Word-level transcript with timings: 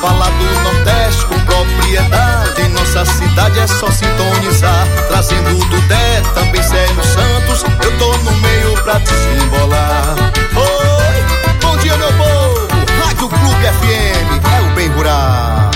fala 0.00 0.30
do 0.30 0.60
Nordeste 0.62 1.24
com 1.26 1.38
propriedade, 1.40 2.68
nossa 2.68 3.04
cidade 3.04 3.58
é 3.58 3.66
só 3.66 3.90
sintonizar. 3.90 4.86
Trazendo 5.08 5.64
do 5.66 5.80
Dé, 5.82 6.22
também 6.34 6.62
Célio 6.62 7.04
Santos, 7.04 7.64
eu 7.84 7.98
tô 7.98 8.16
no 8.18 8.32
meio 8.38 8.72
pra 8.82 8.98
desembolar. 8.98 10.14
Oi, 10.56 11.56
bom 11.60 11.76
dia 11.78 11.96
meu 11.96 12.12
povo, 12.12 12.68
Rádio 13.04 13.28
Clube 13.28 13.64
FM, 13.64 14.46
é 14.46 14.70
o 14.70 14.74
bem 14.74 14.88
rural. 14.88 15.70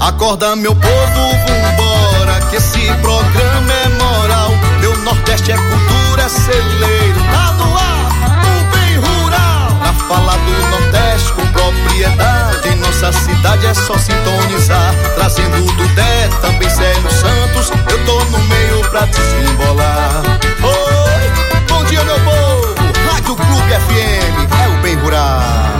Acorda 0.00 0.56
meu 0.56 0.74
povo, 0.74 1.20
vambora, 1.46 2.40
que 2.48 2.56
esse 2.56 2.86
programa 3.02 3.72
é 3.84 3.88
moral. 4.02 4.50
Meu 4.80 4.96
Nordeste 4.98 5.52
é 5.52 5.56
cultura, 5.56 6.22
é 6.22 6.28
celeiro, 6.28 7.20
tá 7.32 7.52
no 7.52 7.76
ar, 7.76 8.08
o 8.46 8.76
bem 8.76 8.96
rural. 8.96 9.72
Na 9.84 9.92
fala 9.92 10.38
do 10.38 10.69
em 12.64 12.76
nossa 12.76 13.12
cidade 13.12 13.66
é 13.66 13.74
só 13.74 13.96
sintonizar. 13.98 14.94
Trazendo 15.14 15.60
do 15.74 15.88
Dé, 15.88 16.28
também 16.40 16.68
Célio 16.70 17.10
Santos, 17.10 17.70
eu 17.70 18.04
tô 18.06 18.24
no 18.24 18.38
meio 18.44 18.80
pra 18.90 19.04
desembolar. 19.04 20.22
Oi, 20.62 21.62
bom 21.68 21.84
dia 21.84 22.02
meu 22.04 22.18
povo, 22.20 22.74
Rádio 23.12 23.36
Clube 23.36 23.72
FM, 23.86 24.52
é 24.62 24.78
o 24.78 24.82
bem 24.82 24.94
rural. 24.96 25.79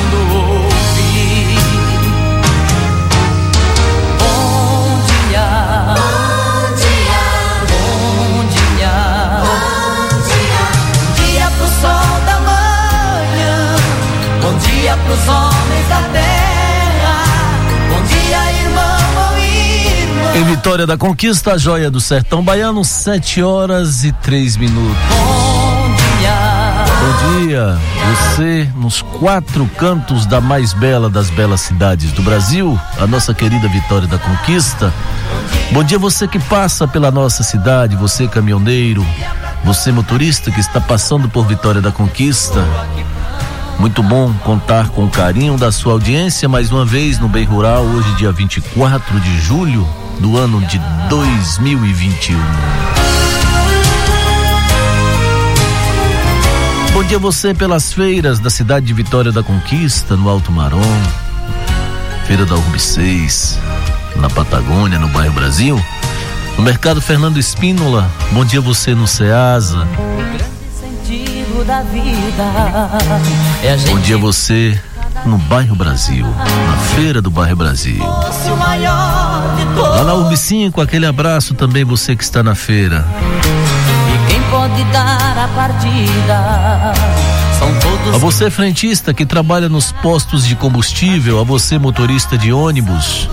pros 15.11 15.27
homens 15.27 15.87
da 15.89 16.01
terra. 16.13 17.23
Bom 17.89 18.01
dia, 18.03 18.53
irmão 18.61 19.31
ou 19.31 19.37
irmã. 19.37 20.35
Em 20.35 20.43
Vitória 20.45 20.87
da 20.87 20.97
Conquista, 20.97 21.53
a 21.53 21.57
joia 21.57 21.91
do 21.91 21.99
sertão 21.99 22.41
baiano, 22.41 22.85
7 22.85 23.43
horas 23.43 24.05
e 24.05 24.13
3 24.13 24.55
minutos. 24.55 24.97
Bom 25.09 25.95
dia. 26.19 26.61
Bom 27.01 27.41
dia, 27.41 27.77
você 28.09 28.69
nos 28.75 29.01
quatro 29.01 29.69
cantos 29.77 30.25
da 30.25 30.39
mais 30.39 30.71
bela 30.71 31.09
das 31.09 31.29
belas 31.29 31.61
cidades 31.61 32.11
do 32.13 32.21
Brasil, 32.21 32.79
a 32.97 33.05
nossa 33.05 33.33
querida 33.33 33.67
Vitória 33.67 34.07
da 34.07 34.17
Conquista. 34.17 34.93
Bom 35.71 35.83
dia 35.83 35.99
você 35.99 36.27
que 36.27 36.39
passa 36.39 36.87
pela 36.87 37.11
nossa 37.11 37.43
cidade, 37.43 37.95
você 37.95 38.27
caminhoneiro, 38.27 39.05
você 39.63 39.91
motorista 39.91 40.51
que 40.51 40.59
está 40.59 40.79
passando 40.79 41.27
por 41.27 41.45
Vitória 41.47 41.81
da 41.81 41.91
Conquista. 41.91 42.63
Muito 43.81 44.03
bom 44.03 44.31
contar 44.43 44.89
com 44.89 45.05
o 45.05 45.09
carinho 45.09 45.57
da 45.57 45.71
sua 45.71 45.93
audiência 45.93 46.47
mais 46.47 46.71
uma 46.71 46.85
vez 46.85 47.17
no 47.17 47.27
Bem 47.27 47.45
Rural, 47.45 47.83
hoje 47.83 48.13
dia 48.13 48.31
24 48.31 49.19
de 49.19 49.39
julho 49.39 49.89
do 50.19 50.37
ano 50.37 50.61
de 50.67 50.79
2021. 51.09 52.37
Bom 56.93 57.03
dia 57.05 57.17
você 57.17 57.55
pelas 57.55 57.91
feiras 57.91 58.39
da 58.39 58.51
cidade 58.51 58.85
de 58.85 58.93
Vitória 58.93 59.31
da 59.31 59.41
Conquista, 59.41 60.15
no 60.15 60.29
Alto 60.29 60.51
Marom, 60.51 61.01
Feira 62.27 62.45
da 62.45 62.53
Urb 62.53 62.79
6, 62.79 63.57
na 64.17 64.29
Patagônia, 64.29 64.99
no 64.99 65.07
bairro 65.07 65.33
Brasil. 65.33 65.83
No 66.55 66.63
Mercado 66.63 67.01
Fernando 67.01 67.39
Espínola, 67.39 68.07
bom 68.31 68.45
dia 68.45 68.61
você 68.61 68.93
no 68.93 69.07
Ceasa. 69.07 69.87
Da 71.65 71.83
vida 71.83 72.43
é 73.61 73.77
Bom 73.87 73.99
dia 73.99 74.17
você 74.17 74.81
no 75.25 75.37
bairro 75.37 75.75
Brasil, 75.75 76.25
na 76.25 76.77
Feira 76.95 77.21
do 77.21 77.29
bairro 77.29 77.55
Brasil. 77.55 78.03
Lá 79.77 80.03
na 80.03 80.13
Urb 80.15 80.35
5, 80.35 80.81
aquele 80.81 81.05
abraço 81.05 81.53
também 81.53 81.83
você 81.83 82.15
que 82.15 82.23
está 82.23 82.41
na 82.41 82.55
feira. 82.55 83.05
E 84.07 84.31
quem 84.31 84.41
pode 84.49 84.83
dar 84.85 85.37
a 85.37 85.47
partida 85.49 86.93
A 88.11 88.17
você 88.17 88.49
frentista 88.49 89.13
que 89.13 89.25
trabalha 89.25 89.69
nos 89.69 89.91
postos 89.91 90.47
de 90.47 90.55
combustível, 90.55 91.39
a 91.39 91.43
você 91.43 91.77
motorista 91.77 92.39
de 92.39 92.51
ônibus, 92.51 93.29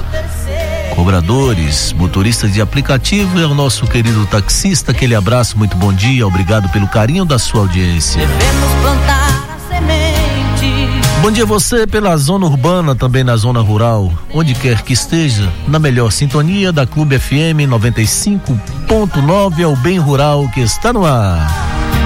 cobradores, 0.98 1.92
motoristas 1.92 2.52
de 2.52 2.60
aplicativo 2.60 3.38
e 3.38 3.44
ao 3.44 3.54
nosso 3.54 3.86
querido 3.86 4.26
taxista, 4.26 4.90
aquele 4.90 5.14
abraço, 5.14 5.56
muito 5.56 5.76
bom 5.76 5.92
dia, 5.92 6.26
obrigado 6.26 6.68
pelo 6.70 6.88
carinho 6.88 7.24
da 7.24 7.38
sua 7.38 7.60
audiência. 7.60 8.26
devemos 8.26 8.72
plantar 8.82 9.48
a 9.48 9.58
semente. 9.72 10.88
Bom 11.22 11.30
dia 11.30 11.46
você 11.46 11.86
pela 11.86 12.16
zona 12.16 12.46
urbana, 12.46 12.96
também 12.96 13.22
na 13.22 13.36
zona 13.36 13.60
rural, 13.60 14.12
onde 14.34 14.56
quer 14.56 14.82
que 14.82 14.92
esteja, 14.92 15.48
na 15.68 15.78
melhor 15.78 16.10
sintonia 16.10 16.72
da 16.72 16.84
Clube 16.84 17.16
FM 17.16 17.70
95.9 17.70 19.60
é 19.60 19.66
o 19.68 19.76
bem 19.76 20.00
rural 20.00 20.48
que 20.48 20.58
está 20.58 20.92
no 20.92 21.06
ar. 21.06 21.48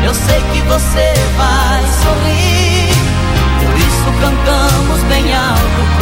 Eu 0.05 0.12
sei 0.12 0.43
que 0.53 0.61
você 0.69 1.15
vai 1.38 1.83
sorrir, 2.03 2.93
por 3.59 3.75
isso 3.75 4.12
cantamos 4.21 5.00
bem 5.09 5.35
alto 5.35 6.01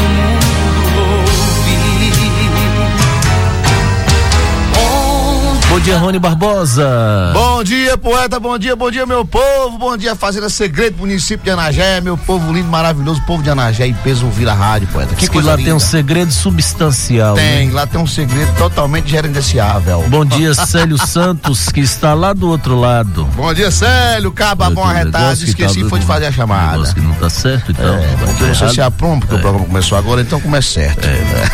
Bom 5.70 5.78
dia, 5.78 5.96
Rony 5.98 6.18
Barbosa. 6.18 7.30
Bom 7.32 7.62
dia, 7.62 7.96
poeta, 7.96 8.40
bom 8.40 8.58
dia, 8.58 8.74
bom 8.74 8.90
dia, 8.90 9.06
meu 9.06 9.24
povo, 9.24 9.78
bom 9.78 9.96
dia, 9.96 10.16
Fazenda 10.16 10.48
Segredo, 10.50 10.98
município 10.98 11.44
de 11.44 11.50
Anagé, 11.50 12.00
meu 12.00 12.16
povo 12.18 12.52
lindo, 12.52 12.68
maravilhoso, 12.68 13.22
povo 13.22 13.40
de 13.40 13.50
Anagé, 13.50 13.86
em 13.86 13.94
peso 13.94 14.26
ouvir 14.26 14.48
a 14.48 14.52
rádio, 14.52 14.88
poeta. 14.88 15.14
Que 15.14 15.28
que 15.28 15.40
lá 15.40 15.52
linda. 15.54 15.66
tem 15.66 15.72
um 15.72 15.78
segredo 15.78 16.32
substancial. 16.32 17.36
né? 17.36 17.58
Tem, 17.58 17.70
lá 17.70 17.86
tem 17.86 18.00
um 18.00 18.06
segredo 18.06 18.52
totalmente 18.58 19.08
gerenciável. 19.08 20.04
Bom 20.08 20.24
dia, 20.24 20.52
Célio 20.66 20.98
Santos, 21.06 21.68
que 21.68 21.80
está 21.80 22.14
lá 22.14 22.32
do 22.32 22.48
outro 22.48 22.74
lado. 22.78 23.24
Bom 23.36 23.54
dia, 23.54 23.70
Célio, 23.70 24.32
caba 24.32 24.70
bom 24.70 24.82
arretado, 24.82 25.38
que 25.38 25.44
esqueci 25.44 25.84
tá- 25.84 25.88
foi 25.88 26.00
de 26.00 26.06
fazer 26.06 26.26
a 26.26 26.32
chamada. 26.32 26.92
que 26.92 27.00
não 27.00 27.14
tá 27.14 27.30
certo, 27.30 27.70
então. 27.70 27.94
É, 27.94 28.16
porque 28.16 28.38
sei 28.38 28.48
errado. 28.48 28.74
se 28.74 28.80
é 28.80 28.84
a 28.84 28.90
prom, 28.90 29.20
porque 29.20 29.36
o 29.36 29.38
programa 29.38 29.66
começou 29.66 29.96
agora, 29.96 30.20
então 30.20 30.40
comece 30.40 30.68
certo. 30.68 31.08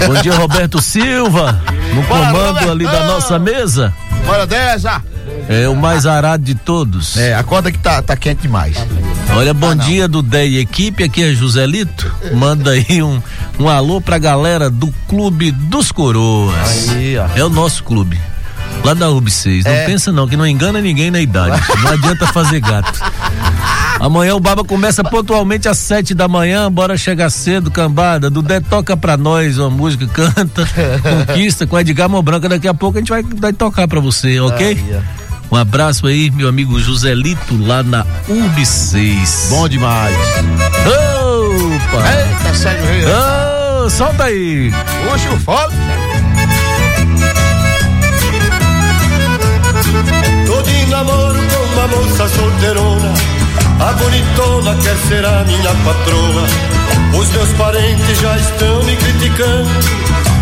Bom 0.07 0.15
dia, 0.23 0.35
Roberto 0.35 0.81
Silva, 0.81 1.61
no 1.95 2.03
Bora, 2.03 2.27
comando 2.27 2.71
ali 2.71 2.85
da 2.87 3.05
nossa 3.05 3.39
mesa. 3.39 3.93
Bora 4.26 4.46
dessa! 4.46 5.02
É 5.49 5.69
o 5.69 5.76
mais 5.76 6.05
arado 6.06 6.43
de 6.43 6.55
todos. 6.55 7.17
É, 7.17 7.34
acorda 7.34 7.70
que 7.70 7.78
tá, 7.78 8.02
tá 8.02 8.17
quente 8.17 8.43
demais. 8.43 8.76
Olha, 9.37 9.55
bom 9.55 9.70
ah, 9.70 9.75
dia 9.75 10.08
do 10.08 10.20
DEI 10.20 10.58
equipe, 10.58 11.05
aqui 11.05 11.23
é 11.23 11.32
Joselito. 11.32 12.12
Manda 12.34 12.73
aí 12.73 13.02
um, 13.02 13.23
um 13.58 13.69
alô 13.69 14.00
pra 14.00 14.19
galera 14.19 14.69
do 14.69 14.93
Clube 15.08 15.52
dos 15.52 15.93
Coroas. 15.93 16.90
Aí, 16.90 17.17
ó. 17.17 17.28
É 17.37 17.44
o 17.44 17.49
nosso 17.49 17.84
clube. 17.84 18.20
Lá 18.84 18.94
da 18.94 19.06
UB6. 19.06 19.64
Não 19.64 19.73
é. 19.73 19.87
pensa 19.87 20.12
não, 20.12 20.29
que 20.29 20.37
não 20.37 20.46
engana 20.46 20.81
ninguém 20.81 21.11
na 21.11 21.20
idade. 21.20 21.61
Não 21.82 21.93
adianta 21.93 22.26
fazer 22.29 22.61
gato. 22.61 23.00
Amanhã 23.98 24.34
o 24.34 24.40
Baba 24.40 24.62
começa 24.62 25.02
pontualmente 25.02 25.69
às 25.69 25.78
sete 25.78 26.14
da 26.14 26.28
manhã, 26.28 26.70
bora 26.70 26.96
chegar 26.96 27.31
cedo, 27.31 27.70
cambada. 27.70 28.28
Dudé 28.28 28.60
toca 28.60 28.96
pra 28.96 29.16
nós 29.16 29.58
uma 29.58 29.70
música, 29.70 30.06
canta, 30.06 30.69
conquista 31.26 31.66
com 31.66 31.78
Edgar 31.78 32.08
Mobranca. 32.08 32.48
Daqui 32.48 32.69
a 32.69 32.75
pouco 32.75 32.98
a 32.98 33.00
gente 33.00 33.08
vai, 33.08 33.22
vai 33.22 33.52
tocar 33.52 33.88
pra 33.88 34.00
você, 34.00 34.38
ok? 34.40 34.78
Um 35.50 35.56
abraço 35.56 36.06
aí, 36.06 36.31
meu 36.31 36.48
amigo 36.48 36.78
Joselito, 36.78 37.56
lá 37.64 37.82
na 37.82 38.04
UB6. 38.28 39.48
Bom 39.48 39.69
demais. 39.69 40.16
Opa! 40.87 42.04
Eita, 42.10 42.54
segue 42.54 42.82
o. 42.82 43.84
Oh, 43.84 43.90
solta 43.90 44.25
aí. 44.25 44.72
Puxa 45.04 45.31
o 45.31 45.38
fogo. 45.40 45.72
Tô 50.46 50.62
de 50.62 50.87
namoro 50.87 51.38
com 51.38 51.75
uma 51.75 51.88
moça 51.88 52.28
solteirona 52.28 53.36
A 53.81 53.93
bonitona 53.93 54.75
quer 54.76 54.96
ser 55.08 55.25
a 55.25 55.44
minha 55.44 55.75
patroa. 55.84 56.46
Os 57.19 57.28
meus 57.31 57.49
parentes 57.52 58.20
já 58.20 58.37
estão 58.37 58.82
me 58.84 58.96
criticando. 58.96 59.70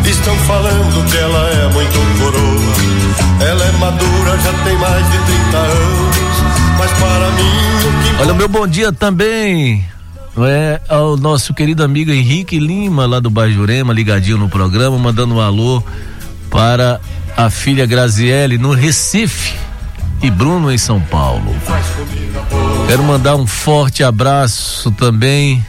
Estão 0.05 0.37
falando 0.47 1.11
que 1.11 1.17
ela 1.17 1.51
é 1.51 1.73
muito 1.73 2.19
coroa. 2.21 3.49
Ela 3.49 3.65
é 3.65 3.73
madura, 3.73 4.39
já 4.39 4.53
tem 4.65 4.79
mais 4.79 5.11
de 5.11 5.19
30 5.19 5.57
anos. 5.57 6.17
Mas 6.79 6.91
para 6.93 7.31
mim 7.31 7.89
o 7.89 8.17
que... 8.17 8.23
Olha 8.23 8.33
o 8.33 8.37
meu 8.37 8.49
bom 8.49 8.67
dia 8.67 8.93
também 8.93 9.85
é 10.43 10.81
ao 10.89 11.17
nosso 11.17 11.55
querido 11.55 11.85
amigo 11.85 12.11
Henrique 12.11 12.59
Lima, 12.59 13.07
lá 13.07 13.21
do 13.21 13.31
bairro 13.31 13.55
Jurema, 13.55 13.93
ligadinho 13.93 14.37
no 14.37 14.49
programa, 14.49 14.99
mandando 14.99 15.35
um 15.35 15.41
alô 15.41 15.83
para 16.51 17.01
a 17.37 17.51
filha 17.51 17.87
Graziele 17.87 18.59
no 18.59 18.73
Recife 18.73 19.55
e 20.23 20.31
Bruno 20.31 20.73
em 20.73 20.79
São 20.79 21.01
Paulo. 21.01 21.55
Quero 22.87 23.03
mandar 23.03 23.37
um 23.37 23.47
forte 23.47 24.05
abraço 24.05 24.91
também 24.93 25.65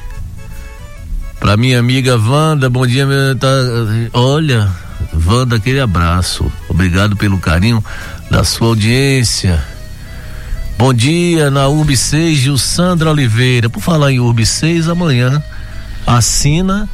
para 1.39 1.57
minha 1.57 1.79
amiga 1.79 2.17
Wanda. 2.17 2.69
Bom 2.69 2.85
dia, 2.85 3.05
meu, 3.05 3.35
tá, 3.35 3.47
olha, 4.13 4.69
Wanda, 5.25 5.55
aquele 5.55 5.79
abraço. 5.79 6.51
Obrigado 6.69 7.15
pelo 7.15 7.39
carinho 7.39 7.83
da 8.29 8.43
sua 8.43 8.67
audiência. 8.67 9.63
Bom 10.77 10.93
dia, 10.93 11.49
na 11.49 11.67
URB 11.69 11.95
6, 11.95 12.37
Gil 12.37 12.57
Sandra 12.57 13.09
Oliveira. 13.09 13.69
Por 13.69 13.81
falar 13.81 14.11
em 14.11 14.19
URB 14.19 14.45
6, 14.45 14.89
amanhã 14.89 15.41
assina 16.05 16.87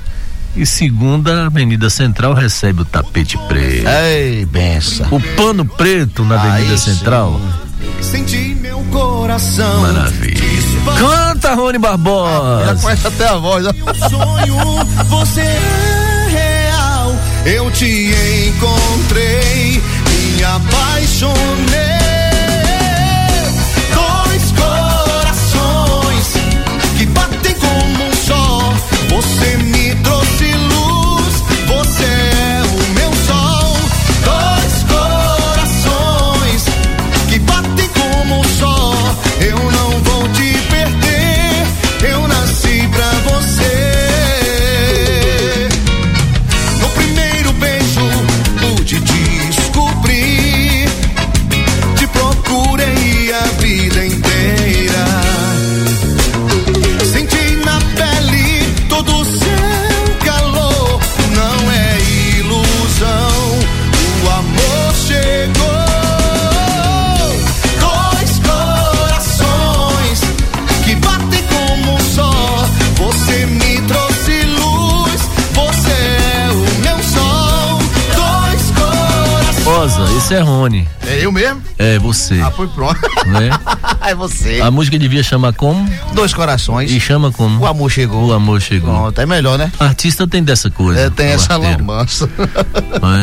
e 0.55 0.65
segunda, 0.65 1.43
a 1.43 1.45
Avenida 1.47 1.89
Central 1.89 2.33
recebe 2.33 2.81
o 2.81 2.85
tapete 2.85 3.37
preto. 3.47 3.87
Ei, 3.87 4.45
benção. 4.45 5.07
O 5.09 5.19
pano 5.35 5.65
preto 5.65 6.23
na 6.23 6.35
Avenida 6.35 6.73
Aí 6.73 6.77
Central. 6.77 7.39
Senti 8.01 8.55
meu 8.59 8.79
coração. 8.91 9.81
Maravilha. 9.81 10.41
Canta, 10.97 11.53
Rony 11.53 11.77
Barbosa. 11.77 12.65
já 12.65 12.81
conhece 12.81 13.07
até 13.07 13.27
a 13.27 13.37
voz. 13.37 13.63
Meu 13.63 13.95
sonho, 14.09 14.85
você 15.07 15.41
é 15.41 16.27
real. 16.29 17.15
Eu 17.45 17.71
te 17.71 18.11
encontrei, 18.49 19.81
me 20.35 20.43
apaixonei. 20.43 22.10
Esse 80.31 80.39
é 80.39 80.43
Rony. 80.43 80.87
É 81.05 81.25
eu 81.25 81.31
mesmo? 81.31 81.61
É, 81.77 81.99
você. 81.99 82.39
Ah, 82.39 82.49
foi 82.51 82.65
pronto. 82.69 82.97
Né? 83.27 83.49
é 83.99 84.15
você. 84.15 84.61
A 84.61 84.71
música 84.71 84.97
devia 84.97 85.21
chamar 85.21 85.51
como? 85.51 85.85
Dois 86.13 86.33
Corações. 86.33 86.89
E 86.89 87.01
chama 87.01 87.33
como? 87.33 87.59
O 87.59 87.65
Amor 87.65 87.91
Chegou. 87.91 88.27
O 88.27 88.31
Amor 88.31 88.61
Chegou. 88.61 88.93
Pronto, 88.93 89.19
é 89.19 89.25
melhor, 89.25 89.57
né? 89.57 89.69
Artista 89.77 90.25
tem 90.25 90.41
dessa 90.41 90.71
coisa. 90.71 91.01
É, 91.01 91.09
tem 91.09 91.27
essa 91.27 91.57
lambança. 91.57 92.29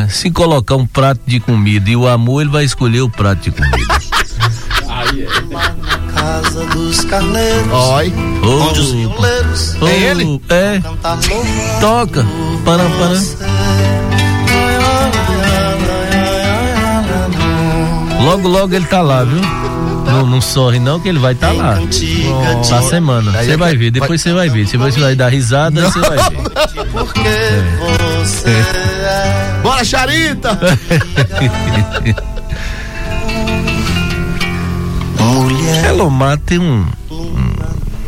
É? 0.04 0.08
Se 0.10 0.30
colocar 0.30 0.76
um 0.76 0.86
prato 0.86 1.22
de 1.26 1.40
comida 1.40 1.88
e 1.88 1.96
o 1.96 2.06
amor, 2.06 2.42
ele 2.42 2.50
vai 2.50 2.64
escolher 2.64 3.00
o 3.00 3.08
prato 3.08 3.40
de 3.40 3.52
comida. 3.52 3.98
Aí 4.86 5.22
é. 5.22 6.12
Casa 6.12 6.66
dos 6.66 7.04
carneiros. 7.04 7.72
Oi. 7.72 8.12
Onde 8.44 8.80
os 8.80 8.90
violeiros. 8.90 9.76
É 9.80 10.10
ele? 10.10 10.42
É. 10.50 10.78
Toca. 11.80 12.26
Para, 12.66 12.84
para. 12.84 13.97
Logo, 18.20 18.48
logo 18.48 18.74
ele 18.74 18.86
tá 18.86 19.00
lá, 19.00 19.24
viu? 19.24 19.40
Não, 20.04 20.26
não 20.26 20.40
sorri 20.40 20.80
não 20.80 20.98
que 20.98 21.08
ele 21.08 21.18
vai 21.18 21.34
estar 21.34 21.48
tá 21.48 21.52
lá. 21.52 21.78
Oh, 21.78 22.70
na 22.70 22.82
semana. 22.82 23.30
Você 23.32 23.56
vai 23.56 23.76
ver, 23.76 23.90
depois 23.90 24.20
você 24.20 24.32
vai 24.32 24.48
ver. 24.48 24.66
Se 24.66 24.76
você 24.76 24.98
vai 24.98 25.14
dar 25.14 25.28
risada, 25.28 25.82
você 25.82 26.00
vai 26.00 26.18
ver. 26.18 26.42
Porque 26.92 27.20
é. 27.20 27.62
você 28.18 28.50
é. 28.50 29.60
Bora, 29.62 29.84
Charita! 29.84 30.58
Mulher. 35.20 35.84
Elomar 35.90 36.38
tem 36.38 36.58
um, 36.58 36.86
um, 37.10 37.52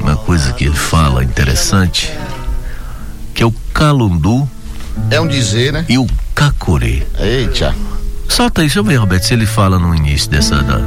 uma 0.00 0.16
coisa 0.16 0.52
que 0.52 0.64
ele 0.64 0.76
fala 0.76 1.22
interessante, 1.22 2.10
que 3.34 3.42
é 3.42 3.46
o 3.46 3.52
calundu. 3.74 4.48
É 5.10 5.20
um 5.20 5.28
dizer, 5.28 5.72
né? 5.72 5.84
E 5.88 5.98
o 5.98 6.06
cacorê. 6.34 7.02
Eita. 7.18 7.74
Solta 8.30 8.60
aí, 8.60 8.68
deixa 8.68 8.78
eu 8.78 8.84
ver, 8.84 8.94
Roberto, 8.94 9.24
se 9.24 9.34
ele 9.34 9.44
fala 9.44 9.76
no 9.76 9.92
início 9.92 10.30
dessa. 10.30 10.62
Da... 10.62 10.80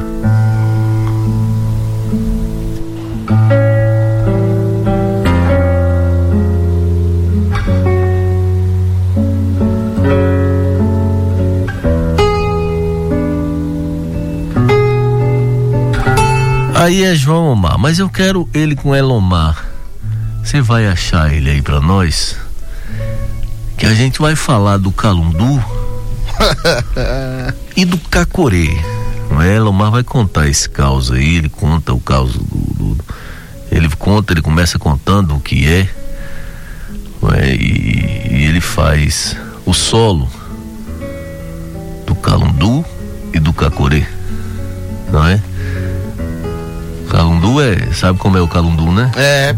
Aí 16.74 17.04
é 17.04 17.14
João 17.14 17.52
Omar, 17.52 17.78
mas 17.78 18.00
eu 18.00 18.10
quero 18.10 18.48
ele 18.54 18.76
com 18.76 18.96
Elomar. 18.96 19.66
Você 20.42 20.62
vai 20.62 20.88
achar 20.88 21.32
ele 21.32 21.50
aí 21.50 21.62
para 21.62 21.82
nós? 21.82 22.38
Que 23.78 23.86
a 23.86 23.94
gente 23.94 24.20
vai 24.20 24.36
falar 24.36 24.78
do 24.78 24.92
Calundu 24.92 25.62
e 27.76 27.86
do 27.86 27.98
Cacorê. 27.98 28.70
É? 29.42 29.60
Lomar 29.60 29.92
vai 29.92 30.04
contar 30.04 30.48
esse 30.48 30.70
caos 30.70 31.12
aí, 31.12 31.38
ele 31.38 31.50
conta 31.50 31.94
o 31.94 32.00
caos 32.00 32.34
do, 32.34 32.44
do, 32.44 32.98
Ele 33.72 33.90
conta, 33.98 34.32
ele 34.32 34.42
começa 34.42 34.78
contando 34.78 35.36
o 35.36 35.40
que 35.40 35.68
é, 35.68 35.90
é 37.40 37.56
e, 37.56 38.30
e, 38.32 38.46
ele 38.48 38.62
faz 38.62 39.36
o 39.66 39.74
solo 39.74 40.30
do 42.06 42.14
Calundu 42.16 42.86
e 43.34 43.40
do 43.40 43.52
Cacorê. 43.52 44.06
Não 45.12 45.28
é? 45.28 45.42
Calundu 47.10 47.62
é. 47.62 47.92
Sabe 47.94 48.20
como 48.20 48.38
é 48.38 48.42
o 48.42 48.48
Calundu, 48.48 48.92
né? 48.92 49.12
É. 49.16 49.56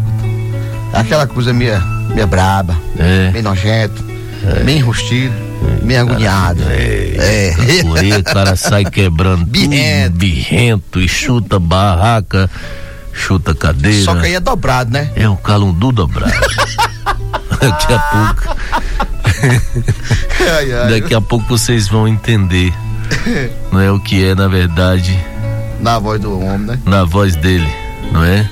Aquela 0.92 1.26
coisa 1.26 1.52
meia, 1.52 1.80
meia 2.08 2.26
braba, 2.26 2.76
é. 2.98 3.30
meio 3.30 3.44
nojento, 3.44 4.04
é. 4.44 4.62
meio 4.64 4.78
enrustido. 4.78 5.34
Meio 5.82 6.00
agoniado. 6.00 6.62
É. 6.68 7.05
É. 7.18 7.82
Correr, 7.82 8.16
o 8.18 8.24
cara 8.24 8.56
sai 8.56 8.84
quebrando 8.84 9.44
Birrento. 9.46 10.10
tudo, 10.10 10.18
birrento 10.18 11.00
e 11.00 11.08
chuta 11.08 11.58
barraca, 11.58 12.50
chuta 13.12 13.54
cadeira. 13.54 14.04
Só 14.04 14.14
que 14.14 14.26
aí 14.26 14.34
é 14.34 14.40
dobrado, 14.40 14.90
né? 14.92 15.10
É 15.16 15.28
o 15.28 15.36
calundu 15.36 15.92
dobrado. 15.92 16.32
Daqui 17.60 17.92
a 17.92 17.98
pouco, 17.98 18.56
Ai, 20.58 20.72
ai. 20.72 21.00
daqui 21.00 21.14
a 21.14 21.20
pouco 21.20 21.46
vocês 21.48 21.88
vão 21.88 22.06
entender. 22.06 22.72
Não 23.72 23.80
é 23.80 23.90
o 23.90 23.98
que 23.98 24.24
é, 24.24 24.34
na 24.34 24.46
verdade, 24.46 25.18
Na 25.80 25.98
voz 25.98 26.20
do 26.20 26.38
homem, 26.38 26.58
né? 26.66 26.78
na 26.84 27.04
voz 27.04 27.34
dele, 27.34 27.66
não 28.12 28.22
é? 28.22 28.48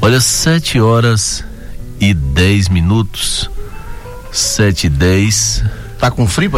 Olha, 0.00 0.20
sete 0.20 0.80
horas 0.80 1.44
e 2.00 2.14
dez 2.14 2.68
minutos. 2.68 3.50
Sete 4.32 4.86
e 4.86 4.90
dez. 4.90 5.62
Tá 6.00 6.10
com 6.10 6.26
frio? 6.26 6.50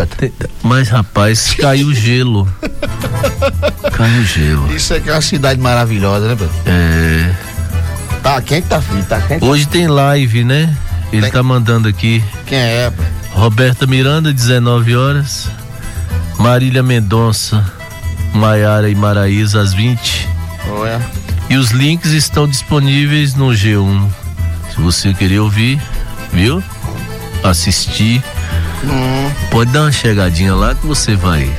Mas 0.62 0.88
rapaz, 0.88 1.54
caiu 1.58 1.92
gelo. 1.92 2.48
Caiu 3.92 4.24
gelo. 4.24 4.72
Isso 4.74 4.94
aqui 4.94 5.10
é 5.10 5.12
uma 5.12 5.20
cidade 5.20 5.60
maravilhosa, 5.60 6.28
né, 6.28 6.36
Peta? 6.36 6.50
É, 6.66 7.34
Tá 8.22 8.40
quente, 8.40 8.68
tá 8.68 8.80
frio, 8.80 9.04
tá 9.04 9.20
quente. 9.20 9.44
hoje 9.44 9.66
tem 9.66 9.88
live, 9.88 10.44
né? 10.44 10.74
Ele 11.12 11.22
Tem. 11.22 11.30
tá 11.32 11.42
mandando 11.42 11.88
aqui. 11.88 12.22
Quem 12.46 12.56
é, 12.58 12.90
Peta? 12.90 13.10
Roberta 13.32 13.86
Miranda, 13.86 14.32
19 14.32 14.94
horas. 14.96 15.48
Marília 16.38 16.82
Mendonça, 16.82 17.64
Maiara 18.32 18.88
e 18.88 18.94
Maraísa, 18.94 19.60
às 19.60 19.72
20. 19.74 20.28
Olha. 20.68 21.00
E 21.50 21.56
os 21.56 21.70
links 21.72 22.12
estão 22.12 22.46
disponíveis 22.48 23.34
no 23.34 23.48
G1. 23.48 24.08
Se 24.72 24.80
você 24.80 25.12
querer 25.12 25.40
ouvir, 25.40 25.80
viu? 26.32 26.62
Assistir. 27.44 28.22
Hum, 28.84 29.30
Pode 29.50 29.70
dar 29.70 29.82
uma 29.82 29.92
chegadinha 29.92 30.54
lá 30.54 30.74
que 30.74 30.86
você 30.86 31.14
vai. 31.14 31.50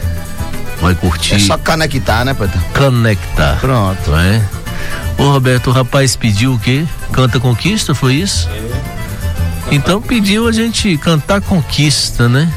Vai 0.81 0.95
curtir, 0.95 1.35
é 1.35 1.39
só 1.39 1.57
conectar, 1.57 2.25
né, 2.25 2.33
Peta? 2.33 2.59
conectar. 2.77 3.57
Pronto. 3.61 4.11
Não 4.11 4.19
é? 4.19 4.41
Ô 5.17 5.31
Roberto, 5.31 5.69
o 5.69 5.73
rapaz 5.73 6.15
pediu 6.15 6.53
o 6.53 6.59
quê? 6.59 6.85
Canta 7.11 7.39
Conquista, 7.39 7.93
foi 7.95 8.15
isso? 8.15 8.49
Então 9.71 10.01
pediu 10.01 10.47
a 10.47 10.51
gente 10.51 10.97
cantar 10.97 11.39
Conquista, 11.39 12.27
né? 12.27 12.51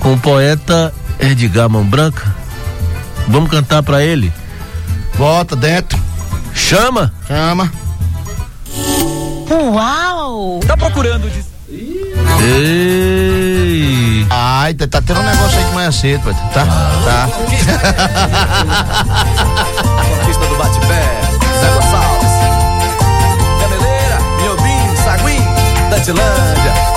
Com 0.00 0.14
o 0.14 0.18
poeta 0.18 0.92
Edgar 1.18 1.68
Mão 1.70 1.84
Branca. 1.84 2.34
Vamos 3.28 3.50
cantar 3.50 3.82
pra 3.82 4.02
ele? 4.02 4.32
Bota 5.16 5.54
dentro, 5.56 5.98
Chama! 6.54 7.12
chama. 7.26 7.72
Uau! 9.50 10.60
Ei! 12.42 14.26
Ai, 14.30 14.74
tá, 14.74 14.86
tá 14.86 15.02
tendo 15.02 15.20
um 15.20 15.24
negócio 15.24 15.58
aí 15.58 15.64
de 15.64 15.72
manhã 15.72 15.92
cedo, 15.92 16.22
Peta. 16.24 16.38
Tá? 16.52 16.66
Tá. 17.04 17.28
Conquista 20.18 20.46
do 20.46 20.56
bate-pé, 20.56 21.20
Zé 21.60 21.68
Gonçalves. 21.74 22.32
Gameleira, 23.60 24.18
Miobim, 24.40 24.96
Saguim, 25.04 25.42
Dantilândia. 25.90 26.91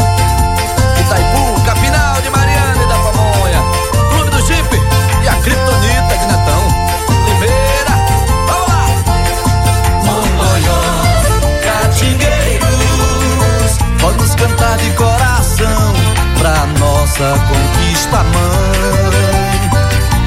Nossa 17.16 17.40
conquista 17.48 18.24
mãe. 18.24 19.70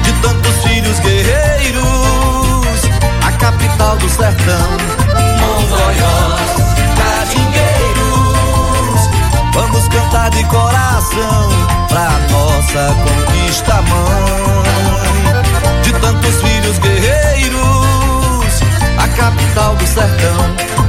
De 0.03 0.11
tantos 0.21 0.55
filhos 0.63 0.99
guerreiros, 0.99 1.83
a 3.25 3.31
capital 3.33 3.97
do 3.97 4.09
sertão. 4.09 4.69
Mongonhós, 5.39 6.51
Catingueiros, 6.97 8.21
vamos 9.53 9.87
cantar 9.89 10.31
de 10.31 10.43
coração 10.45 11.49
pra 11.89 12.09
nossa 12.31 12.95
conquista 13.03 13.81
mãe. 13.83 14.63
De 15.83 15.93
tantos 15.93 16.41
filhos 16.41 16.79
guerreiros, 16.79 18.63
a 18.97 19.07
capital 19.09 19.75
do 19.75 19.85
sertão. 19.85 20.88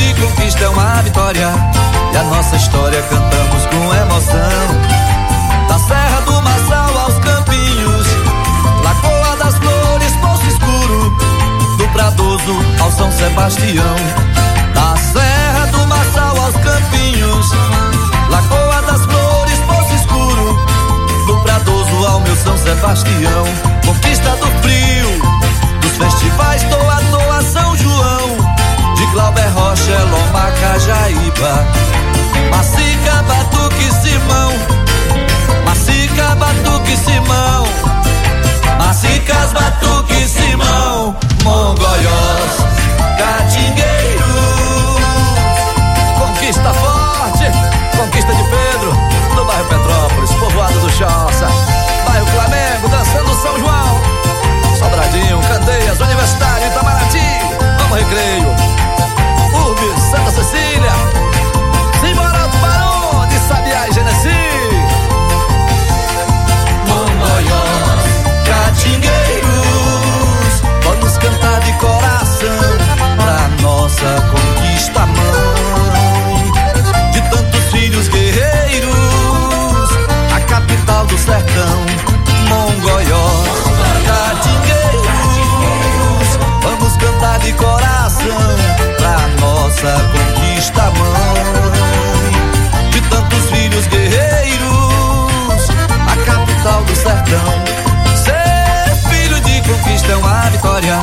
De 0.00 0.14
conquista 0.14 0.64
é 0.64 0.68
uma 0.70 1.02
vitória. 1.02 1.52
E 2.12 2.16
a 2.16 2.22
nossa 2.22 2.56
história 2.56 3.02
cantamos 3.02 3.66
com 3.66 3.94
emoção. 3.94 4.70
Da 5.68 5.78
Serra 5.78 6.20
do 6.22 6.40
Marçal 6.40 6.98
aos 7.00 7.18
Campinhos, 7.18 8.06
Lagoa 8.82 9.36
das 9.36 9.54
Flores, 9.56 10.12
Poço 10.22 10.46
Escuro, 10.46 11.10
do 11.76 11.88
Pradoso 11.88 12.56
ao 12.80 12.90
São 12.92 13.12
Sebastião. 13.12 13.96
Da 14.74 14.96
Serra 14.96 15.66
do 15.66 15.86
Marçal 15.86 16.34
aos 16.44 16.56
Campinhos, 16.56 17.50
Lagoa 18.30 18.82
das 18.82 19.04
Flores, 19.04 19.58
Poço 19.66 19.94
Escuro, 19.96 20.66
do 21.26 21.36
Pradoso 21.42 22.06
ao 22.06 22.20
meu 22.20 22.36
São 22.36 22.56
Sebastião. 22.56 23.44
Conquista 23.84 24.30
do 24.30 24.46
Frio, 24.62 25.10
dos 25.82 25.96
festivais 25.98 26.62
Toa 26.62 26.89
Glauber 29.90 29.98
Rocha, 29.98 30.04
Loma 30.04 30.50
Cajaíba, 30.60 31.66
Macica, 32.50 33.22
Batuque, 33.22 33.92
Simão, 33.92 34.52
Macica, 35.64 36.34
Batuque, 36.36 36.96
Simão, 36.96 37.64
Macicas, 38.78 39.52
Batuque, 39.52 40.28
Simão, 40.28 41.16
Mongoiós, 41.42 42.52
Catingueiros, 43.18 44.22
Conquista 46.18 46.72
Forte, 46.74 47.50
Conquista 47.96 48.34
de 48.34 48.42
Pedro, 48.44 48.92
no 49.34 49.44
bairro 49.44 49.64
Petrópolis, 49.64 50.30
povoado 50.34 50.78
do 50.78 50.90
Choça, 50.90 51.48
bairro 52.06 52.26
Flamengo, 52.26 52.88
dançando 52.88 53.34
São 53.34 53.58
João, 53.58 54.00
Sobradinho, 54.78 55.40
Candeias, 55.40 56.00
Universitário, 56.00 56.68
Itamaraty, 56.68 57.39
do 81.10 81.18
sertão, 81.18 81.84
Mongoiós, 82.48 83.48
Catingueiros, 84.06 85.08
vamos 86.62 86.96
cantar 86.96 87.38
de 87.40 87.52
coração 87.54 88.56
pra 88.96 89.18
nossa 89.40 89.92
conquista 90.12 90.82
mãe. 90.82 91.42
De 92.92 93.00
tantos 93.02 93.50
filhos 93.50 93.86
guerreiros, 93.88 95.68
a 96.06 96.16
capital 96.24 96.84
do 96.84 96.94
sertão. 96.94 97.64
Ser 98.14 98.94
filho 99.10 99.40
de 99.40 99.60
conquista 99.68 100.12
é 100.12 100.16
uma 100.16 100.48
vitória. 100.50 101.00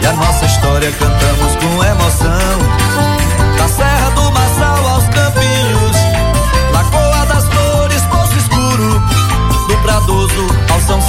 E 0.00 0.06
a 0.06 0.12
nossa 0.14 0.46
história 0.46 0.90
cantamos 0.92 1.56
com 1.56 1.84
emoção. 1.84 3.11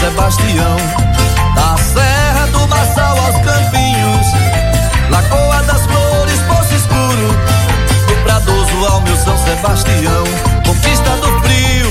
Sebastião. 0.03 0.75
Da 1.55 1.77
Serra 1.77 2.47
do 2.47 2.67
Marçal 2.67 3.17
aos 3.19 3.35
Campinhos, 3.37 4.27
Lagoa 5.09 5.63
das 5.63 5.85
Flores, 5.85 6.39
Poço 6.41 6.75
Escuro, 6.75 7.27
do 8.07 8.23
Pradoso 8.25 8.85
ao 8.85 8.99
meu 8.99 9.15
São 9.15 9.37
Sebastião. 9.37 10.23
Conquista 10.65 11.09
do 11.09 11.39
Frio, 11.39 11.87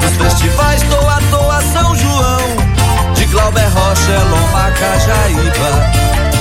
dos 0.00 0.24
festivais 0.24 0.82
Toa 0.84 1.18
Toa 1.32 1.60
São 1.72 1.96
João, 1.96 3.14
de 3.14 3.24
Glauber 3.24 3.68
Rocha, 3.70 4.18
Loma 4.30 4.70
Cajaíba. 4.78 6.31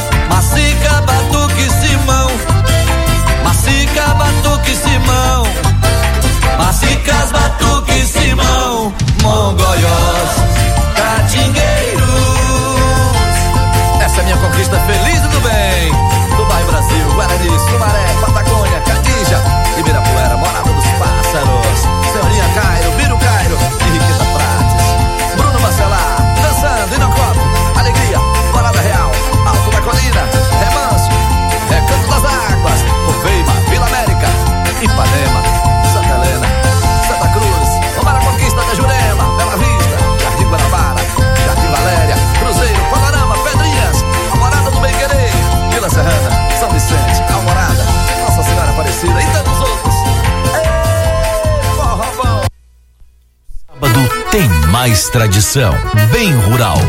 Tradição. 55.42 55.74
Bem 56.12 56.32
rural. 56.34 56.78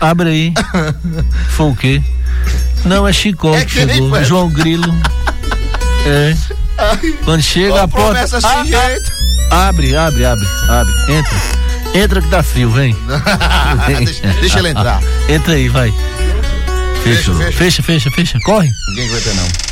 Abre 0.00 0.28
aí. 0.30 0.54
Foi 1.50 1.70
o 1.70 1.76
quê? 1.76 2.02
Não, 2.84 3.06
é 3.06 3.12
Chicó 3.12 3.54
É 3.54 3.64
que 3.64 3.72
chegou. 3.72 4.24
João 4.24 4.48
Grilo. 4.48 4.92
É. 6.06 6.34
Quando 7.24 7.42
chega 7.42 7.82
a 7.82 7.88
porta. 7.88 8.20
assim, 8.22 8.36
Ah, 8.46 8.64
ah, 9.50 9.68
abre, 9.68 9.94
abre, 9.96 10.24
abre, 10.24 10.46
abre. 10.68 10.94
Entra. 11.12 11.36
Entra 11.94 12.22
que 12.22 12.28
tá 12.28 12.42
frio, 12.42 12.70
vem. 12.70 12.96
deixa, 14.04 14.26
deixa 14.40 14.58
ele 14.60 14.68
entrar. 14.68 15.00
Entra 15.28 15.54
aí, 15.54 15.68
vai. 15.68 15.92
Fecha, 17.02 17.34
fecha. 17.34 17.52
Fecha, 17.52 17.82
fecha, 17.82 18.10
fecha. 18.10 18.38
Corre. 18.44 18.70
Ninguém 18.90 19.08
aguenta 19.10 19.34
não. 19.34 19.70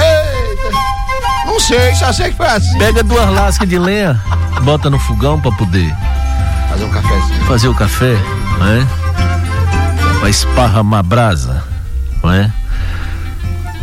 Eita! 0.00 0.70
Não 1.46 1.60
sei, 1.60 1.94
só 1.94 2.12
sei 2.12 2.30
que 2.30 2.36
foi 2.36 2.46
assim. 2.46 2.78
Pega 2.78 3.02
duas 3.02 3.28
lascas 3.30 3.68
de 3.68 3.78
lenha, 3.78 4.20
bota 4.62 4.88
no 4.90 4.98
fogão 4.98 5.40
pra 5.40 5.52
poder 5.52 5.92
Fazer 6.70 6.84
um 6.84 6.90
cafezinho. 6.90 7.44
fazer 7.46 7.68
o 7.68 7.74
café, 7.74 8.16
não 8.58 9.03
Pra 10.24 10.30
esparramar 10.30 11.02
brasa, 11.02 11.62
não 12.22 12.32
é? 12.32 12.50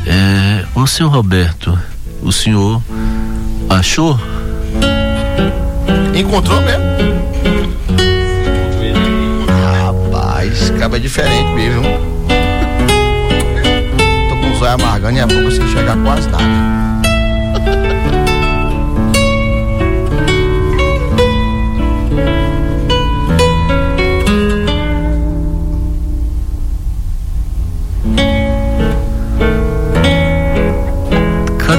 É, 0.08 0.66
ô 0.74 0.88
seu 0.88 1.08
Roberto, 1.08 1.78
o 2.20 2.32
senhor 2.32 2.82
achou? 3.70 4.20
Encontrou 6.16 6.60
mesmo? 6.62 6.84
Rapaz, 9.86 10.72
cabo 10.80 10.96
é 10.96 11.00
diferente 11.00 11.54
mesmo. 11.54 11.84
Tô 14.28 14.36
com 14.38 14.52
os 14.52 14.62
olhos 14.64 14.82
amargando 14.82 15.18
e 15.20 15.22
a 15.22 15.28
boca 15.28 15.52
sem 15.52 15.64
enxergar 15.64 15.96
quase 15.98 16.28
nada. 16.28 16.91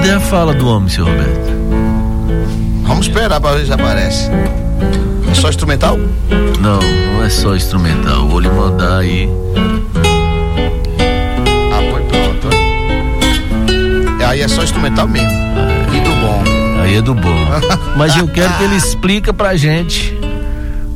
Cadê 0.02 0.14
a 0.14 0.20
fala 0.20 0.52
do 0.52 0.66
homem, 0.66 0.88
seu 0.88 1.04
Roberto? 1.04 1.52
Vamos 2.82 3.06
esperar 3.06 3.40
pra 3.40 3.52
ver 3.52 3.66
se 3.66 3.72
aparece. 3.72 4.28
É 5.30 5.34
só 5.34 5.48
instrumental? 5.48 5.96
Não, 6.60 6.80
não 6.80 7.22
é 7.22 7.30
só 7.30 7.54
instrumental. 7.54 8.26
Vou 8.28 8.40
lhe 8.40 8.48
mandar 8.48 8.98
aí. 8.98 9.28
Ah, 11.72 11.82
foi 11.92 12.02
pronto. 12.02 12.48
É, 14.20 14.24
Aí 14.24 14.40
é 14.40 14.48
só 14.48 14.64
instrumental 14.64 15.06
mesmo. 15.06 15.30
E 15.94 16.00
do 16.00 16.10
bom. 16.16 16.42
Aí 16.82 16.96
é 16.96 17.00
do 17.02 17.14
bom. 17.14 17.46
Mas 17.96 18.16
eu 18.16 18.26
quero 18.26 18.52
que 18.58 18.64
ele 18.64 18.74
explica 18.74 19.32
pra 19.32 19.54
gente 19.56 20.18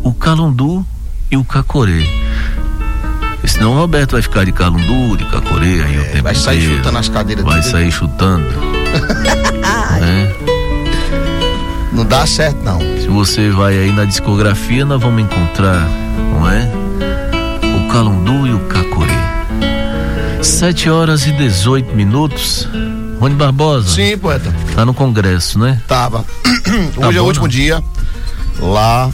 o 0.03 0.13
calundu 0.13 0.85
e 1.31 1.37
o 1.37 1.45
cacorê. 1.45 2.05
Senão 3.45 3.71
o 3.75 3.77
Roberto 3.77 4.13
vai 4.13 4.23
ficar 4.23 4.45
de 4.45 4.51
calundu, 4.51 5.17
de 5.17 5.25
cacorê 5.27 5.81
aí 5.81 5.99
o 6.01 6.05
tempo 6.07 6.19
É, 6.19 6.23
vai 6.23 6.35
sair 6.35 6.57
inteiro. 6.59 6.77
chutando 6.79 6.99
as 6.99 7.09
cadeiras 7.09 7.45
Vai 7.45 7.63
sair 7.63 7.93
chutando. 7.93 8.76
É. 10.03 10.37
Não 11.93 12.05
dá 12.05 12.27
certo, 12.27 12.63
não. 12.63 12.79
Se 13.01 13.09
você 13.09 13.51
vai 13.51 13.79
aí 13.79 13.93
na 13.93 14.05
discografia, 14.05 14.85
nós 14.85 15.01
vamos 15.01 15.23
encontrar, 15.23 15.89
não 16.33 16.49
é? 16.51 16.71
O 17.77 17.89
calundu 17.89 18.47
e 18.47 18.53
o 18.53 18.61
cacorê. 18.67 19.13
7 20.43 20.91
horas 20.91 21.27
e 21.27 21.33
18 21.33 21.95
minutos. 21.95 22.69
Rony 23.19 23.35
Barbosa. 23.35 23.89
Sim, 23.89 24.19
poeta. 24.19 24.55
Tá 24.75 24.85
no 24.85 24.93
congresso, 24.93 25.59
né? 25.59 25.81
Tava. 25.89 26.25
Tá 26.99 27.09
Hoje 27.09 27.19
é 27.19 27.21
o 27.21 27.25
último 27.25 27.45
não? 27.45 27.51
dia 27.51 27.83
lá 28.59 29.09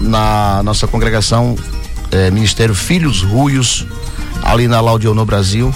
na 0.00 0.62
nossa 0.62 0.86
congregação 0.86 1.54
é, 2.10 2.30
Ministério 2.30 2.74
Filhos 2.74 3.22
Ruios, 3.22 3.86
ali 4.42 4.66
na 4.66 4.80
Laudionô 4.80 5.24
Brasil. 5.24 5.74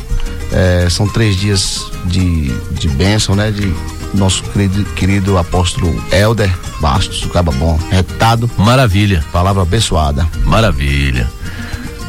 É, 0.50 0.88
são 0.90 1.06
três 1.06 1.36
dias 1.36 1.91
de, 2.04 2.48
de 2.72 2.88
bênção, 2.88 3.34
né? 3.34 3.50
De 3.50 3.74
nosso 4.14 4.42
querido, 4.44 4.84
querido 4.94 5.38
apóstolo 5.38 6.02
Helder 6.12 6.52
Bastos, 6.80 7.24
o 7.24 7.28
caba 7.28 7.52
bom, 7.52 7.78
retado, 7.90 8.50
Maravilha. 8.58 9.24
palavra 9.32 9.62
abençoada. 9.62 10.26
Maravilha. 10.44 11.30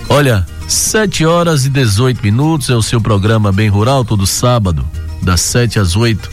Olha, 0.09 0.45
7 0.67 1.25
horas 1.25 1.65
e 1.65 1.69
18 1.69 2.21
minutos 2.21 2.69
é 2.69 2.75
o 2.75 2.81
seu 2.81 2.99
programa 2.99 3.51
Bem 3.51 3.69
Rural, 3.69 4.03
todo 4.03 4.25
sábado, 4.25 4.85
das 5.21 5.41
7 5.41 5.79
às 5.79 5.95
8, 5.95 6.29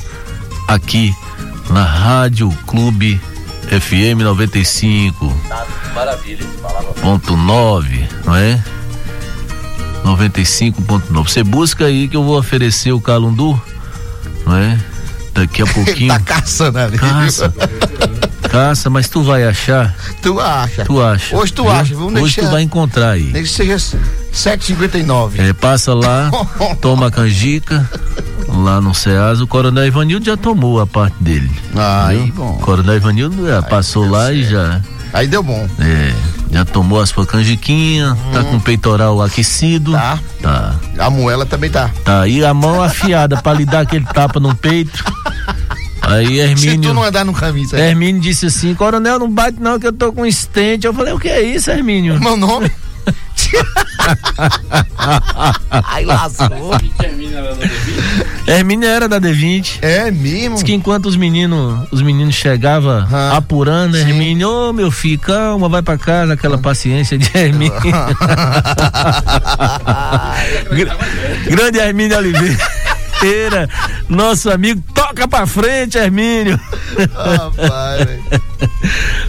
aqui 0.66 1.14
na 1.70 1.85
Rádio 1.85 2.51
Clube 2.66 3.20
FM 3.68 4.23
95. 4.23 5.33
Maravilha. 5.94 6.46
Ponto 7.01 7.37
9, 7.37 8.09
não 8.25 8.35
é? 8.35 8.62
95.9. 10.05 11.29
Você 11.29 11.43
busca 11.43 11.85
aí 11.87 12.09
que 12.09 12.17
eu 12.17 12.25
vou 12.25 12.39
oferecer 12.39 12.93
o 12.93 13.01
calundu, 13.01 13.61
não 14.47 14.57
é? 14.57 14.79
Daqui 15.35 15.63
a 15.63 15.65
Ele 15.71 15.75
pouquinho. 15.75 16.09
tá 16.09 16.21
caçando 16.21 16.79
ali. 16.79 16.99
Caça. 16.99 17.53
Caça, 18.51 18.91
mas 18.91 19.09
tu 19.09 19.23
vai 19.23 19.45
achar? 19.45 19.95
Tu 20.23 20.41
acha? 20.41 20.85
Tu 20.85 21.01
acha? 21.01 21.37
Hoje 21.37 21.53
tu 21.53 21.63
viu? 21.63 21.71
acha, 21.73 21.95
vamos 21.95 22.15
Hoje 22.15 22.35
deixar. 22.35 22.43
tu 22.43 22.51
vai 22.53 22.63
encontrar 22.63 23.11
aí. 23.11 23.31
Nem 23.33 23.43
que 23.45 23.49
seja 23.49 23.77
7,59. 24.35 25.39
É, 25.39 25.53
passa 25.53 25.95
lá, 25.95 26.31
toma 26.83 27.07
a 27.07 27.11
canjica, 27.13 27.89
lá 28.49 28.81
no 28.81 28.93
Ceasa, 28.93 29.45
o 29.45 29.47
Coronel 29.47 29.87
Ivanildo 29.87 30.27
já 30.27 30.37
tomou 30.37 30.81
a 30.81 30.87
parte 30.87 31.15
dele. 31.23 31.49
Aí, 31.77 32.25
viu? 32.25 32.35
bom. 32.35 32.51
O 32.55 32.59
Coronel 32.59 32.97
Ivanildo 32.97 33.47
já 33.47 33.63
passou 33.63 34.03
deu 34.05 34.13
lá 34.13 34.33
e 34.33 34.43
já, 34.43 34.81
Aí 35.13 35.29
deu 35.29 35.45
bom. 35.45 35.69
é, 35.79 36.13
já 36.51 36.65
tomou 36.65 37.01
a 37.01 37.07
sua 37.07 37.25
canjiquinha, 37.25 38.17
tá 38.33 38.43
com 38.43 38.57
o 38.57 38.61
peitoral 38.61 39.23
aquecido. 39.23 39.93
Hum. 39.93 39.95
Tá. 39.95 40.19
Tá. 40.43 40.75
A 40.99 41.11
moela 41.11 41.47
também 41.47 41.71
tá. 41.71 41.91
Tá, 42.05 42.27
e 42.27 42.45
a 42.45 42.53
mão 42.53 42.83
afiada 42.83 43.41
pra 43.41 43.53
lhe 43.55 43.65
dar 43.65 43.81
aquele 43.81 44.05
tapa 44.07 44.41
no 44.41 44.55
peito. 44.55 45.05
Aí 46.03 46.27
Se 46.27 46.33
tu 46.33 46.41
Hermínio, 46.41 46.95
não 46.95 47.05
andar 47.05 47.25
no 47.25 47.33
caminho. 47.33 47.69
Hermínio 47.77 48.21
disse 48.21 48.47
assim, 48.47 48.75
Coronel, 48.75 49.19
não 49.19 49.31
bate 49.31 49.61
não 49.61 49.79
que 49.79 49.87
eu 49.87 49.93
tô 49.93 50.13
com 50.13 50.27
estente. 50.27 50.87
Eu 50.87 50.95
falei, 50.95 51.13
o 51.13 51.21
que 51.21 51.29
é 51.29 51.41
isso, 51.43 51.71
Hermínio? 51.71 52.19
Meu 52.21 52.37
nome? 52.37 52.71
Ai, 55.70 56.05
lascou. 56.05 56.73
Hermínio 58.46 58.88
era 58.88 59.09
da 59.09 59.20
D20. 59.20 59.79
É 59.83 60.11
mesmo? 60.11 60.55
Diz 60.57 60.62
que 60.64 60.73
enquanto 60.75 61.07
os 61.07 61.16
meninos, 61.16 61.87
os 61.90 62.03
meninos 62.03 62.35
chegavam 62.35 63.07
Ah, 63.11 63.37
apurando, 63.37 63.96
sim. 63.96 64.44
Ô 64.44 64.73
meu 64.73 64.90
filho, 64.90 65.18
calma, 65.20 65.68
vai 65.68 65.83
pra 65.83 65.96
casa, 65.99 66.33
aquela 66.35 66.59
paciência 66.59 67.16
de. 67.18 67.31
Gra- 70.70 70.96
Grande 71.49 71.79
Hermínio 71.79 72.16
Oliveira, 72.18 72.57
nosso 74.09 74.51
amigo, 74.51 74.83
toca 74.95 75.27
pra 75.29 75.47
frente, 75.47 75.99
Hermínio. 75.99 76.59
Rapaz, 77.15 78.05
velho. 78.05 78.23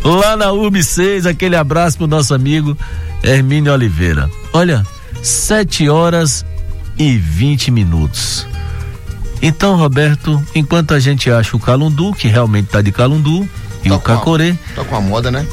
Lá 0.04 0.36
na 0.36 0.52
UB 0.52 0.84
6, 0.84 1.26
aquele 1.26 1.56
abraço 1.56 1.98
pro 1.98 2.08
nosso 2.08 2.34
amigo 2.34 2.78
Hermínio 3.24 3.72
Oliveira. 3.74 4.30
Olha, 4.54 4.86
7 5.22 5.90
horas 5.90 6.46
e 6.98 7.18
20 7.18 7.72
minutos. 7.72 8.46
Então, 9.42 9.76
Roberto, 9.76 10.42
enquanto 10.54 10.94
a 10.94 11.00
gente 11.00 11.30
acha 11.32 11.56
o 11.56 11.60
calundu, 11.60 12.14
que 12.14 12.28
realmente 12.28 12.68
tá 12.70 12.82
de 12.82 12.92
calundu, 12.92 13.48
e 13.84 13.90
Tá 13.90 13.96
o 13.96 14.00
cacorê, 14.00 14.56
Tá 14.76 14.84
com 14.84 14.96
a 14.96 15.02
moda, 15.02 15.32
né? 15.32 15.46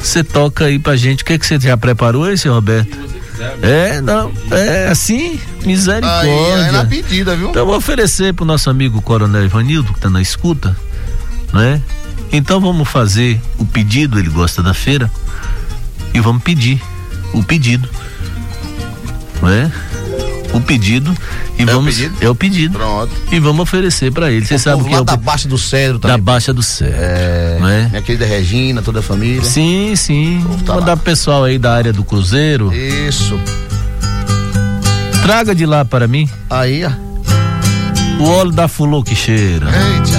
você 0.00 0.22
toca 0.24 0.66
aí 0.66 0.78
pra 0.78 0.96
gente. 0.96 1.22
O 1.22 1.26
que 1.26 1.38
que 1.38 1.46
você 1.46 1.58
já 1.60 1.76
preparou 1.76 2.30
esse, 2.30 2.48
Roberto? 2.48 2.96
É, 3.62 4.00
não, 4.00 4.32
é 4.50 4.88
assim, 4.88 5.38
misericórdia. 5.64 6.32
Aí, 6.32 6.68
é 6.68 6.72
na 6.72 6.84
pedida, 6.84 7.36
viu? 7.36 7.50
Então 7.50 7.62
eu 7.62 7.66
vou 7.66 7.76
oferecer 7.76 8.32
pro 8.34 8.44
nosso 8.44 8.70
amigo 8.70 9.02
Coronel 9.02 9.44
Ivanildo, 9.44 9.92
que 9.92 10.00
tá 10.00 10.10
na 10.10 10.22
escuta, 10.22 10.76
né? 11.52 11.80
Então 12.32 12.60
vamos 12.60 12.88
fazer 12.88 13.40
o 13.58 13.64
pedido, 13.64 14.18
ele 14.18 14.30
gosta 14.30 14.62
da 14.62 14.74
feira, 14.74 15.10
e 16.12 16.20
vamos 16.20 16.42
pedir 16.42 16.82
o 17.32 17.42
pedido, 17.42 17.88
né? 19.42 19.70
O 20.52 20.60
pedido 20.60 21.16
e 21.58 21.64
o 21.64 21.66
vamos 21.66 21.94
pedido? 21.94 22.16
é 22.20 22.28
o 22.28 22.34
pedido 22.34 22.78
Pronto. 22.78 23.10
e 23.32 23.38
vamos 23.40 23.60
oferecer 23.60 24.12
pra 24.12 24.30
ele. 24.30 24.44
Você 24.44 24.54
O 24.56 24.58
sabe 24.58 24.84
que 24.84 24.94
é 24.94 25.00
o 25.00 25.04
da 25.04 25.16
Baixa 25.16 25.48
do 25.48 25.56
Cedro 25.58 25.98
da 25.98 26.08
também. 26.10 26.22
Baixa 26.22 26.52
do 26.52 26.62
Céu, 26.62 26.88
É. 26.92 27.58
né? 27.60 27.88
Minha 27.90 28.02
querida 28.02 28.26
Regina, 28.26 28.82
toda 28.82 29.00
a 29.00 29.02
família. 29.02 29.42
Sim, 29.44 29.94
sim. 29.96 30.44
tá 30.64 30.74
Mandar 30.74 30.96
pro 30.96 31.04
pessoal 31.04 31.44
aí 31.44 31.58
da 31.58 31.72
área 31.74 31.92
do 31.92 32.04
Cruzeiro. 32.04 32.72
Isso. 32.74 33.38
Traga 35.22 35.54
de 35.54 35.66
lá 35.66 35.84
para 35.84 36.06
mim. 36.06 36.28
Aí, 36.48 36.84
ó. 36.84 36.90
O 38.22 38.28
óleo 38.30 38.52
da 38.52 38.68
fulô 38.68 39.02
que 39.02 39.14
cheira. 39.14 39.66
Eita. 39.66 40.15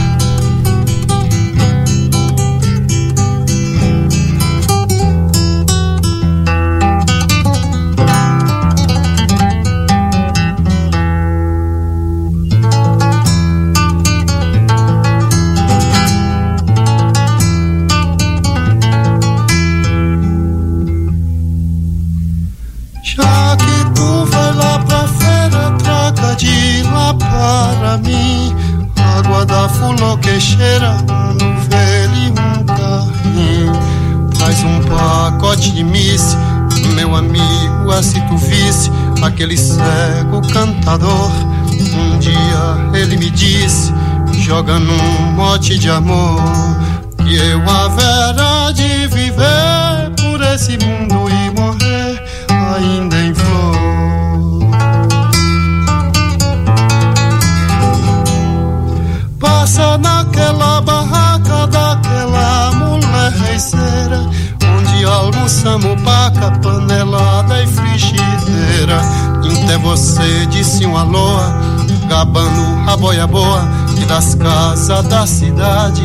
Da 30.17 30.21
fulô 30.21 30.21
que 30.21 30.39
cheira, 30.39 30.97
um 31.41 31.69
velho 31.69 32.31
um 32.31 32.63
carrinho. 32.65 33.73
Traz 34.37 34.63
um 34.63 34.81
pacote 34.83 35.71
de 35.71 35.83
miss, 35.83 36.35
meu 36.95 37.15
amigo, 37.15 37.91
assim 37.91 38.21
tu 38.21 38.37
visse 38.37 38.91
aquele 39.21 39.57
cego 39.57 40.41
cantador. 40.51 41.31
Um 41.95 42.19
dia 42.19 42.99
ele 42.99 43.17
me 43.17 43.29
disse, 43.29 43.93
joga 44.33 44.79
num 44.79 45.31
mote 45.33 45.77
de 45.77 45.89
amor, 45.89 46.41
que 47.17 47.35
eu 47.35 47.61
haverá 47.69 48.71
de 48.71 49.07
viver 49.07 50.11
por 50.17 50.41
esse 50.53 50.77
mundo 50.77 51.29
e 51.29 51.49
morrer 51.59 52.23
ainda 52.75 53.17
em 53.17 53.33
naquela 59.97 60.81
barraca 60.81 61.67
daquela 61.67 62.71
mulher 62.71 63.31
reiceira, 63.31 64.19
onde 64.77 65.05
almoçamos 65.05 66.01
paca, 66.01 66.51
panelada 66.61 67.63
e 67.63 67.67
frigideira. 67.67 69.01
Até 69.63 69.77
você 69.77 70.45
disse 70.45 70.85
um 70.85 70.97
alô, 70.97 71.39
gabando 72.07 72.89
a 72.89 72.95
boia 72.95 73.27
boa, 73.27 73.67
das 74.07 74.35
casas 74.35 75.05
da 75.07 75.27
cidade, 75.27 76.01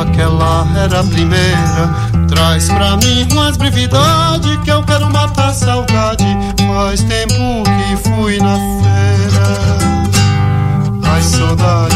aquela 0.00 0.66
era 0.76 1.00
a 1.00 1.04
primeira. 1.04 1.94
Traz 2.28 2.68
pra 2.68 2.96
mim 2.96 3.26
umas 3.30 3.56
brevidade 3.56 4.58
que 4.64 4.70
eu 4.70 4.82
quero 4.82 5.08
matar 5.10 5.50
a 5.50 5.54
saudade. 5.54 6.26
Faz 6.66 7.00
tempo 7.02 7.62
que 7.62 7.96
fui 8.08 8.38
na 8.38 8.56
feira. 8.56 9.84
Ai, 11.04 11.22
saudade. 11.22 11.94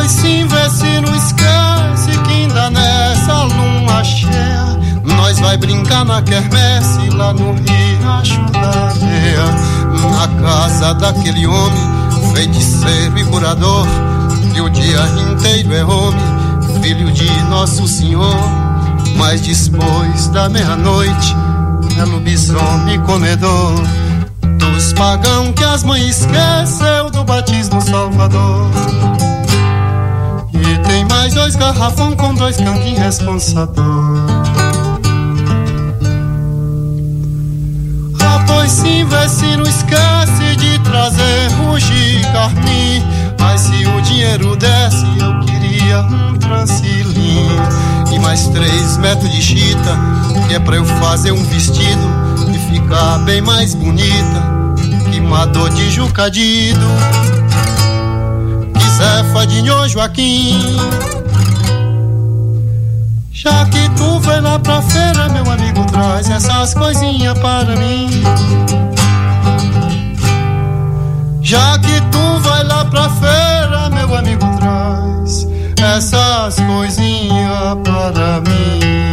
Pois 0.00 0.70
se 0.70 1.00
não 1.00 1.14
esquece 1.14 2.18
que 2.24 2.32
ainda 2.32 2.70
nessa 2.70 3.42
lua 3.42 4.02
cheia 4.02 4.80
nós 5.04 5.38
vai 5.40 5.56
brincar 5.58 6.04
na 6.06 6.22
quermesse 6.22 7.10
lá 7.10 7.32
no 7.34 7.52
riacho 7.52 8.40
da 8.52 8.86
areia. 8.88 9.44
Na 10.10 10.28
casa 10.42 10.94
daquele 10.94 11.46
homem, 11.46 11.82
feiticeiro 12.34 13.18
e 13.18 13.24
curador, 13.24 13.86
que 14.54 14.60
o 14.60 14.70
dia 14.70 15.00
inteiro 15.30 15.74
é 15.74 15.84
homem, 15.84 16.20
filho 16.82 17.12
de 17.12 17.30
Nosso 17.44 17.86
Senhor. 17.86 18.36
Mas 19.16 19.40
depois 19.42 20.28
da 20.28 20.48
meia-noite, 20.48 21.36
é 21.98 22.04
lobisomem 22.04 23.00
comedor 23.02 23.74
dos 24.58 24.92
pagão 24.94 25.52
que 25.52 25.64
as 25.64 25.82
mães 25.82 26.20
esqueceu 26.20 27.10
do 27.10 27.24
batismo 27.24 27.80
salvador. 27.82 28.70
Mais 31.10 31.34
dois 31.34 31.56
garrafão 31.56 32.14
com 32.14 32.32
dois 32.34 32.56
canquinhos 32.56 32.98
responsador. 32.98 33.84
Ah, 38.22 38.44
pois 38.46 38.70
sim, 38.70 39.04
não 39.56 39.64
esquece 39.64 40.56
de 40.56 40.78
trazer 40.78 41.50
rugi 41.58 42.22
carmim. 42.32 43.04
Mas 43.38 43.60
se 43.62 43.86
o 43.86 44.00
dinheiro 44.00 44.54
desse, 44.56 45.04
eu 45.18 45.40
queria 45.40 46.00
um 46.02 46.38
transilim. 46.38 47.48
E 48.12 48.18
mais 48.20 48.46
três 48.48 48.96
metros 48.98 49.30
de 49.30 49.42
chita, 49.42 49.98
que 50.48 50.54
é 50.54 50.60
pra 50.60 50.76
eu 50.76 50.84
fazer 50.84 51.32
um 51.32 51.42
vestido 51.44 52.08
e 52.54 52.72
ficar 52.72 53.18
bem 53.18 53.40
mais 53.40 53.74
bonita. 53.74 54.42
Que 55.10 55.20
mador 55.20 55.70
de 55.70 55.90
jucadido, 55.90 56.86
Zefa 59.00 59.46
de 59.46 59.62
Nhô 59.62 59.88
Joaquim. 59.88 60.76
Já 63.32 63.64
que 63.64 63.88
tu 63.96 64.20
vai 64.20 64.42
lá 64.42 64.58
pra 64.58 64.82
feira, 64.82 65.26
meu 65.30 65.50
amigo, 65.50 65.86
traz 65.86 66.28
essas 66.28 66.74
coisinhas 66.74 67.38
para 67.38 67.74
mim. 67.76 68.10
Já 71.40 71.78
que 71.78 72.00
tu 72.12 72.40
vai 72.40 72.62
lá 72.64 72.84
pra 72.84 73.08
feira, 73.08 73.88
meu 73.88 74.14
amigo, 74.14 74.46
traz 74.58 75.46
essas 75.82 76.56
coisinhas 76.56 77.78
para 77.82 78.42
mim. 78.42 79.09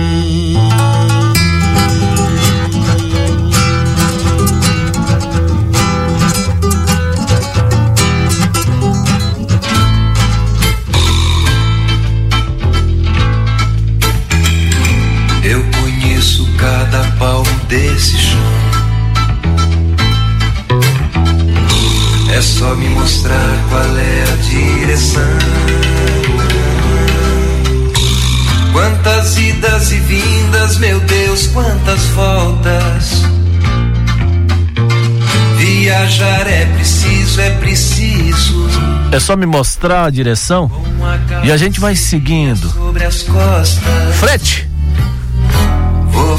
Conheço 15.88 16.46
cada 16.58 17.02
palmo 17.18 17.50
desse 17.70 18.18
chão. 18.18 18.40
É 22.30 22.42
só 22.42 22.76
me 22.76 22.90
mostrar 22.90 23.66
qual 23.70 23.98
é 23.98 24.24
a 24.24 24.36
direção. 24.50 25.38
Quantas 28.74 29.38
idas 29.38 29.92
e 29.92 30.00
vindas, 30.00 30.78
meu 30.78 31.00
Deus, 31.00 31.48
quantas 31.48 32.04
voltas. 32.08 33.24
Viajar 35.56 36.48
é 36.48 36.66
preciso, 36.66 37.40
é 37.40 37.50
preciso. 37.52 38.68
É 39.12 39.20
só 39.22 39.38
me 39.38 39.46
mostrar 39.46 40.06
a 40.06 40.10
direção 40.10 40.70
e 41.44 41.52
a 41.52 41.56
gente 41.56 41.80
vai 41.80 41.96
seguindo. 41.96 42.70
Sobre 42.70 43.06
as 43.06 43.24
costas. 43.24 44.16
Frete! 44.20 44.77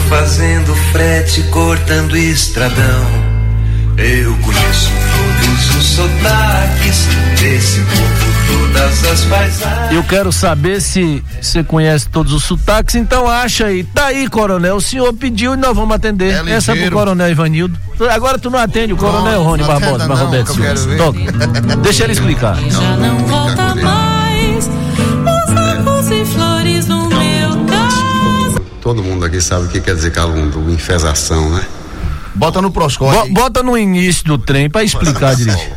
Fazendo 0.08 0.74
frete, 0.90 1.42
cortando 1.44 2.16
estradão. 2.16 3.28
Eu 3.98 4.34
conheço 4.36 4.90
todos 5.12 5.76
os 5.76 5.84
sotaques 5.84 7.06
desse 7.38 7.80
povo, 7.80 8.72
todas 8.72 9.04
as 9.04 9.24
paisagens. 9.24 9.92
Eu 9.92 10.02
quero 10.04 10.32
saber 10.32 10.80
se 10.80 11.22
você 11.42 11.62
conhece 11.62 12.08
todos 12.08 12.32
os 12.32 12.44
sotaques, 12.44 12.94
então 12.94 13.28
acha 13.28 13.66
aí. 13.66 13.84
Tá 13.84 14.06
aí, 14.06 14.28
coronel. 14.28 14.76
O 14.76 14.80
senhor 14.80 15.12
pediu 15.12 15.54
e 15.54 15.56
nós 15.56 15.76
vamos 15.76 15.94
atender. 15.94 16.32
É 16.46 16.52
Essa 16.52 16.72
é 16.72 16.86
pro 16.86 16.92
coronel 16.96 17.28
Ivanildo. 17.28 17.78
Agora 18.10 18.38
tu 18.38 18.48
não 18.48 18.58
atende 18.58 18.92
o 18.92 18.96
coronel 18.96 19.42
Rony 19.42 19.62
não 19.62 19.68
Barbosa, 19.68 20.06
não, 20.06 20.16
Roberto 20.16 20.50
eu 20.50 20.56
quero 20.56 20.78
Silva. 20.78 21.12
Deixa 21.82 22.04
ele 22.04 22.12
explicar. 22.12 22.56
Já 22.70 22.96
não 22.96 23.37
Todo 28.88 29.02
mundo 29.02 29.22
aqui 29.26 29.38
sabe 29.38 29.66
o 29.66 29.68
que 29.68 29.82
quer 29.82 29.94
dizer 29.94 30.12
calundu, 30.12 30.70
enfesação, 30.70 31.50
né? 31.50 31.62
Bota 32.34 32.62
no 32.62 32.70
Proscóide. 32.70 33.28
Bo- 33.34 33.42
bota 33.42 33.62
no 33.62 33.76
início 33.76 34.24
do 34.24 34.38
trem 34.38 34.70
pra 34.70 34.82
explicar 34.82 35.36
direito. 35.36 35.76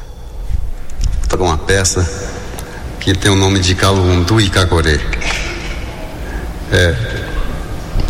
Toca 1.27 1.43
uma 1.43 1.57
peça 1.57 2.09
que 3.01 3.13
tem 3.13 3.29
o 3.29 3.35
nome 3.35 3.59
de 3.59 3.75
calundu 3.75 4.39
e 4.39 4.49
cacorê. 4.49 4.97
É. 6.71 6.95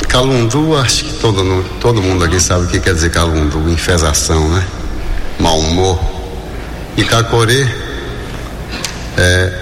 Calundu, 0.08 0.78
acho 0.78 1.06
que 1.06 1.14
todo, 1.14 1.66
todo 1.80 2.00
mundo 2.00 2.24
aqui 2.24 2.40
sabe 2.40 2.66
o 2.66 2.68
que 2.68 2.80
quer 2.80 2.94
dizer 2.94 3.10
calundu, 3.10 3.72
enfesação, 3.72 4.50
né? 4.50 4.64
Mau 5.40 5.58
humor. 5.62 6.00
E 6.96 7.04
cacorê 7.04 7.68
é, 9.18 9.60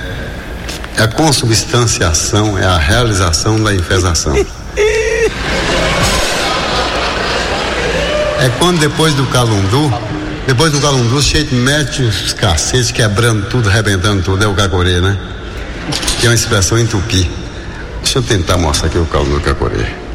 é 0.97 1.02
a 1.04 1.08
consubstanciação, 1.08 2.58
é 2.58 2.65
a 2.65 2.78
realização 2.78 3.63
da 3.63 3.73
enfesação. 3.73 4.36
É 8.41 8.49
quando 8.58 8.79
depois 8.79 9.13
do 9.13 9.25
calundu, 9.27 9.93
depois 10.47 10.71
do 10.71 10.79
calundu, 10.79 11.17
o 11.17 11.21
jeito 11.21 11.53
mete 11.53 12.01
os 12.01 12.34
cacetes, 12.34 12.91
quebrando 12.91 13.47
tudo, 13.47 13.69
arrebentando 13.69 14.23
tudo, 14.23 14.43
é 14.43 14.47
o 14.47 14.53
cacorê, 14.53 15.01
né? 15.01 15.17
Que 16.19 16.27
é 16.27 16.29
uma 16.29 16.36
expressão 16.36 16.77
em 16.77 16.86
tupi. 16.86 17.29
Deixa 18.01 18.19
eu 18.19 18.23
tentar 18.23 18.58
mostrar 18.58 18.88
aqui 18.88 18.97
o 18.97 19.05
calundu 19.05 19.39
cacorê. 19.41 20.08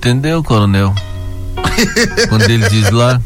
Entendeu, 0.00 0.42
coronel? 0.42 0.94
Quando 2.30 2.48
ele 2.48 2.66
diz 2.70 2.90
lá, 2.90 3.20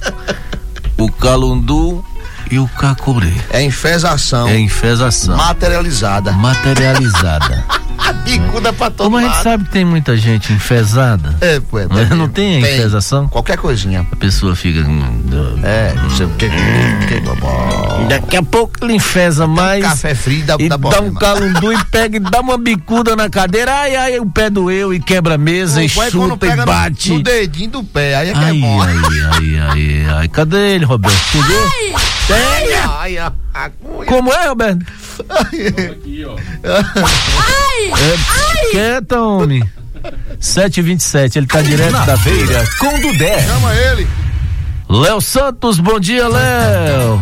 o 0.99 1.09
calundu 1.09 2.05
e 2.51 2.59
o 2.59 2.67
cacurê. 2.67 3.33
É 3.51 3.63
enfesação. 3.63 4.49
É 4.49 4.59
enfesação. 4.59 5.37
Materializada. 5.37 6.33
Materializada. 6.33 7.65
A 7.97 8.13
bicuda 8.13 8.71
pra 8.71 8.91
todo 8.91 9.07
Como 9.07 9.17
a 9.17 9.23
gente 9.23 9.43
sabe 9.43 9.65
que 9.65 9.71
tem 9.71 9.85
muita 9.85 10.15
gente 10.15 10.53
enfesada. 10.53 11.37
É, 11.41 11.59
pô, 11.59 11.79
é, 11.79 11.87
Não, 12.15 12.29
tem 12.29 12.57
a 12.57 12.61
enfesação? 12.61 13.29
Qualquer 13.29 13.57
coisinha. 13.57 14.07
A 14.13 14.17
pessoa 14.17 14.55
fica. 14.55 14.85
É, 15.63 15.95
não 15.95 16.11
sei 16.11 16.27
o 16.27 16.31
que. 16.31 16.49
que. 16.49 18.09
Daqui 18.09 18.37
a 18.37 18.43
pouco 18.43 18.73
ele 18.83 18.95
enfesa 18.95 19.47
mais. 19.47 19.83
Café 19.83 20.15
frio 20.15 20.45
dá, 20.45 20.57
e 20.59 20.69
dá 20.69 20.77
dá 20.77 21.01
um 21.01 21.15
calundu 21.15 21.73
e 21.73 21.85
pega 21.87 22.17
e 22.17 22.21
dá 22.21 22.41
uma 22.41 22.59
bicuda 22.59 23.17
na 23.17 23.29
cadeira. 23.31 23.73
Ai, 23.75 23.97
ai, 23.97 24.19
o 24.19 24.27
pé 24.27 24.51
doeu 24.51 24.93
e 24.93 25.01
quebra 25.01 25.35
a 25.35 25.39
mesa 25.39 25.83
e 25.83 25.87
é 25.87 25.91
quando 25.91 26.11
chuta 26.13 26.47
e 26.47 26.51
pega 26.51 26.67
no- 26.67 26.73
bate. 26.73 27.13
No, 27.13 27.23
dedinho 27.23 27.71
do 27.71 27.85
pé, 27.85 28.15
aí 28.15 28.31
é 28.31 28.33
que 28.33 28.39
Ai, 28.39 28.57
é 28.57 28.61
bom. 28.61 28.83
ai, 28.83 28.95
ai, 28.97 29.59
ai, 29.71 30.07
ai. 30.19 30.29
Cadê 30.29 30.75
ele, 30.75 30.85
Roberto? 30.85 31.17
Chegou? 31.17 31.69
Pega! 32.27 32.91
Ai, 33.01 33.19
a, 33.19 33.33
a 33.53 33.71
cunha. 33.71 34.07
Como 34.07 34.33
é, 34.33 34.49
Roberto? 34.49 34.85
É, 36.63 38.71
quieta, 38.71 39.21
homem. 39.21 39.63
7h27, 40.41 41.37
ele 41.37 41.47
tá 41.47 41.63
direto 41.63 42.05
da 42.05 42.17
feira. 42.19 42.65
Com 42.79 42.99
Dudé. 43.01 43.41
Chama 43.43 43.75
ele. 43.75 44.07
Léo 44.89 45.21
Santos, 45.21 45.79
bom 45.81 45.99
dia, 45.99 46.29
Léo. 46.29 47.21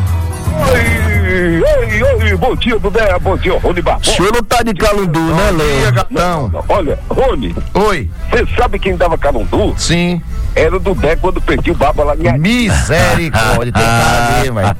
Oi, 0.70 1.62
oi, 1.62 2.02
oi, 2.02 2.36
bom 2.36 2.54
dia, 2.56 2.78
Dudé, 2.78 3.18
bom 3.20 3.36
dia, 3.36 3.58
Rony 3.58 3.80
O 3.80 3.82
Barbosa. 3.82 4.12
senhor 4.16 4.32
não 4.32 4.42
tá 4.42 4.62
de 4.62 4.74
calundu, 4.74 5.20
né, 5.20 5.52
Dia, 5.52 5.56
Léo? 5.84 5.92
gatão. 5.92 6.64
Olha, 6.68 6.98
Rony, 7.08 7.54
Oi. 7.74 8.10
você 8.30 8.46
sabe 8.58 8.78
quem 8.78 8.96
dava 8.96 9.16
calundu? 9.16 9.74
Sim. 9.78 10.20
Era 10.54 10.76
o 10.76 10.80
Dudé 10.80 11.16
quando 11.16 11.40
perdia 11.40 11.72
o 11.72 11.76
baba 11.76 12.04
lá 12.04 12.14
em 12.14 12.38
Misericórdia, 12.38 13.72
tem 13.72 13.82
cara 13.82 14.38
ali, 14.40 14.50
velho. 14.50 14.76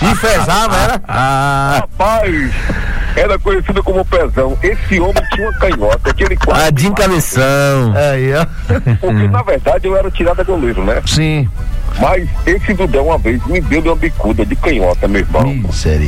Enfesava, 0.10 0.76
era? 0.76 1.00
Ah, 1.06 1.80
Rapaz, 1.82 2.52
era 3.16 3.38
conhecido 3.38 3.82
como 3.82 4.04
Pezão. 4.04 4.56
Esse 4.62 5.00
homem 5.00 5.22
tinha 5.32 5.48
uma 5.48 5.58
canhota 5.58 6.14
que 6.14 6.24
ele 6.24 6.36
quase. 6.36 6.66
Adinho 6.66 6.94
Cabeção. 6.94 7.94
Aí, 7.94 8.34
ó. 8.34 8.46
Porque 9.00 9.28
na 9.28 9.42
verdade 9.42 9.86
eu 9.86 9.96
era 9.96 10.10
tirada 10.10 10.44
goleiro, 10.44 10.84
né? 10.84 11.02
Sim. 11.06 11.48
Mas 12.00 12.28
esse 12.46 12.74
Dudé 12.74 13.00
uma 13.00 13.16
vez 13.18 13.44
me 13.46 13.60
deu 13.60 13.80
uma 13.82 13.96
bicuda 13.96 14.44
de 14.44 14.54
canhota, 14.56 15.08
meu 15.08 15.20
irmão. 15.22 15.42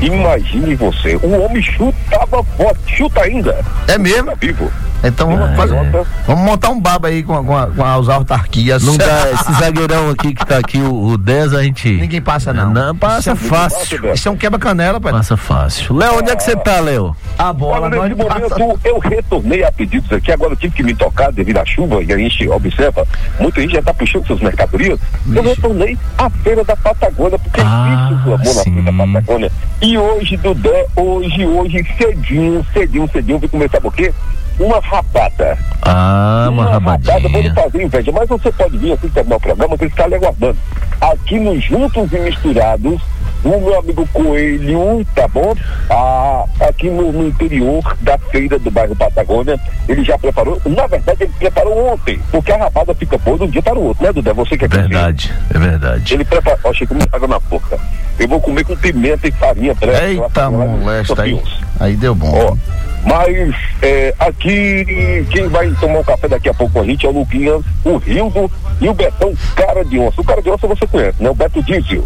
Imagine 0.02 0.74
você, 0.74 1.16
o 1.16 1.40
homem 1.40 1.62
chutava 1.62 2.42
forte, 2.56 2.96
chuta 2.96 3.22
ainda. 3.22 3.64
É 3.86 3.96
mesmo? 3.98 4.26
Tá 4.30 4.36
vivo. 4.40 4.70
Então 5.02 5.28
vamos, 5.28 5.50
É. 5.50 5.54
fazer- 5.56 6.06
vamos 6.26 6.44
montar 6.44 6.70
um 6.70 6.80
baba 6.80 7.06
aí 7.08 7.22
com, 7.22 7.42
com, 7.44 7.56
a- 7.56 7.68
com 7.68 7.84
as 7.84 8.08
autarquias. 8.08 8.82
Não 8.82 8.96
dá, 8.96 9.30
esse 9.32 9.52
zagueirão 9.60 10.10
aqui 10.10 10.34
que 10.34 10.44
tá 10.44 10.58
aqui, 10.58 10.78
o, 10.78 11.10
o 11.10 11.16
10, 11.18 11.54
a 11.54 11.62
gente. 11.62 11.88
Ninguém 11.88 12.20
passa, 12.20 12.52
não. 12.52 12.72
Não, 12.72 12.96
passa 12.96 13.32
Isso 13.32 13.44
é- 13.44 13.48
fácil. 13.48 14.12
Isso 14.12 14.28
é 14.28 14.32
um 14.32 14.36
quebra-canela, 14.36 15.00
pai. 15.00 15.12
Passa 15.12 15.36
fácil. 15.36 15.94
Léo, 15.96 16.18
onde 16.18 16.30
é 16.30 16.36
que 16.36 16.42
você 16.42 16.56
tá, 16.56 16.80
Léo? 16.80 17.14
A 17.38 17.52
bola, 17.52 17.86
Olha, 17.86 17.96
nós 17.96 18.16
não 18.16 18.26
passa. 18.26 18.58
momento 18.58 18.80
eu 18.84 18.98
retornei 18.98 19.62
a 19.64 19.70
pedidos 19.70 20.12
aqui, 20.12 20.32
agora 20.32 20.52
eu 20.52 20.56
tive 20.56 20.74
que 20.74 20.82
me 20.82 20.94
tocar 20.94 21.30
devido 21.30 21.58
à 21.58 21.64
chuva 21.64 22.02
e 22.02 22.12
a 22.12 22.18
gente 22.18 22.48
observa, 22.48 23.06
muita 23.38 23.60
gente 23.60 23.74
já 23.74 23.78
está 23.78 23.94
puxando 23.94 24.26
suas 24.26 24.40
mercadorias. 24.40 24.98
Eu 25.32 25.42
retornei 25.44 25.77
à 26.16 26.30
feira 26.30 26.64
da 26.64 26.76
Patagônia, 26.76 27.38
porque 27.38 27.60
Ah, 27.64 28.08
existe 28.10 28.28
o 28.28 28.34
amor 28.34 28.54
na 28.54 28.62
feira 28.62 28.82
da 28.82 28.92
Patagônia. 28.92 29.52
E 29.80 29.98
hoje, 29.98 30.36
Dudé, 30.36 30.86
hoje, 30.96 31.46
hoje, 31.46 31.86
cedinho, 31.96 32.66
cedinho, 32.72 33.08
cedinho, 33.12 33.38
vim 33.38 33.48
começar 33.48 33.80
por 33.80 33.94
quê? 33.94 34.12
Uma 34.58 34.80
rapada. 34.80 35.56
Ah, 35.82 36.48
uma 36.50 36.64
rapada, 36.64 37.28
vou 37.28 37.40
lhe 37.40 37.50
fazer 37.50 37.82
inveja, 37.84 38.10
mas 38.12 38.28
você 38.28 38.50
pode 38.52 38.76
vir 38.76 38.92
assim 38.92 39.08
terminar 39.08 39.36
o 39.36 39.40
programa, 39.40 39.78
que 39.78 39.84
ele 39.84 39.90
está 39.90 40.06
lhe 40.06 40.16
aguardando. 40.16 40.56
Aqui 41.00 41.38
nos 41.38 41.62
Juntos 41.64 42.12
e 42.12 42.18
Misturados, 42.18 43.00
o 43.44 43.60
meu 43.60 43.78
amigo 43.78 44.06
Coelho, 44.12 45.04
tá 45.14 45.28
bom? 45.28 45.54
Ah, 45.90 46.44
aqui 46.60 46.88
no, 46.88 47.12
no 47.12 47.28
interior 47.28 47.96
da 48.00 48.18
feira 48.18 48.58
do 48.58 48.70
bairro 48.70 48.96
Patagônia, 48.96 49.58
ele 49.88 50.04
já 50.04 50.18
preparou, 50.18 50.60
na 50.64 50.86
verdade 50.86 51.24
ele 51.24 51.32
preparou 51.38 51.92
ontem, 51.92 52.20
porque 52.30 52.52
a 52.52 52.56
rapada 52.56 52.94
fica 52.94 53.16
boa 53.18 53.38
de 53.38 53.44
um 53.44 53.50
dia 53.50 53.62
para 53.62 53.78
o 53.78 53.84
outro, 53.84 54.04
né, 54.04 54.12
Duda? 54.12 54.34
Você 54.34 54.56
que 54.56 54.64
é. 54.64 54.68
Verdade, 54.68 55.32
é 55.54 55.58
verdade. 55.58 56.14
Ele 56.14 56.24
prepara, 56.24 56.58
ó, 56.64 56.72
chegou 56.72 56.98
água 57.12 57.28
na 57.28 57.38
boca. 57.40 57.78
Eu 58.18 58.28
vou 58.28 58.40
comer 58.40 58.64
com 58.64 58.76
pimenta 58.76 59.28
e 59.28 59.32
farinha 59.32 59.74
branca. 59.74 60.04
Eita, 60.04 60.50
molesta 60.50 61.22
aí. 61.22 61.40
Aí 61.78 61.96
deu 61.96 62.14
bom. 62.14 62.32
Ó, 62.34 62.56
mas 63.04 63.54
é, 63.80 64.12
aqui 64.18 65.24
quem 65.30 65.48
vai 65.48 65.70
tomar 65.80 66.00
um 66.00 66.04
café 66.04 66.28
daqui 66.28 66.48
a 66.48 66.54
pouco 66.54 66.72
com 66.74 66.80
a 66.80 66.84
gente 66.84 67.06
é 67.06 67.08
o 67.08 67.12
Luquinhas, 67.12 67.62
o 67.84 67.96
Rildo 67.96 68.50
e 68.80 68.88
o 68.88 68.94
Betão 68.94 69.32
Cara 69.54 69.84
de 69.84 69.98
Onça. 69.98 70.20
O 70.20 70.24
Cara 70.24 70.42
de 70.42 70.50
Onça 70.50 70.66
você 70.66 70.86
conhece, 70.86 71.22
né? 71.22 71.30
O 71.30 71.34
Beto 71.34 71.62
Diesel. 71.62 72.04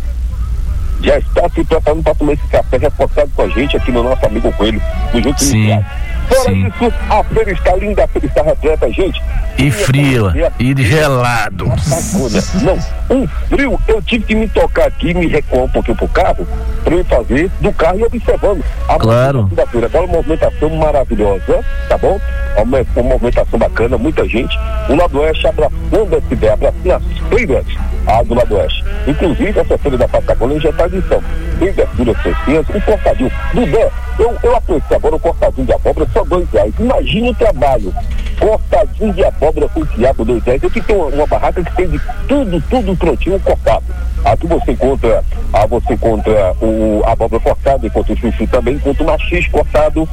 Já 1.02 1.18
está 1.18 1.48
se 1.48 1.64
preparando 1.64 2.02
para 2.02 2.14
tomar 2.14 2.32
esse 2.32 2.46
café 2.48 2.76
reforçado 2.78 3.30
com 3.34 3.42
a 3.42 3.48
gente 3.48 3.76
aqui 3.76 3.90
no 3.90 4.02
nosso 4.02 4.24
amigo 4.24 4.52
Coelho, 4.52 4.80
do 5.12 5.22
Junto 5.22 5.42
Sim. 5.42 5.82
Fora 6.28 6.50
sim. 6.50 6.66
isso, 6.66 6.92
a 7.10 7.24
feira 7.24 7.52
está 7.52 7.76
linda, 7.76 8.04
a 8.04 8.08
feira 8.08 8.26
está 8.26 8.42
repleta, 8.42 8.90
gente. 8.92 9.22
E 9.58 9.70
fria, 9.70 10.52
e 10.58 10.82
gelado. 10.82 11.66
Patagônia. 11.66 12.42
Não, 12.62 13.16
um 13.16 13.26
frio, 13.48 13.78
eu 13.88 14.00
tive 14.02 14.24
que 14.24 14.34
me 14.34 14.48
tocar 14.48 14.86
aqui, 14.86 15.12
me 15.12 15.26
recuar 15.26 15.64
um 15.64 15.68
pouquinho 15.68 15.96
pro 15.96 16.08
carro, 16.08 16.46
para 16.84 16.94
eu 16.94 17.04
fazer 17.04 17.50
do 17.60 17.72
carro 17.72 17.98
e 17.98 18.04
observando 18.04 18.64
a 18.88 18.98
Claro. 18.98 19.50
da 19.52 19.66
feira. 19.66 19.88
Aquela 19.88 20.06
movimentação 20.06 20.70
maravilhosa, 20.70 21.60
tá 21.88 21.98
bom? 21.98 22.18
Uma, 22.56 22.78
uma 22.96 23.02
movimentação 23.02 23.58
bacana, 23.58 23.98
muita 23.98 24.26
gente. 24.26 24.58
O 24.88 24.94
lado 24.94 25.18
oeste 25.20 25.46
abraçando 25.46 26.16
essa 26.16 26.32
ideia, 26.32 26.52
abraçando 26.54 26.92
as 26.92 27.28
feiras 27.28 27.66
ah, 28.06 28.22
do 28.22 28.34
lado 28.34 28.56
oeste. 28.56 28.84
Inclusive, 29.06 29.58
essa 29.58 29.78
feira 29.78 29.98
da 29.98 30.08
Patagônia 30.08 30.60
já 30.60 30.70
está 30.70 30.86
em 30.86 31.02
São. 31.02 31.22
Tem 31.58 31.72
verduras 31.72 32.16
fresquinhas, 32.18 32.66
um 32.70 32.80
cortadinho. 32.80 33.32
Dudé, 33.54 33.90
eu, 34.18 34.36
eu 34.42 34.56
apreciei 34.56 34.96
agora 34.96 35.16
o 35.16 35.20
cortadinho 35.20 35.66
de 35.66 35.72
abóbora, 35.72 36.06
só 36.12 36.24
dois 36.24 36.48
reais. 36.50 36.74
Imagine 36.78 37.30
o 37.30 37.34
trabalho. 37.34 37.94
Cortadinho 38.38 39.12
de 39.12 39.24
abóbora 39.24 39.68
com 39.68 39.86
quiabo, 39.86 40.24
dois 40.24 40.42
reais. 40.44 40.64
Aqui 40.64 40.80
tem 40.80 40.96
uma, 40.96 41.06
uma 41.06 41.26
barraca 41.26 41.62
que 41.62 41.76
tem 41.76 41.88
de 41.88 42.00
tudo, 42.26 42.60
tudo 42.68 42.96
prontinho, 42.96 43.40
cortado. 43.40 43.84
Aqui 44.24 44.46
você 44.46 44.72
encontra, 44.72 45.24
ah, 45.52 45.66
você 45.66 45.94
encontra 45.94 46.54
o 46.60 47.02
a 47.04 47.12
abóbora 47.12 47.42
cortada, 47.42 47.86
encontra 47.86 48.12
o 48.12 48.16
chuchu 48.16 48.46
também, 48.46 48.74
encontra 48.74 49.02
o 49.02 49.06
machis 49.06 49.46
cortado. 49.48 50.08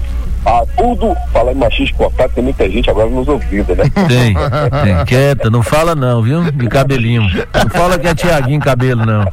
Ah, 0.45 0.63
tudo, 0.77 1.15
fala 1.31 1.51
em 1.51 1.55
machis 1.55 1.91
cortado, 1.91 2.31
tem 2.33 2.43
muita 2.43 2.69
gente 2.69 2.89
agora 2.89 3.09
nos 3.09 3.27
ouvindo, 3.27 3.75
né? 3.75 3.83
Tem, 4.07 4.33
tem. 4.83 5.05
Quieta, 5.05 5.49
não 5.49 5.61
fala 5.61 5.93
não, 5.95 6.23
viu? 6.23 6.49
De 6.51 6.67
cabelinho. 6.67 7.23
Não 7.53 7.69
fala 7.69 7.99
que 7.99 8.07
é 8.07 8.15
Tiaguinho 8.15 8.59
cabelo, 8.59 9.05
não. 9.05 9.31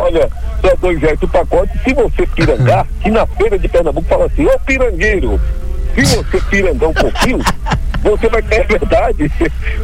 Olha, 0.00 0.28
só 0.60 0.76
dois 0.80 1.00
reais 1.00 1.18
o 1.22 1.28
pacote. 1.28 1.72
Se 1.82 1.94
você 1.94 2.26
pirangar, 2.26 2.86
que 3.00 3.10
na 3.10 3.26
feira 3.26 3.58
de 3.58 3.68
Pernambuco 3.68 4.06
fala 4.08 4.26
assim, 4.26 4.46
ô 4.46 4.58
pirangueiro, 4.60 5.40
se 5.94 6.16
você 6.16 6.40
pirangar 6.42 6.90
um 6.90 6.94
pouquinho, 6.94 7.40
você 8.02 8.28
vai 8.28 8.42
ter 8.42 8.66
verdade. 8.66 9.30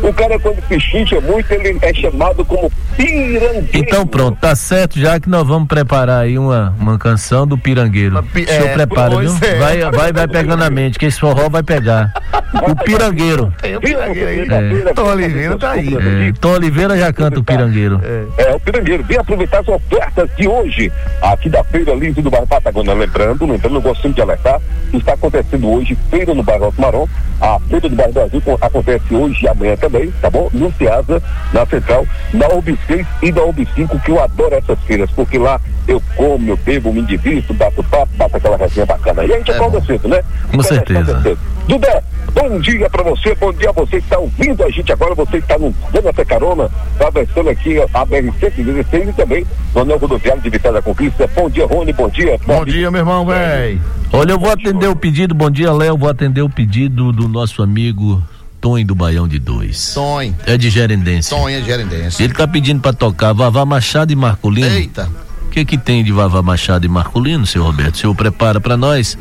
O 0.02 0.12
cara 0.12 0.38
quando 0.38 0.62
se 0.68 0.78
xincha 0.80 1.20
muito, 1.20 1.50
ele 1.52 1.78
é 1.82 1.94
chamado 1.94 2.44
como 2.44 2.70
pirangueiro. 2.96 3.66
Então 3.72 4.06
pronto, 4.06 4.38
tá 4.40 4.54
certo 4.54 4.98
já 4.98 5.18
que 5.18 5.28
nós 5.28 5.46
vamos 5.46 5.68
preparar 5.68 6.22
aí 6.22 6.38
uma, 6.38 6.74
uma 6.78 6.98
canção 6.98 7.46
do 7.46 7.56
Pirangueiro. 7.58 8.22
pi- 8.22 8.42
O 8.44 8.48
senhor 8.48 8.68
é, 8.68 8.72
prepara, 8.74 9.16
viu? 9.18 9.30
é. 9.42 9.54
Vai, 9.58 9.90
vai, 9.90 10.12
vai 10.12 10.28
pegando 10.28 10.62
a 10.64 10.70
mente, 10.70 10.98
que 10.98 11.06
esse 11.06 11.18
forró 11.18 11.48
vai 11.48 11.62
pegar. 11.62 12.12
O 12.54 12.76
Pirangueiro. 12.84 13.52
Tem 13.60 13.76
o 13.76 13.80
Pirangueiro 13.80 14.28
aí, 14.28 14.42
Pirangueiro. 14.42 14.94
Tom 14.94 15.02
Oliveira 15.08 15.58
tá 15.58 15.70
aí. 15.72 15.88
É, 16.28 16.32
Tom 16.40 16.52
Oliveira 16.52 16.96
já 16.96 17.12
canta 17.12 17.40
o 17.40 17.44
Pirangueiro. 17.44 18.00
É, 18.38 18.54
o 18.54 18.60
Pirangueiro, 18.60 19.02
vem 19.04 19.18
aproveitar 19.18 19.58
as 19.60 19.68
ofertas 19.68 20.30
de 20.36 20.46
hoje, 20.48 20.92
aqui 21.20 21.48
da 21.48 21.64
Feira 21.64 21.94
Livre 21.94 22.22
do 22.22 22.30
bairro 22.30 22.46
Patagônia. 22.46 22.94
Lembrando, 22.94 23.44
lembrando, 23.46 23.76
eu 23.76 23.82
gosto 23.82 24.02
sempre 24.02 24.14
de 24.16 24.22
alertar, 24.22 24.60
que 24.90 24.96
está 24.98 25.14
acontecendo 25.14 25.68
hoje, 25.70 25.96
feira 26.10 26.32
no 26.34 26.42
bairro 26.42 26.66
Alto 26.66 26.80
Marão. 26.80 27.08
A 27.40 27.58
Feira 27.68 27.88
do 27.88 27.96
bairro 27.96 28.03
Brasil 28.12 28.40
co- 28.40 28.58
acontece 28.60 29.14
hoje 29.14 29.44
e 29.44 29.48
amanhã 29.48 29.76
também, 29.76 30.10
tá 30.20 30.28
bom? 30.30 30.48
No 30.52 30.72
Ceasa, 30.74 31.22
na 31.52 31.64
Central, 31.66 32.06
na 32.32 32.48
UB 32.48 32.78
6 32.86 33.06
e 33.22 33.32
na 33.32 33.42
UB 33.42 33.66
5, 33.74 33.98
que 34.00 34.10
eu 34.10 34.22
adoro 34.22 34.54
essas 34.54 34.78
feiras, 34.80 35.10
porque 35.10 35.38
lá 35.38 35.60
eu 35.88 36.02
como, 36.16 36.48
eu 36.50 36.56
bebo, 36.56 36.92
me 36.92 37.02
divirto, 37.02 37.52
bato 37.54 37.82
papo, 37.84 38.08
bato 38.16 38.36
aquela 38.36 38.56
resenha 38.56 38.86
bacana. 38.86 39.24
E 39.24 39.32
a 39.32 39.38
gente 39.38 39.50
É 39.50 39.54
acorda 39.56 39.80
cedo, 39.84 40.08
né? 40.08 40.22
Com 40.50 40.62
certeza. 40.62 41.36
Dudé, 41.66 42.02
bom 42.34 42.60
dia 42.60 42.90
pra 42.90 43.02
você, 43.02 43.34
bom 43.36 43.52
dia 43.52 43.70
a 43.70 43.72
você 43.72 43.92
que 43.92 44.04
está 44.04 44.18
ouvindo 44.18 44.62
a 44.62 44.70
gente 44.70 44.92
agora, 44.92 45.14
você 45.14 45.32
que 45.32 45.36
está 45.38 45.58
no 45.58 45.74
dando 45.92 46.08
essa 46.08 46.24
carona, 46.24 46.70
atravessando 46.94 47.48
aqui 47.48 47.80
a 47.80 48.06
BR-116 48.06 49.08
e 49.08 49.12
também 49.14 49.46
no 49.74 49.80
anel 49.80 49.98
rodoviário 49.98 50.42
de 50.42 50.50
Vitória 50.50 50.80
da 50.80 50.82
Conquista. 50.82 51.26
Bom 51.34 51.48
dia, 51.48 51.66
Rony, 51.66 51.92
bom 51.92 52.08
dia. 52.08 52.38
Bom 52.46 52.64
dia, 52.64 52.90
meu 52.90 53.00
irmão, 53.00 53.24
velho. 53.24 53.80
Olha, 54.12 54.32
eu 54.32 54.38
vou 54.38 54.50
atender 54.50 54.88
o 54.88 54.96
pedido, 54.96 55.34
bom 55.34 55.50
dia, 55.50 55.72
Léo. 55.72 55.96
Vou 55.96 56.08
atender 56.08 56.42
o 56.42 56.50
pedido 56.50 57.12
do 57.12 57.26
nosso 57.26 57.62
amigo 57.62 58.22
Tony 58.60 58.84
do 58.84 58.94
Baião 58.94 59.26
de 59.26 59.38
Dois. 59.38 59.78
Sonho. 59.78 60.36
É 60.46 60.56
de 60.56 60.70
Gerendência. 60.70 61.36
Sonho 61.36 61.60
de 61.60 61.66
gerendência. 61.66 62.22
Ele 62.22 62.32
tá 62.32 62.46
pedindo 62.46 62.80
pra 62.80 62.92
tocar 62.92 63.32
Vavá 63.32 63.64
Machado 63.64 64.12
e 64.12 64.16
Marcolino. 64.16 64.66
Eita. 64.68 65.08
O 65.54 65.56
que 65.56 65.64
que 65.64 65.78
tem 65.78 66.02
de 66.02 66.10
Vavá 66.10 66.42
Machado 66.42 66.84
e 66.84 66.88
Marcolino, 66.88 67.46
seu 67.46 67.62
Roberto? 67.62 67.94
O 67.94 67.98
senhor 67.98 68.14
prepara 68.16 68.60
pra 68.60 68.76
nós. 68.76 69.16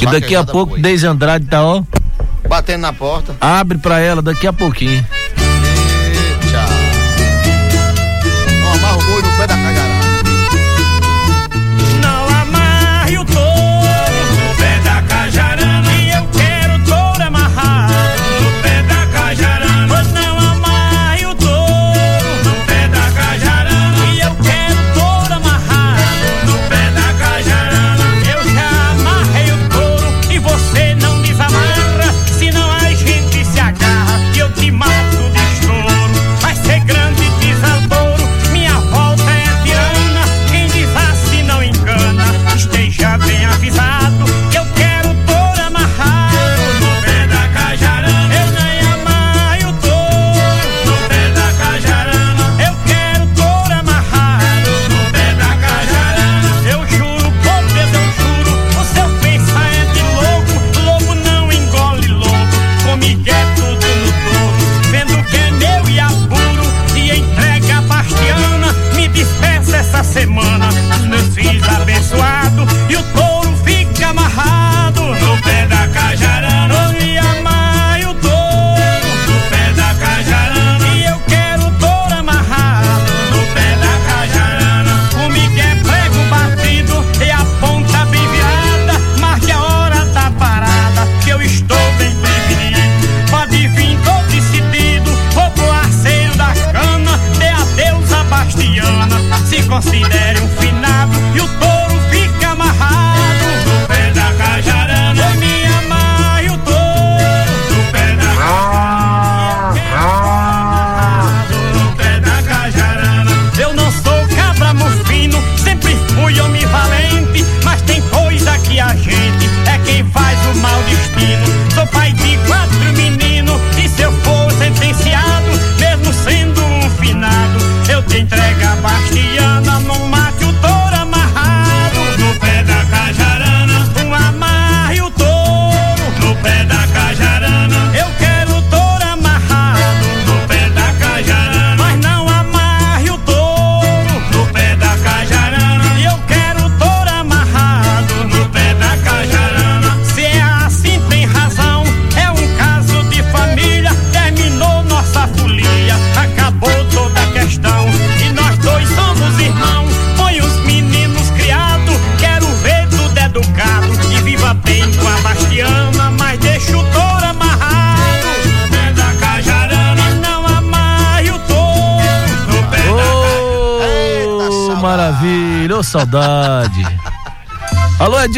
E 0.00 0.06
daqui 0.06 0.34
a 0.34 0.42
pouco. 0.42 0.78
Deise 0.78 1.06
Andrade 1.06 1.44
tá, 1.44 1.62
ó, 1.62 1.82
Batendo 2.48 2.80
na 2.80 2.92
porta. 2.94 3.36
Abre 3.38 3.76
pra 3.76 4.00
ela 4.00 4.22
daqui 4.22 4.46
a 4.46 4.52
pouquinho. 4.54 5.04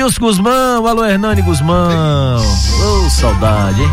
Edilson 0.00 0.18
Guzmão, 0.18 0.86
alô, 0.86 1.04
Hernani 1.04 1.42
Guzmão. 1.42 2.38
Ô, 2.40 3.10
saudade, 3.10 3.82
hein? 3.82 3.90